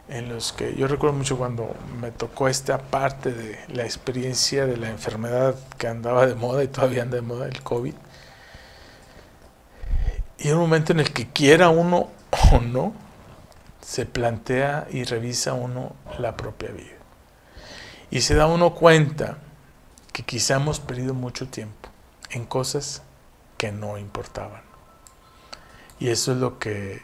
en 0.07 0.29
los 0.29 0.53
que 0.53 0.75
yo 0.75 0.87
recuerdo 0.87 1.17
mucho 1.17 1.37
cuando 1.37 1.75
me 1.99 2.11
tocó 2.11 2.47
esta 2.47 2.77
parte 2.77 3.33
de 3.33 3.59
la 3.67 3.83
experiencia 3.83 4.65
de 4.65 4.77
la 4.77 4.89
enfermedad 4.89 5.55
que 5.77 5.87
andaba 5.87 6.27
de 6.27 6.35
moda 6.35 6.63
y 6.63 6.67
todavía 6.67 7.03
anda 7.03 7.15
de 7.15 7.21
moda, 7.21 7.47
el 7.47 7.61
COVID. 7.63 7.93
Y 10.39 10.51
un 10.51 10.59
momento 10.59 10.93
en 10.93 10.99
el 10.99 11.11
que 11.11 11.27
quiera 11.27 11.69
uno 11.69 12.09
o 12.51 12.59
no, 12.59 12.93
se 13.81 14.05
plantea 14.05 14.87
y 14.91 15.03
revisa 15.05 15.53
uno 15.53 15.95
la 16.19 16.35
propia 16.37 16.69
vida. 16.71 16.97
Y 18.11 18.21
se 18.21 18.35
da 18.35 18.47
uno 18.47 18.75
cuenta 18.75 19.37
que 20.13 20.23
quizá 20.23 20.55
hemos 20.55 20.79
perdido 20.79 21.13
mucho 21.13 21.47
tiempo 21.47 21.89
en 22.29 22.45
cosas 22.45 23.01
que 23.57 23.71
no 23.71 23.97
importaban. 23.97 24.66
Y 25.99 26.09
eso 26.09 26.31
es 26.31 26.37
lo 26.37 26.59
que 26.59 27.01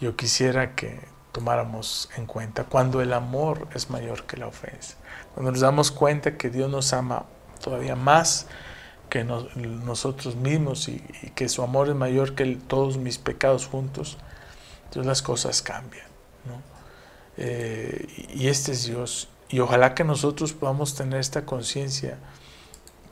yo 0.00 0.16
quisiera 0.16 0.74
que 0.74 1.00
tomáramos 1.32 2.08
en 2.16 2.26
cuenta 2.26 2.64
cuando 2.64 3.00
el 3.00 3.12
amor 3.12 3.66
es 3.74 3.90
mayor 3.90 4.24
que 4.24 4.36
la 4.36 4.46
ofensa. 4.46 4.96
Cuando 5.34 5.50
nos 5.50 5.60
damos 5.60 5.90
cuenta 5.90 6.36
que 6.36 6.50
Dios 6.50 6.70
nos 6.70 6.92
ama 6.92 7.24
todavía 7.62 7.96
más 7.96 8.46
que 9.08 9.24
nosotros 9.24 10.36
mismos 10.36 10.88
y, 10.88 10.98
que 11.34 11.48
su 11.48 11.62
amor 11.62 11.88
es 11.88 11.94
mayor 11.94 12.34
que 12.34 12.56
todos 12.56 12.98
mis 12.98 13.18
pecados 13.18 13.66
juntos, 13.66 14.18
entonces 14.84 15.06
las 15.06 15.22
cosas 15.22 15.62
cambian. 15.62 16.06
Eh, 17.36 18.28
y 18.34 18.48
este 18.48 18.72
es 18.72 18.86
Dios. 18.86 19.28
Y 19.48 19.60
ojalá 19.60 19.94
que 19.94 20.04
nosotros 20.04 20.52
podamos 20.52 20.94
tener 20.94 21.20
esta 21.20 21.44
conciencia, 21.44 22.18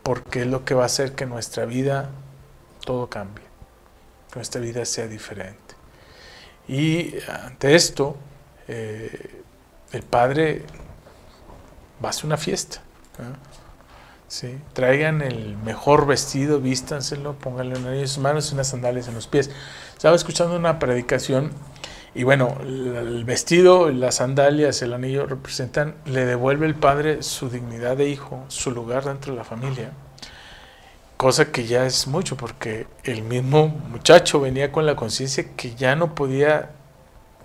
porque 0.03 0.43
es 0.43 0.47
lo 0.47 0.65
que 0.65 0.75
va 0.75 0.85
a 0.85 0.87
hacer 0.87 1.15
que 1.15 1.27
nuestra 1.27 1.65
vida 1.65 2.11
todo 2.85 3.09
cambie, 3.09 3.45
nuestra 4.35 4.61
vida 4.61 4.85
sea 4.85 5.07
diferente. 5.07 5.75
Y 6.69 7.15
ante 7.29 7.75
esto, 7.75 8.17
eh, 8.69 9.43
el 9.93 10.03
Padre 10.03 10.63
va 12.03 12.09
a 12.09 12.11
hacer 12.11 12.27
una 12.27 12.37
fiesta. 12.37 12.83
¿sí? 14.29 14.59
Traigan 14.73 15.23
el 15.23 15.57
mejor 15.57 16.07
vestido, 16.07 16.61
vístanselo, 16.61 17.35
pónganle 17.35 18.01
en 18.01 18.09
sus 18.09 18.19
manos 18.19 18.51
y 18.51 18.55
unas 18.55 18.69
sandalias 18.69 19.09
en 19.09 19.15
los 19.15 19.27
pies. 19.27 19.51
Estaba 19.95 20.17
escuchando 20.17 20.57
una 20.57 20.79
predicación 20.79 21.53
y 22.15 22.25
bueno, 22.25 22.59
el 22.61 23.25
vestido, 23.25 23.91
las 23.91 24.17
sandalias, 24.17 24.83
el 24.83 24.93
anillo 24.93 25.27
representan, 25.27 25.95
le 26.05 26.27
devuelve 26.27 26.67
el 26.67 26.75
padre 26.75 27.23
su 27.23 27.49
dignidad 27.49 27.97
de 27.97 28.09
hijo, 28.09 28.45
su 28.49 28.71
lugar 28.71 29.05
dentro 29.05 29.33
de 29.33 29.39
la 29.39 29.45
familia. 29.45 29.93
Cosa 31.23 31.53
que 31.53 31.67
ya 31.67 31.87
es 31.87 32.09
mucho 32.09 32.37
porque 32.37 32.89
el 33.05 33.23
mismo 33.23 33.69
muchacho 33.69 34.41
venía 34.41 34.73
con 34.73 34.87
la 34.87 34.97
conciencia 34.97 35.55
que 35.55 35.77
ya 35.77 35.95
no 35.95 36.17
podía 36.17 36.71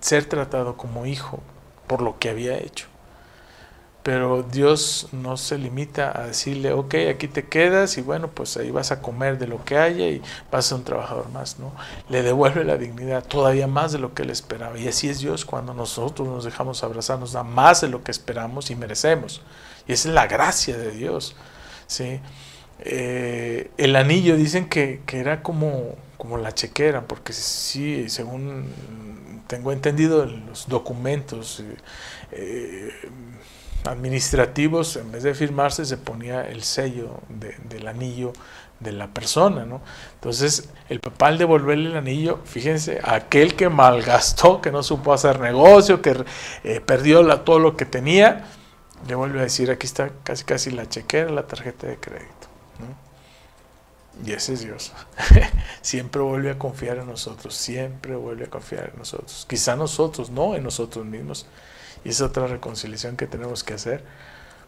ser 0.00 0.24
tratado 0.24 0.76
como 0.76 1.06
hijo 1.06 1.38
por 1.86 2.02
lo 2.02 2.18
que 2.18 2.28
había 2.28 2.58
hecho. 2.58 2.88
Pero 4.02 4.42
Dios 4.42 5.06
no 5.12 5.36
se 5.36 5.58
limita 5.58 6.10
a 6.12 6.26
decirle, 6.26 6.72
ok, 6.72 6.92
aquí 7.08 7.28
te 7.28 7.46
quedas 7.46 7.98
y 7.98 8.00
bueno, 8.00 8.26
pues 8.26 8.56
ahí 8.56 8.72
vas 8.72 8.90
a 8.90 9.00
comer 9.00 9.38
de 9.38 9.46
lo 9.46 9.64
que 9.64 9.78
haya 9.78 10.08
y 10.08 10.22
vas 10.50 10.64
a 10.64 10.68
ser 10.70 10.78
un 10.78 10.84
trabajador 10.84 11.28
más, 11.28 11.60
¿no? 11.60 11.70
Le 12.08 12.24
devuelve 12.24 12.64
la 12.64 12.78
dignidad 12.78 13.24
todavía 13.24 13.68
más 13.68 13.92
de 13.92 14.00
lo 14.00 14.12
que 14.12 14.24
él 14.24 14.30
esperaba. 14.30 14.76
Y 14.76 14.88
así 14.88 15.08
es 15.08 15.20
Dios 15.20 15.44
cuando 15.44 15.72
nosotros 15.72 16.26
nos 16.26 16.42
dejamos 16.42 16.82
abrazar, 16.82 17.20
nos 17.20 17.30
da 17.30 17.44
más 17.44 17.82
de 17.82 17.86
lo 17.86 18.02
que 18.02 18.10
esperamos 18.10 18.72
y 18.72 18.74
merecemos. 18.74 19.40
Y 19.86 19.92
esa 19.92 20.08
es 20.08 20.14
la 20.16 20.26
gracia 20.26 20.76
de 20.76 20.90
Dios, 20.90 21.36
¿sí? 21.86 22.20
Eh, 22.80 23.70
el 23.76 23.96
anillo 23.96 24.36
dicen 24.36 24.68
que, 24.68 25.00
era 25.12 25.42
como, 25.42 25.96
como 26.16 26.38
la 26.38 26.52
chequera, 26.52 27.02
porque 27.02 27.32
sí, 27.32 28.08
según 28.08 28.66
tengo 29.46 29.72
entendido 29.72 30.24
en 30.24 30.46
los 30.46 30.68
documentos, 30.68 31.60
eh, 31.60 31.76
eh, 32.32 32.90
administrativos, 33.84 34.96
en 34.96 35.10
vez 35.10 35.22
de 35.22 35.34
firmarse, 35.34 35.84
se 35.84 35.96
ponía 35.96 36.42
el 36.42 36.62
sello 36.62 37.20
del 37.68 37.88
anillo 37.88 38.32
de 38.80 38.92
la 38.92 39.08
persona, 39.08 39.64
¿no? 39.64 39.80
Entonces, 40.14 40.68
el 40.88 41.00
papá 41.00 41.28
al 41.28 41.38
devolverle 41.38 41.90
el 41.90 41.96
anillo, 41.96 42.40
fíjense, 42.44 43.00
aquel 43.02 43.56
que 43.56 43.68
malgastó, 43.68 44.60
que 44.60 44.70
no 44.70 44.82
supo 44.82 45.12
hacer 45.12 45.40
negocio, 45.40 46.02
que 46.02 46.24
perdió 46.86 47.26
todo 47.40 47.58
lo 47.58 47.76
que 47.76 47.86
tenía, 47.86 48.44
le 49.08 49.14
vuelve 49.14 49.40
a 49.40 49.42
decir, 49.42 49.70
aquí 49.70 49.86
está 49.86 50.10
casi 50.22 50.44
casi 50.44 50.70
la 50.70 50.88
chequera, 50.88 51.30
la 51.30 51.46
tarjeta 51.46 51.86
de 51.86 51.96
crédito. 51.96 52.47
Y 54.24 54.32
ese 54.32 54.54
es 54.54 54.60
Dios. 54.60 54.92
siempre 55.82 56.20
vuelve 56.22 56.50
a 56.50 56.58
confiar 56.58 56.98
en 56.98 57.06
nosotros, 57.06 57.54
siempre 57.54 58.16
vuelve 58.16 58.44
a 58.44 58.50
confiar 58.50 58.90
en 58.92 58.98
nosotros. 58.98 59.46
Quizá 59.48 59.76
nosotros, 59.76 60.30
no 60.30 60.54
en 60.54 60.64
nosotros 60.64 61.04
mismos, 61.06 61.46
y 62.04 62.10
es 62.10 62.20
otra 62.20 62.46
reconciliación 62.46 63.16
que 63.16 63.26
tenemos 63.26 63.62
que 63.62 63.74
hacer. 63.74 64.04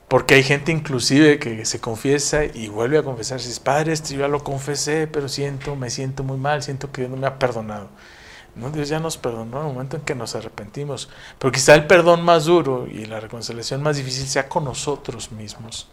Porque 0.08 0.34
hay 0.34 0.42
gente 0.42 0.72
inclusive 0.72 1.38
que 1.38 1.64
se 1.64 1.80
confiesa 1.80 2.44
y 2.44 2.68
vuelve 2.68 2.98
a 2.98 3.04
confesar. 3.04 3.40
Si 3.40 3.48
es 3.48 3.60
padre, 3.60 3.92
esto 3.92 4.12
yo 4.12 4.20
ya 4.20 4.28
lo 4.28 4.42
confesé, 4.42 5.06
pero 5.06 5.28
siento, 5.28 5.76
me 5.76 5.88
siento 5.88 6.24
muy 6.24 6.36
mal, 6.36 6.64
siento 6.64 6.90
que 6.90 7.02
Dios 7.02 7.12
no 7.12 7.16
me 7.16 7.28
ha 7.28 7.38
perdonado. 7.38 7.88
No, 8.56 8.70
Dios 8.70 8.88
ya 8.88 8.98
nos 8.98 9.16
perdonó 9.16 9.60
en 9.60 9.68
el 9.68 9.72
momento 9.72 9.96
en 9.96 10.02
que 10.02 10.16
nos 10.16 10.34
arrepentimos. 10.34 11.08
Pero 11.38 11.52
quizá 11.52 11.74
el 11.74 11.86
perdón 11.86 12.22
más 12.22 12.46
duro 12.46 12.88
y 12.88 13.06
la 13.06 13.20
reconciliación 13.20 13.82
más 13.82 13.96
difícil 13.96 14.26
sea 14.26 14.48
con 14.48 14.64
nosotros 14.64 15.30
mismos. 15.30 15.88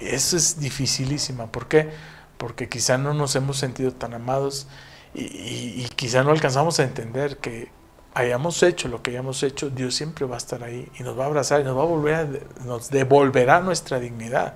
Eso 0.00 0.36
es 0.36 0.60
dificilísima. 0.60 1.50
¿Por 1.50 1.66
qué? 1.66 1.90
Porque 2.38 2.68
quizá 2.68 2.96
no 2.96 3.12
nos 3.12 3.36
hemos 3.36 3.58
sentido 3.58 3.92
tan 3.92 4.14
amados 4.14 4.68
y, 5.14 5.88
quizá 5.96 6.22
no 6.22 6.30
alcanzamos 6.30 6.78
a 6.80 6.84
entender 6.84 7.38
que 7.38 7.70
hayamos 8.14 8.62
hecho 8.62 8.88
lo 8.88 9.02
que 9.02 9.12
hayamos 9.12 9.42
hecho, 9.42 9.70
Dios 9.70 9.94
siempre 9.94 10.26
va 10.26 10.34
a 10.34 10.38
estar 10.38 10.64
ahí 10.64 10.88
y 10.98 11.02
nos 11.02 11.18
va 11.18 11.24
a 11.24 11.26
abrazar 11.26 11.60
y 11.60 11.64
nos 11.64 11.76
va 11.76 11.82
a 11.82 11.86
volver 11.86 12.14
a, 12.14 12.28
nos 12.64 12.90
devolverá 12.90 13.60
nuestra 13.60 14.00
dignidad. 14.00 14.54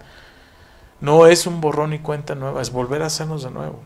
No 1.00 1.26
es 1.26 1.46
un 1.46 1.60
borrón 1.60 1.92
y 1.92 1.98
cuenta 1.98 2.34
nueva, 2.34 2.62
es 2.62 2.70
volver 2.70 3.02
a 3.02 3.06
hacernos 3.06 3.42
de 3.42 3.50
nuevo. 3.50 3.80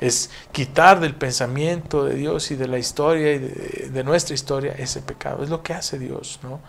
Es 0.00 0.30
quitar 0.52 1.00
del 1.00 1.14
pensamiento 1.14 2.04
de 2.04 2.14
Dios 2.14 2.50
y 2.50 2.56
de 2.56 2.68
la 2.68 2.78
historia 2.78 3.32
y 3.32 3.38
de, 3.38 4.04
nuestra 4.04 4.34
historia 4.34 4.72
ese 4.72 5.02
pecado. 5.02 5.42
Es 5.42 5.50
lo 5.50 5.62
que 5.62 5.74
hace 5.74 5.98
Dios, 5.98 6.40
¿no? 6.42 6.60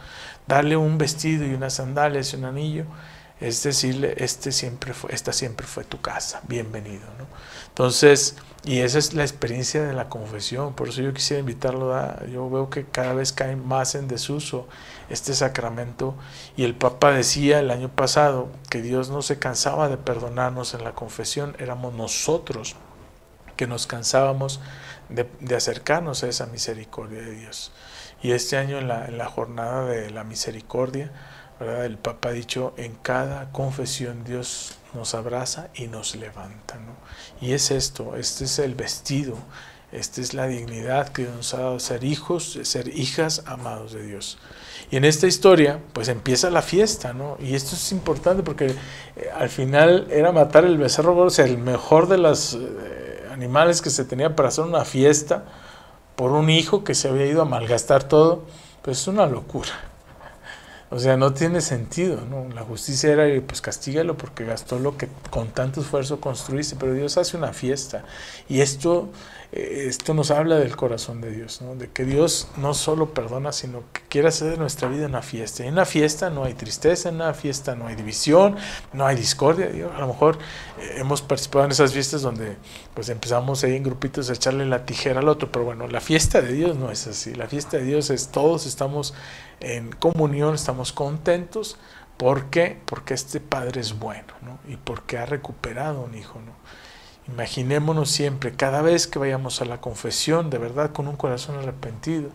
Darle 0.47 0.75
un 0.75 0.97
vestido 0.97 1.45
y 1.45 1.53
unas 1.53 1.75
sandalias 1.75 2.33
y 2.33 2.35
un 2.35 2.45
anillo 2.45 2.85
es 3.41 3.63
decirle, 3.63 4.13
este 4.17 4.49
esta 4.49 5.33
siempre 5.33 5.65
fue 5.65 5.83
tu 5.83 5.99
casa, 5.99 6.41
bienvenido. 6.47 7.05
¿no? 7.17 7.25
Entonces, 7.69 8.35
y 8.63 8.79
esa 8.79 8.99
es 8.99 9.15
la 9.15 9.23
experiencia 9.23 9.83
de 9.83 9.93
la 9.93 10.09
confesión, 10.09 10.75
por 10.75 10.89
eso 10.89 11.01
yo 11.01 11.11
quisiera 11.11 11.39
invitarlo, 11.39 11.95
a, 11.95 12.23
yo 12.27 12.47
veo 12.51 12.69
que 12.69 12.85
cada 12.85 13.15
vez 13.15 13.33
cae 13.33 13.55
más 13.55 13.95
en 13.95 14.07
desuso 14.07 14.67
este 15.09 15.33
sacramento, 15.33 16.13
y 16.55 16.65
el 16.65 16.75
Papa 16.75 17.11
decía 17.11 17.59
el 17.59 17.71
año 17.71 17.89
pasado 17.89 18.49
que 18.69 18.83
Dios 18.83 19.09
no 19.09 19.23
se 19.23 19.39
cansaba 19.39 19.89
de 19.89 19.97
perdonarnos 19.97 20.75
en 20.75 20.83
la 20.83 20.93
confesión, 20.93 21.55
éramos 21.57 21.95
nosotros 21.95 22.75
que 23.57 23.65
nos 23.65 23.87
cansábamos 23.87 24.59
de, 25.09 25.55
acercarnos 25.55 26.23
a 26.23 26.27
esa 26.27 26.45
misericordia 26.45 27.21
de 27.21 27.31
Dios. 27.31 27.71
Y 28.21 28.33
este 28.33 28.57
año 28.57 28.77
en 28.77 29.17
la 29.17 29.25
jornada 29.25 29.85
de 29.85 30.11
la 30.11 30.23
misericordia, 30.23 31.11
el 31.61 31.97
Papa 31.97 32.29
ha 32.29 32.31
dicho, 32.33 32.73
en 32.77 32.95
cada 32.95 33.51
confesión 33.51 34.23
Dios 34.23 34.77
nos 34.93 35.15
abraza 35.15 35.69
y 35.73 35.87
nos 35.87 36.15
levanta. 36.15 36.75
¿no? 36.75 36.93
Y 37.45 37.53
es 37.53 37.71
esto, 37.71 38.15
este 38.15 38.45
es 38.45 38.59
el 38.59 38.75
vestido, 38.75 39.35
esta 39.91 40.21
es 40.21 40.33
la 40.33 40.47
dignidad 40.47 41.09
que 41.09 41.23
nos 41.23 41.53
ha 41.53 41.59
dado 41.59 41.79
ser 41.79 42.03
hijos, 42.03 42.59
ser 42.63 42.87
hijas 42.97 43.43
amados 43.45 43.93
de 43.93 44.03
Dios. 44.03 44.37
Y 44.89 44.97
en 44.97 45.05
esta 45.05 45.27
historia, 45.27 45.79
pues 45.93 46.07
empieza 46.07 46.49
la 46.49 46.61
fiesta, 46.61 47.13
¿no? 47.13 47.37
Y 47.39 47.55
esto 47.55 47.75
es 47.75 47.91
importante 47.91 48.43
porque 48.43 48.67
eh, 48.67 49.29
al 49.35 49.49
final 49.49 50.07
era 50.09 50.31
matar 50.31 50.65
el 50.65 50.77
becerro 50.77 51.13
gordo, 51.13 51.29
sea, 51.29 51.45
el 51.45 51.57
mejor 51.57 52.07
de 52.07 52.17
los 52.17 52.55
eh, 52.55 53.27
animales 53.31 53.81
que 53.81 53.89
se 53.89 54.05
tenía 54.05 54.35
para 54.35 54.49
hacer 54.49 54.65
una 54.65 54.85
fiesta 54.85 55.45
por 56.15 56.31
un 56.31 56.49
hijo 56.49 56.83
que 56.83 56.93
se 56.93 57.09
había 57.09 57.25
ido 57.25 57.41
a 57.41 57.45
malgastar 57.45 58.03
todo, 58.03 58.43
pues 58.81 58.99
es 58.99 59.07
una 59.07 59.25
locura. 59.25 59.71
O 60.93 60.99
sea, 60.99 61.15
no 61.15 61.33
tiene 61.33 61.61
sentido, 61.61 62.19
¿no? 62.29 62.53
La 62.53 62.63
justicia 62.63 63.13
era, 63.13 63.41
pues 63.47 63.61
castígalo 63.61 64.17
porque 64.17 64.43
gastó 64.43 64.77
lo 64.77 64.97
que 64.97 65.07
con 65.29 65.47
tanto 65.47 65.79
esfuerzo 65.79 66.19
construiste, 66.19 66.75
pero 66.77 66.93
Dios 66.93 67.17
hace 67.17 67.37
una 67.37 67.53
fiesta. 67.53 68.03
Y 68.49 68.59
esto, 68.59 69.07
eh, 69.53 69.85
esto 69.87 70.13
nos 70.13 70.31
habla 70.31 70.57
del 70.57 70.75
corazón 70.75 71.21
de 71.21 71.31
Dios, 71.31 71.61
¿no? 71.61 71.75
De 71.75 71.89
que 71.89 72.03
Dios 72.03 72.49
no 72.57 72.73
solo 72.73 73.13
perdona, 73.13 73.53
sino 73.53 73.83
que 73.93 74.01
quiere 74.09 74.27
hacer 74.27 74.51
de 74.51 74.57
nuestra 74.57 74.89
vida 74.89 75.05
una 75.05 75.21
fiesta. 75.21 75.63
En 75.63 75.71
una 75.71 75.85
fiesta 75.85 76.29
no 76.29 76.43
hay 76.43 76.55
tristeza, 76.55 77.07
en 77.07 77.15
una 77.15 77.33
fiesta 77.33 77.73
no 77.73 77.87
hay 77.87 77.95
división, 77.95 78.57
no 78.91 79.07
hay 79.07 79.15
discordia. 79.15 79.69
a 79.95 79.99
lo 80.01 80.07
mejor 80.07 80.39
eh, 80.77 80.95
hemos 80.97 81.21
participado 81.21 81.63
en 81.63 81.71
esas 81.71 81.93
fiestas 81.93 82.21
donde 82.21 82.57
pues 82.93 83.07
empezamos 83.07 83.63
ahí 83.63 83.77
en 83.77 83.83
grupitos 83.83 84.29
a 84.29 84.33
echarle 84.33 84.65
la 84.65 84.85
tijera 84.85 85.21
al 85.21 85.29
otro, 85.29 85.53
pero 85.53 85.63
bueno, 85.63 85.87
la 85.87 86.01
fiesta 86.01 86.41
de 86.41 86.51
Dios 86.51 86.75
no 86.75 86.91
es 86.91 87.07
así. 87.07 87.33
La 87.33 87.47
fiesta 87.47 87.77
de 87.77 87.85
Dios 87.85 88.09
es 88.09 88.27
todos 88.27 88.65
estamos 88.65 89.13
en 89.61 89.91
comunión, 89.91 90.55
estamos 90.55 90.91
contentos. 90.91 91.77
¿Por 92.17 92.49
qué? 92.49 92.79
Porque 92.85 93.13
este 93.13 93.39
Padre 93.39 93.81
es 93.81 93.97
bueno 93.97 94.33
¿no? 94.41 94.59
y 94.67 94.77
porque 94.77 95.17
ha 95.17 95.25
recuperado 95.25 96.01
un 96.01 96.15
hijo. 96.15 96.39
¿no? 96.39 96.53
Imaginémonos 97.31 98.11
siempre, 98.11 98.53
cada 98.55 98.81
vez 98.81 99.07
que 99.07 99.19
vayamos 99.19 99.61
a 99.61 99.65
la 99.65 99.81
confesión, 99.81 100.49
de 100.49 100.57
verdad 100.57 100.91
con 100.91 101.07
un 101.07 101.15
corazón 101.15 101.57
arrepentido, 101.57 102.29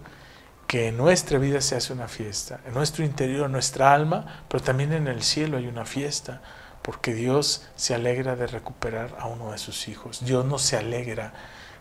que 0.66 0.88
en 0.88 0.96
nuestra 0.96 1.38
vida 1.38 1.60
se 1.60 1.76
hace 1.76 1.92
una 1.92 2.08
fiesta, 2.08 2.60
en 2.66 2.74
nuestro 2.74 3.04
interior, 3.04 3.46
en 3.46 3.52
nuestra 3.52 3.92
alma, 3.92 4.44
pero 4.48 4.62
también 4.62 4.92
en 4.92 5.06
el 5.06 5.22
cielo 5.22 5.58
hay 5.58 5.68
una 5.68 5.84
fiesta, 5.84 6.42
porque 6.82 7.14
Dios 7.14 7.66
se 7.76 7.94
alegra 7.94 8.36
de 8.36 8.46
recuperar 8.46 9.16
a 9.18 9.26
uno 9.26 9.52
de 9.52 9.58
sus 9.58 9.88
hijos. 9.88 10.24
Dios 10.24 10.44
no 10.44 10.58
se 10.58 10.76
alegra 10.76 11.32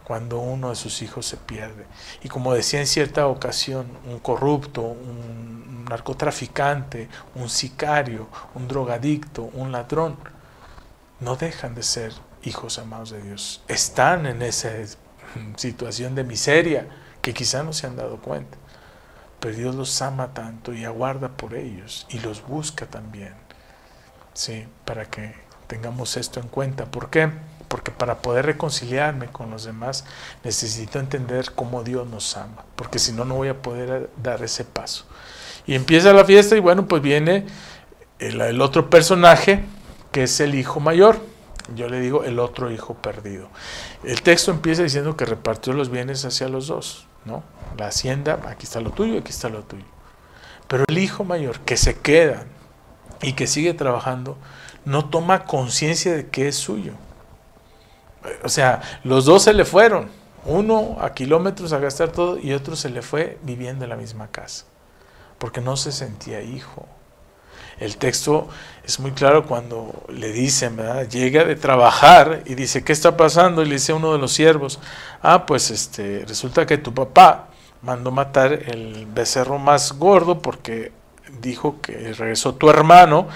cuando 0.06 0.40
uno 0.40 0.70
de 0.70 0.76
sus 0.76 1.02
hijos 1.02 1.26
se 1.26 1.36
pierde. 1.36 1.86
Y 2.24 2.30
como 2.30 2.54
decía 2.54 2.80
en 2.80 2.88
cierta 2.88 3.28
ocasión, 3.28 3.88
un 4.08 4.20
corrupto, 4.20 4.82
un 4.82 5.86
narcotraficante, 5.90 7.10
un 7.34 7.50
sicario, 7.50 8.28
un 8.54 8.68
drogadicto, 8.68 9.44
un 9.54 9.72
ladrón, 9.72 10.18
no 11.20 11.36
dejan 11.36 11.74
de 11.76 11.84
ser 11.84 12.14
hijos 12.44 12.78
amados 12.78 13.10
de 13.10 13.22
Dios. 13.22 13.64
Están 13.68 14.28
en 14.28 14.42
esa 14.44 14.70
situación 15.56 16.14
de 16.14 16.24
miseria 16.24 16.88
que 17.22 17.34
quizá 17.34 17.64
no 17.64 17.74
se 17.74 17.88
han 17.88 17.96
dado 17.96 18.18
cuenta. 18.18 18.58
Pero 19.40 19.56
Dios 19.56 19.76
los 19.76 20.02
ama 20.02 20.34
tanto 20.34 20.74
y 20.74 20.86
aguarda 20.86 21.30
por 21.30 21.56
ellos 21.56 22.06
y 22.10 22.20
los 22.20 22.46
busca 22.46 22.86
también. 22.86 23.34
Sí, 24.34 24.68
para 24.86 25.06
que 25.06 25.34
tengamos 25.68 26.18
esto 26.18 26.40
en 26.40 26.48
cuenta. 26.48 26.86
¿Por 26.86 27.10
qué? 27.10 27.32
Porque 27.68 27.92
para 27.92 28.20
poder 28.20 28.46
reconciliarme 28.46 29.28
con 29.28 29.50
los 29.52 29.64
demás 29.64 30.06
necesito 30.44 31.00
entender 31.00 31.52
cómo 31.54 31.84
Dios 31.84 32.08
nos 32.08 32.38
ama, 32.38 32.66
porque 32.76 33.00
si 33.00 33.12
no, 33.12 33.26
no 33.26 33.36
voy 33.36 33.50
a 33.50 33.62
poder 33.62 34.10
dar 34.22 34.44
ese 34.44 34.64
paso. 34.66 35.06
Y 35.68 35.76
empieza 35.76 36.14
la 36.14 36.26
fiesta 36.26 36.56
y 36.56 36.60
bueno, 36.60 36.88
pues 36.88 37.02
viene 37.02 37.46
el, 38.20 38.62
otro 38.62 38.90
personaje, 38.90 39.64
que 40.12 40.24
es 40.24 40.40
el 40.40 40.56
hijo 40.56 40.80
mayor. 40.80 41.20
Yo 41.76 41.90
le 41.90 42.00
digo 42.00 42.24
el 42.24 42.40
otro 42.40 42.72
hijo 42.72 42.94
perdido. 42.94 43.50
El 44.04 44.22
texto 44.22 44.52
empieza 44.52 44.84
diciendo 44.84 45.18
que 45.18 45.26
repartió 45.26 45.74
los 45.74 45.90
bienes 45.90 46.24
hacia 46.26 46.48
los 46.48 46.68
dos, 46.68 47.08
¿no? 47.26 47.44
La 47.78 47.88
hacienda, 47.88 48.40
aquí 48.48 48.66
está 48.66 48.80
lo 48.80 48.92
tuyo, 48.92 49.18
aquí 49.20 49.32
está 49.32 49.50
lo 49.50 49.64
tuyo. 49.64 49.86
Pero 50.68 50.84
el 50.88 50.98
hijo 50.98 51.24
mayor 51.24 51.60
que 51.62 51.78
se 51.78 52.00
queda 52.00 52.46
y 53.22 53.34
que 53.34 53.48
sigue 53.48 53.74
trabajando, 53.74 54.38
no 54.86 55.10
toma 55.10 55.46
conciencia 55.46 56.16
de 56.16 56.28
que 56.28 56.48
es 56.48 56.56
suyo. 56.56 56.94
O 58.44 58.50
sea, 58.50 58.82
los 59.04 59.26
dos 59.26 59.44
se 59.44 59.54
le 59.54 59.66
fueron. 59.66 60.10
Uno 60.46 60.98
a 61.02 61.14
kilómetros 61.14 61.74
a 61.74 61.80
gastar 61.80 62.10
todo 62.10 62.38
y 62.38 62.54
otro 62.54 62.76
se 62.76 62.90
le 62.90 63.02
fue 63.02 63.38
viviendo 63.44 63.84
en 63.84 63.90
la 63.90 63.96
misma 63.96 64.28
casa. 64.28 64.66
Porque 65.40 65.62
no 65.62 65.76
se 65.76 65.92
sentía 65.92 66.42
hijo. 66.42 66.88
El 67.80 67.98
texto 67.98 68.48
es 68.84 69.00
muy 69.00 69.12
claro 69.12 69.46
cuando 69.46 70.06
le 70.08 70.32
dicen, 70.32 70.78
¿verdad? 70.78 71.10
Llega 71.10 71.44
de 71.44 71.56
trabajar 71.56 72.44
y 72.46 72.56
dice, 72.56 72.84
¿qué 72.84 72.94
está 72.94 73.18
pasando? 73.18 73.62
Y 73.62 73.66
le 73.66 73.76
dice 73.76 73.92
a 73.92 73.96
uno 73.96 74.14
de 74.14 74.20
los 74.20 74.32
siervos, 74.32 74.80
ah, 75.22 75.46
pues 75.46 75.72
este, 75.72 76.24
resulta 76.26 76.66
que 76.66 76.78
tu 76.78 76.94
papá 76.94 77.50
mandó 77.82 78.12
matar 78.12 78.54
el 78.54 79.06
becerro 79.08 79.60
más 79.60 79.94
gordo 79.94 80.42
porque 80.42 80.94
dijo 81.42 81.82
que 81.82 82.14
regresó 82.14 82.56
tu 82.56 82.70
hermano 82.70 83.28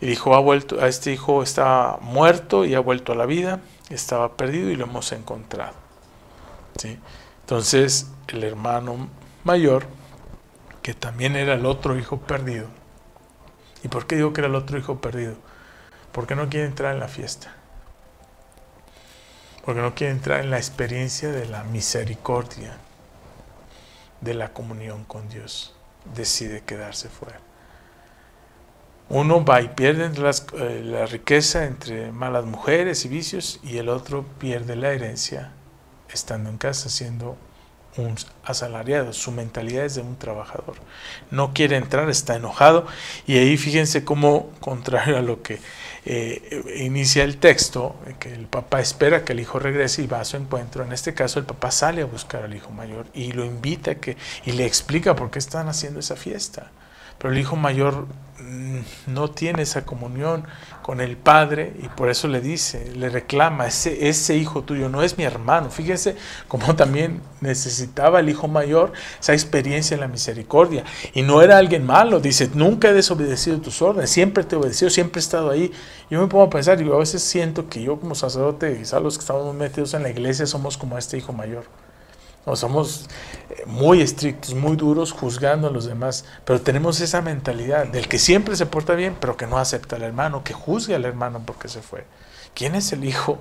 y 0.00 0.06
dijo, 0.06 0.34
ha 0.34 0.40
vuelto, 0.40 0.80
a 0.80 0.86
este 0.86 1.12
hijo 1.12 1.42
está 1.42 1.98
muerto 2.00 2.64
y 2.64 2.74
ha 2.74 2.80
vuelto 2.80 3.12
a 3.12 3.16
la 3.16 3.26
vida 3.26 3.60
estaba 3.94 4.36
perdido 4.36 4.70
y 4.70 4.76
lo 4.76 4.84
hemos 4.84 5.12
encontrado. 5.12 5.74
Entonces 7.40 8.06
el 8.28 8.44
hermano 8.44 9.08
mayor, 9.44 9.86
que 10.82 10.94
también 10.94 11.36
era 11.36 11.54
el 11.54 11.66
otro 11.66 11.98
hijo 11.98 12.18
perdido, 12.18 12.68
¿y 13.82 13.88
por 13.88 14.06
qué 14.06 14.16
digo 14.16 14.32
que 14.32 14.40
era 14.40 14.48
el 14.48 14.54
otro 14.54 14.78
hijo 14.78 15.00
perdido? 15.00 15.34
Porque 16.12 16.34
no 16.34 16.48
quiere 16.48 16.66
entrar 16.66 16.94
en 16.94 17.00
la 17.00 17.08
fiesta. 17.08 17.54
Porque 19.64 19.80
no 19.80 19.94
quiere 19.94 20.12
entrar 20.12 20.40
en 20.40 20.50
la 20.50 20.56
experiencia 20.56 21.30
de 21.30 21.46
la 21.46 21.64
misericordia, 21.64 22.76
de 24.20 24.34
la 24.34 24.52
comunión 24.52 25.04
con 25.04 25.28
Dios. 25.28 25.74
Decide 26.14 26.62
quedarse 26.62 27.08
fuera. 27.08 27.40
Uno 29.10 29.44
va 29.44 29.60
y 29.60 29.66
pierde 29.68 30.06
eh, 30.06 30.82
la 30.84 31.04
riqueza 31.04 31.64
entre 31.64 32.12
malas 32.12 32.44
mujeres 32.44 33.04
y 33.04 33.08
vicios 33.08 33.58
y 33.64 33.78
el 33.78 33.88
otro 33.88 34.24
pierde 34.38 34.76
la 34.76 34.92
herencia 34.92 35.50
estando 36.12 36.48
en 36.48 36.58
casa 36.58 36.88
siendo 36.88 37.36
un 37.96 38.14
asalariado. 38.44 39.12
Su 39.12 39.32
mentalidad 39.32 39.84
es 39.84 39.96
de 39.96 40.02
un 40.02 40.16
trabajador. 40.16 40.76
No 41.32 41.52
quiere 41.52 41.76
entrar, 41.76 42.08
está 42.08 42.36
enojado 42.36 42.86
y 43.26 43.36
ahí 43.38 43.56
fíjense 43.56 44.04
cómo, 44.04 44.52
contrario 44.60 45.18
a 45.18 45.22
lo 45.22 45.42
que 45.42 45.58
eh, 46.04 46.62
inicia 46.78 47.24
el 47.24 47.38
texto, 47.38 47.96
que 48.20 48.32
el 48.32 48.46
papá 48.46 48.80
espera 48.80 49.24
que 49.24 49.32
el 49.32 49.40
hijo 49.40 49.58
regrese 49.58 50.02
y 50.02 50.06
va 50.06 50.20
a 50.20 50.24
su 50.24 50.36
encuentro. 50.36 50.84
En 50.84 50.92
este 50.92 51.14
caso 51.14 51.40
el 51.40 51.46
papá 51.46 51.72
sale 51.72 52.02
a 52.02 52.06
buscar 52.06 52.44
al 52.44 52.54
hijo 52.54 52.70
mayor 52.70 53.06
y 53.12 53.32
lo 53.32 53.44
invita 53.44 53.96
que, 53.96 54.16
y 54.44 54.52
le 54.52 54.66
explica 54.66 55.16
por 55.16 55.32
qué 55.32 55.40
están 55.40 55.68
haciendo 55.68 55.98
esa 55.98 56.14
fiesta. 56.14 56.70
Pero 57.18 57.34
el 57.34 57.40
hijo 57.40 57.56
mayor 57.56 58.06
no 59.06 59.30
tiene 59.30 59.62
esa 59.62 59.84
comunión 59.84 60.44
con 60.82 61.00
el 61.00 61.16
padre 61.16 61.74
y 61.82 61.88
por 61.88 62.08
eso 62.08 62.28
le 62.28 62.40
dice, 62.40 62.92
le 62.96 63.08
reclama, 63.08 63.66
ese, 63.66 64.08
ese 64.08 64.36
hijo 64.36 64.62
tuyo 64.62 64.88
no 64.88 65.02
es 65.02 65.18
mi 65.18 65.24
hermano. 65.24 65.70
Fíjense 65.70 66.16
cómo 66.48 66.74
también 66.76 67.20
necesitaba 67.40 68.20
el 68.20 68.28
hijo 68.28 68.48
mayor 68.48 68.92
esa 69.20 69.32
experiencia 69.32 69.94
en 69.94 70.00
la 70.00 70.08
misericordia. 70.08 70.84
Y 71.14 71.22
no 71.22 71.42
era 71.42 71.58
alguien 71.58 71.84
malo, 71.84 72.20
dice, 72.20 72.50
nunca 72.54 72.88
he 72.88 72.92
desobedecido 72.92 73.60
tus 73.60 73.82
órdenes, 73.82 74.10
siempre 74.10 74.44
te 74.44 74.56
he 74.56 74.58
obedecido, 74.58 74.90
siempre 74.90 75.20
he 75.20 75.22
estado 75.22 75.50
ahí. 75.50 75.72
Yo 76.10 76.20
me 76.20 76.26
pongo 76.26 76.44
a 76.44 76.50
pensar, 76.50 76.80
y 76.80 76.90
a 76.90 76.96
veces 76.96 77.22
siento 77.22 77.68
que 77.68 77.82
yo 77.82 78.00
como 78.00 78.14
sacerdote, 78.14 78.76
quizás 78.78 79.02
los 79.02 79.16
que 79.16 79.22
estamos 79.22 79.54
metidos 79.54 79.94
en 79.94 80.02
la 80.02 80.10
iglesia 80.10 80.46
somos 80.46 80.76
como 80.76 80.98
este 80.98 81.16
hijo 81.18 81.32
mayor 81.32 81.64
O 82.44 82.56
somos 82.56 83.06
eh, 83.50 83.64
muy 83.66 84.00
estrictos, 84.00 84.54
muy 84.54 84.76
duros 84.76 85.12
juzgando 85.12 85.68
a 85.68 85.70
los 85.70 85.84
demás, 85.84 86.24
pero 86.44 86.60
tenemos 86.60 87.00
esa 87.00 87.20
mentalidad 87.20 87.86
del 87.86 88.08
que 88.08 88.18
siempre 88.18 88.56
se 88.56 88.66
porta 88.66 88.94
bien, 88.94 89.16
pero 89.20 89.36
que 89.36 89.46
no 89.46 89.58
acepta 89.58 89.96
al 89.96 90.02
hermano, 90.02 90.42
que 90.42 90.54
juzga 90.54 90.96
al 90.96 91.04
hermano 91.04 91.42
porque 91.44 91.68
se 91.68 91.82
fue. 91.82 92.04
¿Quién 92.54 92.74
es 92.74 92.92
el 92.92 93.04
hijo 93.04 93.38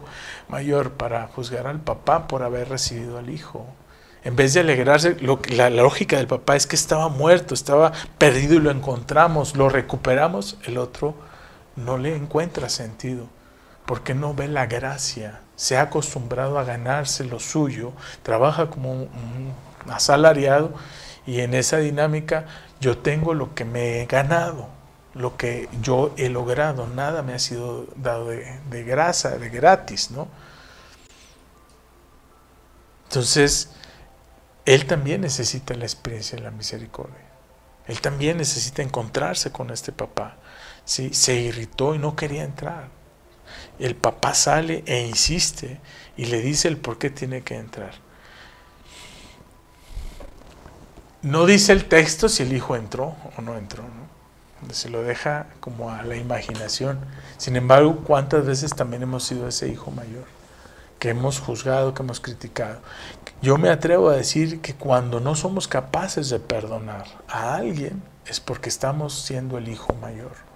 mayor 0.48 0.92
para 0.92 1.28
juzgar 1.28 1.68
al 1.68 1.80
papá 1.80 2.28
por 2.28 2.44
haber 2.44 2.70
recibido 2.70 3.18
al 3.18 3.30
hijo? 3.30 3.66
En 4.24 4.36
vez 4.36 4.54
de 4.54 4.60
alegrarse, 4.60 5.16
la, 5.50 5.70
lógica 5.70 6.18
del 6.18 6.28
papá 6.28 6.56
es 6.56 6.68
que 6.68 6.76
estaba 6.76 7.08
muerto, 7.08 7.54
estaba 7.54 7.94
perdido 8.18 8.56
y 8.56 8.60
lo 8.60 8.70
encontramos, 8.70 9.56
lo 9.56 9.70
recuperamos, 9.70 10.58
el 10.66 10.78
otro 10.78 11.16
no 11.78 11.98
le 11.98 12.16
encuentra 12.16 12.68
sentido, 12.68 13.28
porque 13.86 14.14
no 14.14 14.34
ve 14.34 14.50
la 14.50 14.66
gracia, 14.66 15.40
se 15.60 15.76
ha 15.76 15.82
acostumbrado 15.82 16.58
a 16.58 16.64
ganarse 16.64 17.26
lo 17.26 17.38
suyo, 17.38 17.92
trabaja 18.24 18.70
como 18.70 18.94
un 18.94 19.54
asalariado 19.90 20.72
y 21.28 21.42
en 21.42 21.54
esa 21.54 21.80
dinámica 21.80 22.46
yo 22.80 23.00
tengo 23.00 23.34
lo 23.34 23.54
que 23.56 23.66
me 23.66 24.02
he 24.02 24.06
ganado, 24.06 24.70
lo 25.14 25.36
que 25.36 25.68
yo 25.82 26.14
he 26.16 26.30
logrado, 26.30 26.88
nada 26.88 27.24
me 27.24 27.34
ha 27.34 27.40
sido 27.40 27.88
dado 27.98 28.30
de, 28.30 28.58
de 28.70 28.84
grasa, 28.86 29.38
de 29.38 29.50
gratis, 29.50 30.12
¿no? 30.12 30.30
Entonces, 33.10 33.72
él 34.64 34.86
también 34.86 35.20
necesita 35.20 35.74
la 35.74 35.84
experiencia 35.84 36.38
de 36.38 36.44
la 36.46 36.52
misericordia. 36.52 37.28
Él 37.86 38.00
también 38.00 38.38
necesita 38.38 38.82
encontrarse 38.82 39.52
con 39.52 39.72
este 39.72 39.92
papá. 39.92 40.38
¿sí? 40.86 41.14
Se 41.14 41.36
irritó 41.36 41.96
y 41.96 41.98
no 41.98 42.16
quería 42.16 42.46
entrar. 42.46 42.99
El 43.80 43.96
papá 43.96 44.34
sale 44.34 44.84
e 44.86 45.08
insiste 45.08 45.80
y 46.18 46.26
le 46.26 46.42
dice 46.42 46.68
el 46.68 46.78
por 46.78 46.98
qué 46.98 47.10
tiene 47.10 47.42
que 47.42 47.56
entrar. 47.56 47.94
No 51.22 51.46
dice 51.46 51.72
el 51.72 51.86
texto 51.86 52.30
si 52.30 52.44
el 52.44 52.54
hijo 52.54 52.76
entró 52.76 53.16
o 53.38 53.42
no 53.42 53.58
entró, 53.58 53.84
se 54.72 54.90
lo 54.90 55.02
deja 55.04 55.48
como 55.60 55.92
a 55.92 56.04
la 56.04 56.16
imaginación. 56.16 57.00
Sin 57.38 57.56
embargo, 57.56 58.04
¿cuántas 58.06 58.46
veces 58.46 58.76
también 58.76 59.04
hemos 59.04 59.24
sido 59.24 59.48
ese 59.48 59.68
hijo 59.68 59.92
mayor? 59.92 60.26
Que 61.00 61.10
hemos 61.10 61.40
juzgado, 61.40 61.94
que 61.94 62.04
hemos 62.04 62.20
criticado. 62.20 62.80
Yo 63.42 63.58
me 63.58 63.70
atrevo 63.70 64.10
a 64.10 64.16
decir 64.16 64.62
que 64.62 64.76
cuando 64.76 65.22
no 65.22 65.36
somos 65.36 65.68
capaces 65.68 66.30
de 66.30 66.40
perdonar 66.40 67.06
a 67.30 67.56
alguien 67.56 68.04
es 68.26 68.40
porque 68.40 68.70
estamos 68.70 69.14
siendo 69.14 69.58
el 69.58 69.70
hijo 69.70 69.94
mayor. 69.96 70.49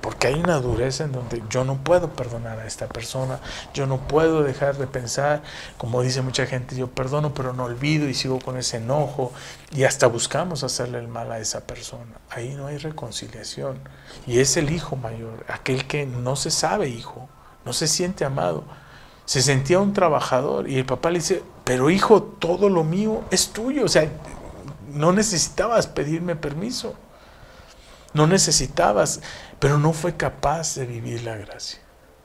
Porque 0.00 0.28
hay 0.28 0.34
una 0.34 0.60
dureza 0.60 1.04
en 1.04 1.12
donde 1.12 1.42
yo 1.50 1.64
no 1.64 1.76
puedo 1.76 2.12
perdonar 2.12 2.60
a 2.60 2.66
esta 2.66 2.86
persona, 2.86 3.40
yo 3.74 3.86
no 3.86 3.98
puedo 3.98 4.42
dejar 4.42 4.76
de 4.76 4.86
pensar, 4.86 5.42
como 5.76 6.02
dice 6.02 6.22
mucha 6.22 6.46
gente, 6.46 6.76
yo 6.76 6.86
perdono 6.86 7.34
pero 7.34 7.52
no 7.52 7.64
olvido 7.64 8.08
y 8.08 8.14
sigo 8.14 8.38
con 8.38 8.56
ese 8.56 8.76
enojo 8.76 9.32
y 9.72 9.84
hasta 9.84 10.06
buscamos 10.06 10.62
hacerle 10.62 10.98
el 10.98 11.08
mal 11.08 11.32
a 11.32 11.40
esa 11.40 11.66
persona. 11.66 12.20
Ahí 12.30 12.54
no 12.54 12.68
hay 12.68 12.78
reconciliación. 12.78 13.80
Y 14.26 14.38
es 14.38 14.56
el 14.56 14.70
hijo 14.70 14.94
mayor, 14.94 15.44
aquel 15.48 15.86
que 15.86 16.06
no 16.06 16.36
se 16.36 16.50
sabe 16.50 16.88
hijo, 16.88 17.28
no 17.64 17.72
se 17.72 17.88
siente 17.88 18.24
amado. 18.24 18.64
Se 19.24 19.42
sentía 19.42 19.80
un 19.80 19.92
trabajador 19.92 20.70
y 20.70 20.78
el 20.78 20.86
papá 20.86 21.10
le 21.10 21.18
dice, 21.18 21.42
pero 21.64 21.90
hijo, 21.90 22.22
todo 22.22 22.68
lo 22.68 22.84
mío 22.84 23.24
es 23.30 23.48
tuyo, 23.48 23.84
o 23.84 23.88
sea, 23.88 24.08
no 24.90 25.12
necesitabas 25.12 25.86
pedirme 25.86 26.34
permiso. 26.34 26.94
No 28.14 28.26
necesitabas, 28.26 29.20
pero 29.58 29.78
no 29.78 29.92
fue 29.92 30.16
capaz 30.16 30.74
de 30.74 30.86
vivir 30.86 31.22
la 31.24 31.36
gracia. 31.36 31.80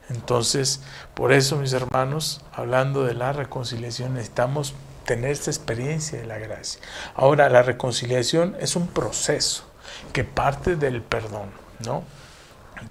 Entonces, 0.08 0.80
por 1.14 1.32
eso, 1.32 1.56
mis 1.56 1.72
hermanos, 1.72 2.42
hablando 2.52 3.04
de 3.04 3.14
la 3.14 3.32
reconciliación, 3.32 4.14
necesitamos 4.14 4.74
tener 5.04 5.30
esta 5.30 5.50
experiencia 5.50 6.18
de 6.18 6.26
la 6.26 6.38
gracia. 6.38 6.80
Ahora, 7.14 7.48
la 7.48 7.62
reconciliación 7.62 8.56
es 8.60 8.76
un 8.76 8.86
proceso 8.86 9.64
que 10.12 10.24
parte 10.24 10.76
del 10.76 11.02
perdón, 11.02 11.50
¿no? 11.84 12.02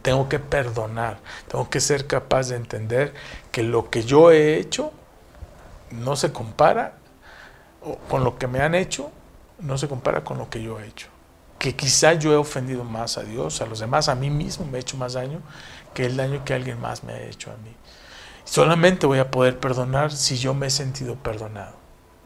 Tengo 0.01 0.29
que 0.29 0.39
perdonar, 0.39 1.19
tengo 1.47 1.69
que 1.69 1.79
ser 1.79 2.07
capaz 2.07 2.49
de 2.49 2.55
entender 2.55 3.13
que 3.51 3.63
lo 3.63 3.89
que 3.89 4.03
yo 4.03 4.31
he 4.31 4.57
hecho 4.57 4.91
no 5.91 6.15
se 6.15 6.31
compara 6.31 6.95
con 8.09 8.23
lo 8.23 8.37
que 8.37 8.47
me 8.47 8.61
han 8.61 8.75
hecho, 8.75 9.11
no 9.59 9.77
se 9.77 9.87
compara 9.87 10.23
con 10.23 10.37
lo 10.37 10.49
que 10.49 10.63
yo 10.63 10.79
he 10.79 10.87
hecho 10.87 11.12
que 11.63 11.77
quizá 11.77 12.11
yo 12.11 12.33
he 12.33 12.35
ofendido 12.35 12.83
más 12.83 13.17
a 13.17 13.23
Dios, 13.23 13.61
a 13.61 13.65
los 13.65 13.79
demás, 13.79 14.09
a 14.09 14.15
mí 14.15 14.29
mismo 14.29 14.65
me 14.65 14.77
he 14.77 14.81
hecho 14.81 14.97
más 14.97 15.13
daño 15.13 15.39
que 15.93 16.05
el 16.05 16.17
daño 16.17 16.43
que 16.43 16.53
alguien 16.53 16.77
más 16.81 17.05
me 17.05 17.13
ha 17.13 17.21
hecho 17.21 17.51
a 17.51 17.55
mí. 17.63 17.73
Solamente 18.43 19.07
voy 19.07 19.19
a 19.19 19.31
poder 19.31 19.61
perdonar 19.61 20.11
si 20.11 20.35
yo 20.35 20.53
me 20.53 20.67
he 20.67 20.69
sentido 20.69 21.15
perdonado. 21.15 21.77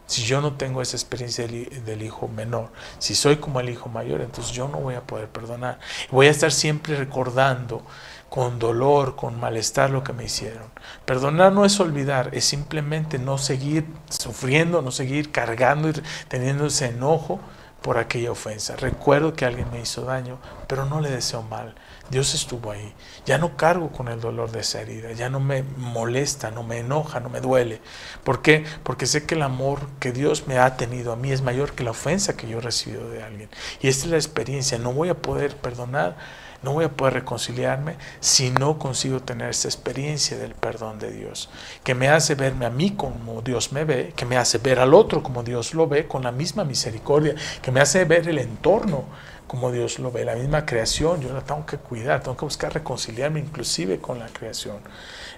Si 0.06 0.24
yo 0.24 0.40
no 0.40 0.54
tengo 0.54 0.82
esa 0.82 0.96
experiencia 0.96 1.46
del, 1.46 2.02
hijo 2.02 2.26
menor, 2.26 2.72
si 2.98 3.14
soy 3.14 3.36
como 3.36 3.60
el 3.60 3.68
hijo 3.68 3.88
mayor, 3.88 4.22
entonces 4.22 4.52
yo 4.52 4.66
no 4.66 4.78
voy 4.78 4.96
a 4.96 5.02
poder 5.02 5.28
perdonar. 5.28 5.78
Voy 6.10 6.26
a 6.26 6.30
estar 6.30 6.50
siempre 6.50 6.96
recordando 6.96 7.86
con 8.28 8.58
dolor, 8.58 9.14
con 9.14 9.38
malestar 9.38 9.90
lo 9.90 10.02
que 10.02 10.12
me 10.12 10.24
hicieron. 10.24 10.66
Perdonar 11.04 11.52
no 11.52 11.64
es 11.64 11.78
olvidar, 11.78 12.30
es 12.32 12.44
simplemente 12.44 13.20
no 13.20 13.38
seguir 13.38 13.86
sufriendo, 14.08 14.82
no 14.82 14.90
seguir 14.90 15.30
cargando 15.30 15.90
y 15.90 15.92
teniendo 16.26 16.66
ese 16.66 16.86
enojo 16.86 17.38
por 17.82 17.98
aquella 17.98 18.32
ofensa. 18.32 18.76
Recuerdo 18.76 19.34
que 19.34 19.44
alguien 19.44 19.70
me 19.70 19.80
hizo 19.80 20.02
daño, 20.02 20.38
pero 20.66 20.84
no 20.84 21.00
le 21.00 21.10
deseo 21.10 21.42
mal. 21.42 21.74
Dios 22.10 22.34
estuvo 22.34 22.70
ahí. 22.70 22.94
Ya 23.26 23.38
no 23.38 23.56
cargo 23.56 23.90
con 23.90 24.08
el 24.08 24.20
dolor 24.20 24.50
de 24.50 24.60
esa 24.60 24.80
herida, 24.80 25.12
ya 25.12 25.28
no 25.28 25.40
me 25.40 25.62
molesta, 25.62 26.50
no 26.50 26.62
me 26.62 26.78
enoja, 26.78 27.20
no 27.20 27.28
me 27.28 27.40
duele. 27.40 27.80
¿Por 28.24 28.42
qué? 28.42 28.64
Porque 28.82 29.06
sé 29.06 29.26
que 29.26 29.34
el 29.34 29.42
amor 29.42 29.80
que 30.00 30.12
Dios 30.12 30.46
me 30.46 30.58
ha 30.58 30.76
tenido 30.76 31.12
a 31.12 31.16
mí 31.16 31.30
es 31.30 31.42
mayor 31.42 31.72
que 31.72 31.84
la 31.84 31.90
ofensa 31.90 32.36
que 32.36 32.48
yo 32.48 32.58
he 32.58 32.62
recibido 32.62 33.08
de 33.10 33.22
alguien. 33.22 33.50
Y 33.80 33.88
esta 33.88 34.06
es 34.06 34.10
la 34.10 34.16
experiencia. 34.16 34.78
No 34.78 34.92
voy 34.92 35.10
a 35.10 35.20
poder 35.20 35.56
perdonar 35.56 36.16
no 36.62 36.72
voy 36.72 36.84
a 36.84 36.88
poder 36.90 37.14
reconciliarme 37.14 37.96
si 38.20 38.50
no 38.50 38.78
consigo 38.78 39.20
tener 39.20 39.50
esta 39.50 39.68
experiencia 39.68 40.36
del 40.36 40.54
perdón 40.54 40.98
de 40.98 41.12
Dios, 41.12 41.48
que 41.84 41.94
me 41.94 42.08
hace 42.08 42.34
verme 42.34 42.66
a 42.66 42.70
mí 42.70 42.92
como 42.92 43.42
Dios 43.42 43.72
me 43.72 43.84
ve, 43.84 44.12
que 44.16 44.26
me 44.26 44.36
hace 44.36 44.58
ver 44.58 44.80
al 44.80 44.94
otro 44.94 45.22
como 45.22 45.42
Dios 45.42 45.74
lo 45.74 45.86
ve, 45.86 46.06
con 46.06 46.24
la 46.24 46.32
misma 46.32 46.64
misericordia, 46.64 47.34
que 47.62 47.70
me 47.70 47.80
hace 47.80 48.04
ver 48.04 48.28
el 48.28 48.38
entorno 48.38 49.04
como 49.46 49.72
Dios 49.72 49.98
lo 49.98 50.12
ve, 50.12 50.24
la 50.24 50.34
misma 50.34 50.66
creación, 50.66 51.20
yo 51.20 51.32
la 51.32 51.40
tengo 51.40 51.64
que 51.64 51.78
cuidar, 51.78 52.22
tengo 52.22 52.36
que 52.36 52.44
buscar 52.44 52.74
reconciliarme 52.74 53.40
inclusive 53.40 53.98
con 53.98 54.18
la 54.18 54.26
creación. 54.26 54.76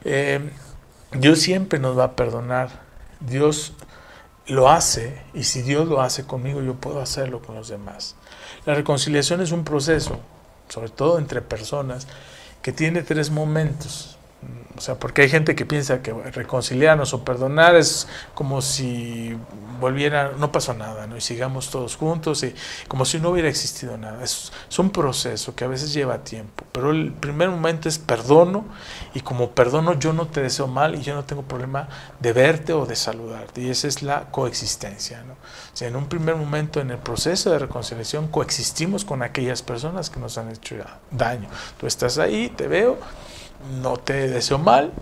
Eh, 0.04 0.50
Dios 1.12 1.40
siempre 1.40 1.78
nos 1.78 1.98
va 1.98 2.04
a 2.04 2.16
perdonar, 2.16 2.70
Dios 3.20 3.74
lo 4.46 4.68
hace 4.68 5.22
y 5.32 5.44
si 5.44 5.62
Dios 5.62 5.86
lo 5.86 6.00
hace 6.00 6.24
conmigo, 6.24 6.60
yo 6.62 6.74
puedo 6.74 7.00
hacerlo 7.00 7.40
con 7.40 7.54
los 7.54 7.68
demás. 7.68 8.16
La 8.66 8.74
reconciliación 8.74 9.40
es 9.40 9.52
un 9.52 9.64
proceso, 9.64 10.18
sobre 10.70 10.88
todo 10.88 11.18
entre 11.18 11.42
personas, 11.42 12.06
que 12.62 12.72
tiene 12.72 13.02
tres 13.02 13.30
momentos. 13.30 14.16
O 14.76 14.80
sea, 14.80 14.94
porque 14.94 15.20
hay 15.20 15.28
gente 15.28 15.54
que 15.54 15.66
piensa 15.66 16.00
que 16.00 16.12
reconciliarnos 16.12 17.12
o 17.12 17.22
perdonar 17.22 17.76
es 17.76 18.08
como 18.34 18.62
si 18.62 19.36
volviera, 19.78 20.32
no 20.38 20.50
pasó 20.52 20.72
nada, 20.72 21.06
¿no? 21.06 21.18
Y 21.18 21.20
sigamos 21.20 21.70
todos 21.70 21.96
juntos, 21.96 22.42
y 22.44 22.54
como 22.88 23.04
si 23.04 23.18
no 23.18 23.30
hubiera 23.30 23.48
existido 23.48 23.98
nada. 23.98 24.24
Es, 24.24 24.52
es 24.70 24.78
un 24.78 24.88
proceso 24.90 25.54
que 25.54 25.64
a 25.64 25.68
veces 25.68 25.92
lleva 25.92 26.24
tiempo, 26.24 26.64
pero 26.72 26.92
el 26.92 27.12
primer 27.12 27.50
momento 27.50 27.90
es 27.90 27.98
perdono, 27.98 28.64
y 29.12 29.20
como 29.20 29.50
perdono 29.50 29.98
yo 29.98 30.14
no 30.14 30.28
te 30.28 30.40
deseo 30.40 30.66
mal 30.66 30.94
y 30.94 31.02
yo 31.02 31.14
no 31.14 31.24
tengo 31.24 31.42
problema 31.42 31.88
de 32.18 32.32
verte 32.32 32.72
o 32.72 32.86
de 32.86 32.96
saludarte, 32.96 33.60
y 33.60 33.68
esa 33.68 33.88
es 33.88 34.02
la 34.02 34.30
coexistencia, 34.30 35.22
¿no? 35.24 35.32
O 35.34 35.76
sea, 35.76 35.88
en 35.88 35.96
un 35.96 36.06
primer 36.06 36.36
momento 36.36 36.80
en 36.80 36.90
el 36.90 36.98
proceso 36.98 37.50
de 37.50 37.58
reconciliación 37.58 38.28
coexistimos 38.28 39.04
con 39.04 39.22
aquellas 39.22 39.60
personas 39.60 40.08
que 40.08 40.20
nos 40.20 40.38
han 40.38 40.50
hecho 40.50 40.76
daño. 41.10 41.48
Tú 41.78 41.86
estás 41.86 42.18
ahí, 42.18 42.48
te 42.48 42.66
veo, 42.66 42.98
no 43.80 43.96
te 43.96 44.28
deseo 44.28 44.58
mal, 44.58 44.92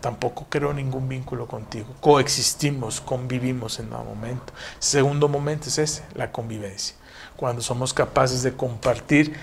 tampoco 0.00 0.46
creo 0.48 0.72
ningún 0.72 1.08
vínculo 1.08 1.46
contigo. 1.46 1.88
Coexistimos, 2.00 3.00
convivimos 3.00 3.78
en 3.78 3.92
un 3.92 4.06
momento. 4.06 4.52
Segundo 4.78 5.28
momento 5.28 5.68
es 5.68 5.78
ese, 5.78 6.02
la 6.14 6.32
convivencia. 6.32 6.96
Cuando 7.36 7.62
somos 7.62 7.94
capaces 7.94 8.42
de 8.42 8.54
compartir, 8.54 9.36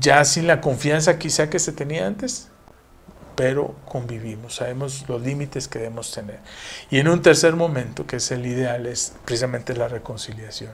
ya 0.00 0.24
sin 0.24 0.46
la 0.46 0.60
confianza 0.60 1.18
quizá 1.18 1.50
que 1.50 1.58
se 1.58 1.72
tenía 1.72 2.06
antes, 2.06 2.48
pero 3.34 3.74
convivimos, 3.86 4.56
sabemos 4.56 5.04
los 5.08 5.22
límites 5.22 5.68
que 5.68 5.78
debemos 5.78 6.10
tener. 6.12 6.40
Y 6.90 6.98
en 6.98 7.08
un 7.08 7.22
tercer 7.22 7.56
momento, 7.56 8.06
que 8.06 8.16
es 8.16 8.30
el 8.30 8.46
ideal, 8.46 8.86
es 8.86 9.14
precisamente 9.24 9.74
la 9.74 9.88
reconciliación. 9.88 10.72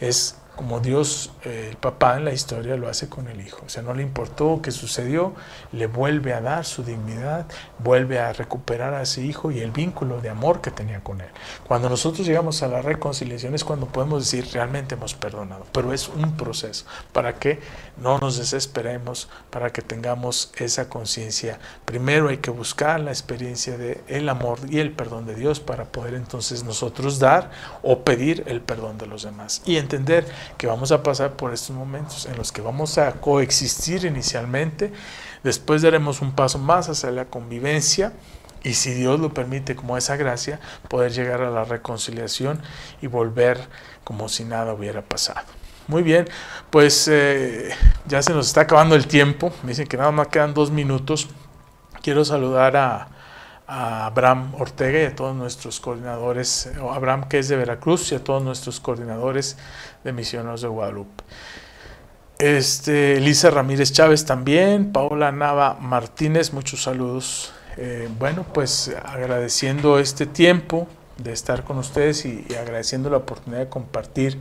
Es 0.00 0.36
como 0.60 0.80
Dios, 0.80 1.32
eh, 1.44 1.68
el 1.70 1.76
papá 1.78 2.18
en 2.18 2.26
la 2.26 2.34
historia, 2.34 2.76
lo 2.76 2.86
hace 2.88 3.08
con 3.08 3.28
el 3.28 3.40
hijo. 3.40 3.62
O 3.64 3.70
sea, 3.70 3.82
no 3.82 3.94
le 3.94 4.02
importó 4.02 4.60
qué 4.62 4.70
sucedió, 4.70 5.32
le 5.72 5.86
vuelve 5.86 6.34
a 6.34 6.42
dar 6.42 6.66
su 6.66 6.84
dignidad, 6.84 7.46
vuelve 7.78 8.18
a 8.18 8.34
recuperar 8.34 8.92
a 8.92 9.00
ese 9.00 9.22
hijo 9.22 9.50
y 9.50 9.60
el 9.60 9.70
vínculo 9.70 10.20
de 10.20 10.28
amor 10.28 10.60
que 10.60 10.70
tenía 10.70 11.02
con 11.02 11.22
él. 11.22 11.30
Cuando 11.66 11.88
nosotros 11.88 12.26
llegamos 12.26 12.62
a 12.62 12.68
la 12.68 12.82
reconciliación 12.82 13.54
es 13.54 13.64
cuando 13.64 13.86
podemos 13.86 14.24
decir 14.24 14.52
realmente 14.52 14.96
hemos 14.96 15.14
perdonado, 15.14 15.64
pero 15.72 15.94
es 15.94 16.08
un 16.08 16.36
proceso 16.36 16.84
para 17.12 17.36
que 17.36 17.60
no 17.96 18.18
nos 18.18 18.36
desesperemos, 18.36 19.30
para 19.48 19.70
que 19.70 19.80
tengamos 19.80 20.52
esa 20.58 20.90
conciencia. 20.90 21.58
Hay 22.08 22.38
que 22.38 22.50
buscar 22.50 23.00
la 23.00 23.10
experiencia 23.10 23.76
de 23.76 24.02
el 24.08 24.28
amor 24.28 24.58
y 24.68 24.78
el 24.78 24.92
perdón 24.92 25.26
de 25.26 25.34
Dios 25.34 25.60
para 25.60 25.84
poder 25.84 26.14
entonces 26.14 26.64
nosotros 26.64 27.18
dar 27.18 27.50
o 27.82 28.04
pedir 28.04 28.44
el 28.46 28.60
perdón 28.60 28.98
de 28.98 29.06
los 29.06 29.22
demás 29.22 29.62
y 29.64 29.76
entender 29.76 30.26
que 30.58 30.66
vamos 30.66 30.92
a 30.92 31.02
pasar 31.02 31.36
por 31.36 31.52
estos 31.52 31.76
momentos 31.76 32.26
en 32.26 32.36
los 32.36 32.52
que 32.52 32.62
vamos 32.62 32.98
a 32.98 33.12
coexistir 33.12 34.04
inicialmente, 34.04 34.92
después 35.44 35.82
daremos 35.82 36.20
un 36.20 36.32
paso 36.32 36.58
más 36.58 36.88
hacia 36.88 37.10
la 37.10 37.26
convivencia 37.26 38.12
y 38.62 38.74
si 38.74 38.92
Dios 38.92 39.20
lo 39.20 39.32
permite 39.32 39.74
como 39.74 39.96
esa 39.96 40.16
gracia, 40.16 40.60
poder 40.88 41.12
llegar 41.12 41.42
a 41.42 41.50
la 41.50 41.64
reconciliación 41.64 42.60
y 43.00 43.06
volver 43.06 43.58
como 44.04 44.28
si 44.28 44.44
nada 44.44 44.74
hubiera 44.74 45.02
pasado. 45.02 45.46
Muy 45.86 46.02
bien, 46.02 46.28
pues 46.70 47.08
eh, 47.08 47.70
ya 48.06 48.22
se 48.22 48.32
nos 48.32 48.46
está 48.46 48.62
acabando 48.62 48.94
el 48.94 49.06
tiempo, 49.06 49.52
me 49.62 49.70
dicen 49.70 49.86
que 49.86 49.96
nada 49.96 50.12
más 50.12 50.28
quedan 50.28 50.54
dos 50.54 50.70
minutos. 50.70 51.28
Quiero 52.02 52.24
saludar 52.24 52.76
a, 52.76 53.08
Abraham 53.72 54.52
Ortega 54.58 55.00
y 55.00 55.04
a 55.04 55.14
todos 55.14 55.36
nuestros 55.36 55.78
coordinadores, 55.78 56.68
Abraham 56.92 57.28
que 57.28 57.38
es 57.38 57.46
de 57.46 57.54
Veracruz 57.54 58.10
y 58.10 58.16
a 58.16 58.24
todos 58.24 58.42
nuestros 58.42 58.80
coordinadores 58.80 59.56
de 60.02 60.12
Misioneros 60.12 60.62
de 60.62 60.66
Guadalupe. 60.66 61.22
Este, 62.40 63.18
Elisa 63.18 63.48
Ramírez 63.50 63.92
Chávez 63.92 64.24
también, 64.24 64.90
Paola 64.90 65.30
Nava 65.30 65.74
Martínez, 65.74 66.52
muchos 66.52 66.82
saludos. 66.82 67.52
Eh, 67.76 68.08
bueno, 68.18 68.44
pues 68.52 68.92
agradeciendo 69.04 70.00
este 70.00 70.26
tiempo 70.26 70.88
de 71.18 71.32
estar 71.32 71.62
con 71.62 71.78
ustedes 71.78 72.24
y, 72.24 72.44
y, 72.48 72.54
agradeciendo 72.54 73.08
la 73.08 73.18
oportunidad 73.18 73.60
de 73.60 73.68
compartir 73.68 74.40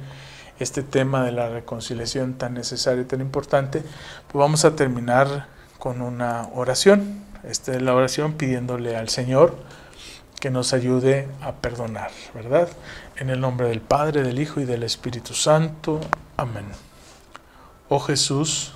este 0.60 0.82
tema 0.82 1.24
de 1.24 1.34
la 1.34 1.49
reconciliación 1.49 2.34
tan 2.34 2.55
necesario 2.55 3.03
y 3.03 3.05
tan 3.05 3.22
importante, 3.22 3.82
pues 3.82 4.34
vamos 4.34 4.66
a 4.66 4.76
terminar 4.76 5.47
con 5.78 6.01
una 6.01 6.49
oración. 6.53 7.29
Esta 7.50 7.74
es 7.74 7.82
la 7.82 7.95
oración 7.95 8.34
pidiéndole 8.34 8.95
al 8.95 9.10
Señor 9.10 9.56
que 10.39 10.52
nos 10.52 10.72
ayude 10.72 11.28
a 11.41 11.54
perdonar, 11.54 12.12
¿verdad? 12.36 12.70
En 13.16 13.32
el 13.32 13.39
nombre 13.41 13.70
del 13.70 13.82
Padre, 13.82 14.22
del 14.22 14.39
Hijo 14.39 14.62
y 14.62 14.66
del 14.66 14.84
Espíritu 14.84 15.34
Santo. 15.34 16.00
Amén. 16.38 16.66
Oh 17.89 18.00
Jesús, 18.00 18.74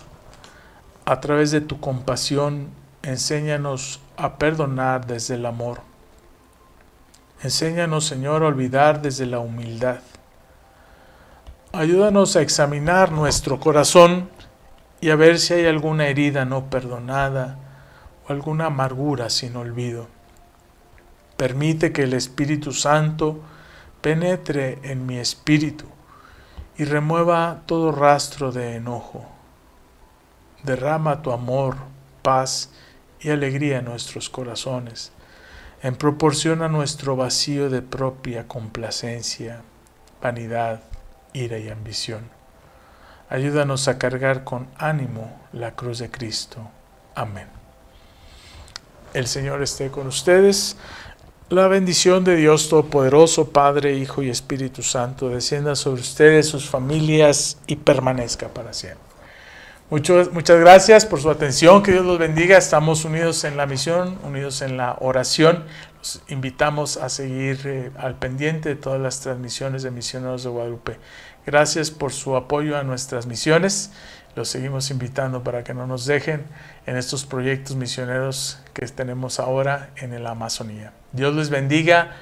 a 1.06 1.22
través 1.22 1.52
de 1.52 1.62
tu 1.62 1.80
compasión, 1.80 2.70
enséñanos 3.04 4.00
a 4.18 4.40
perdonar 4.40 5.06
desde 5.06 5.36
el 5.36 5.46
amor. 5.46 5.82
Enséñanos, 7.44 8.06
Señor, 8.06 8.42
a 8.42 8.48
olvidar 8.48 9.04
desde 9.04 9.28
la 9.28 9.38
humildad. 9.38 10.00
Ayúdanos 11.74 12.36
a 12.36 12.42
examinar 12.42 13.12
nuestro 13.12 13.60
corazón 13.60 14.32
y 15.00 15.12
a 15.12 15.16
ver 15.16 15.38
si 15.38 15.54
hay 15.54 15.68
alguna 15.68 16.08
herida 16.08 16.44
no 16.44 16.72
perdonada 16.72 17.60
o 18.28 18.32
alguna 18.34 18.68
amargura 18.68 19.30
sin 19.30 19.56
olvido. 19.56 20.08
Permite 21.38 21.92
que 21.92 22.04
el 22.04 22.14
Espíritu 22.14 22.72
Santo 22.72 23.42
penetre 24.02 24.80
en 24.84 25.06
mi 25.06 25.18
espíritu 25.18 25.86
y 26.78 26.86
remueva 26.86 27.62
todo 27.66 27.92
rastro 27.92 28.52
de 28.52 28.76
enojo. 28.76 29.26
Derrama 30.64 31.22
tu 31.22 31.32
amor, 31.32 31.78
paz 32.22 32.70
y 33.20 33.30
alegría 33.30 33.80
en 33.80 33.86
nuestros 33.86 34.30
corazones, 34.30 35.12
en 35.82 35.96
proporción 35.96 36.62
a 36.62 36.70
nuestro 36.70 37.16
vacío 37.16 37.70
de 37.70 37.82
propia 37.82 38.48
complacencia, 38.48 39.62
vanidad, 40.22 40.82
ira 41.34 41.58
y 41.58 41.70
ambición. 41.70 42.30
Ayúdanos 43.30 43.88
a 43.88 43.98
cargar 43.98 44.44
con 44.44 44.68
ánimo 44.78 45.40
la 45.52 45.76
cruz 45.76 46.00
de 46.00 46.12
Cristo. 46.12 46.60
Amén. 47.16 47.63
El 49.14 49.28
Señor 49.28 49.62
esté 49.62 49.90
con 49.90 50.08
ustedes. 50.08 50.76
La 51.50 51.68
bendición 51.68 52.24
de 52.24 52.36
Dios 52.36 52.68
Todopoderoso, 52.68 53.50
Padre, 53.50 53.96
Hijo 53.96 54.24
y 54.24 54.30
Espíritu 54.30 54.82
Santo, 54.82 55.30
descienda 55.30 55.76
sobre 55.76 56.02
ustedes, 56.02 56.48
sus 56.48 56.68
familias 56.68 57.58
y 57.68 57.76
permanezca 57.76 58.48
para 58.48 58.74
siempre. 58.74 59.04
Muchas, 59.92 60.32
muchas 60.32 60.60
gracias 60.60 61.06
por 61.06 61.22
su 61.22 61.30
atención, 61.30 61.84
que 61.84 61.92
Dios 61.92 62.06
los 62.06 62.18
bendiga. 62.18 62.58
Estamos 62.58 63.06
unidos 63.06 63.44
en 63.44 63.58
la 63.58 63.68
misión, 63.68 64.18
unidos 64.24 64.64
en 64.64 64.78
la 64.78 64.98
oración. 65.00 65.66
Los 66.00 66.24
invitamos 66.28 66.98
a 66.98 67.10
seguir 67.10 67.60
eh, 67.66 67.92
al 68.00 68.16
pendiente 68.16 68.70
de 68.70 68.76
todas 68.76 69.00
las 69.00 69.20
transmisiones 69.20 69.84
de 69.84 69.92
Misioneros 69.92 70.44
de 70.44 70.50
Guadalupe. 70.50 70.98
Gracias 71.46 71.92
por 71.92 72.12
su 72.12 72.36
apoyo 72.36 72.78
a 72.78 72.84
nuestras 72.84 73.28
misiones. 73.28 73.92
Los 74.36 74.50
seguimos 74.50 74.90
invitando 74.90 75.44
para 75.44 75.64
que 75.64 75.74
no 75.74 75.86
nos 75.86 76.06
dejen 76.06 76.44
en 76.88 76.98
estos 76.98 77.26
proyectos 77.26 77.76
misioneros 77.76 78.60
que 78.74 78.86
tenemos 78.88 79.40
ahora 79.40 79.92
en 79.96 80.22
la 80.24 80.32
Amazonía. 80.32 80.94
Dios 81.12 81.36
les 81.36 81.50
bendiga. 81.50 82.16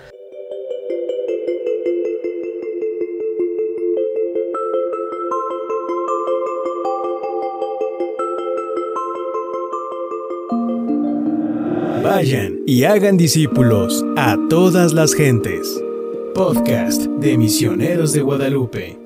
Vayan 12.03 12.59
y 12.67 12.83
hagan 12.83 13.15
discípulos 13.15 14.03
a 14.17 14.37
todas 14.49 14.91
las 14.91 15.13
gentes. 15.13 15.81
Podcast 16.35 17.03
de 17.03 17.37
Misioneros 17.37 18.11
de 18.11 18.21
Guadalupe. 18.21 19.00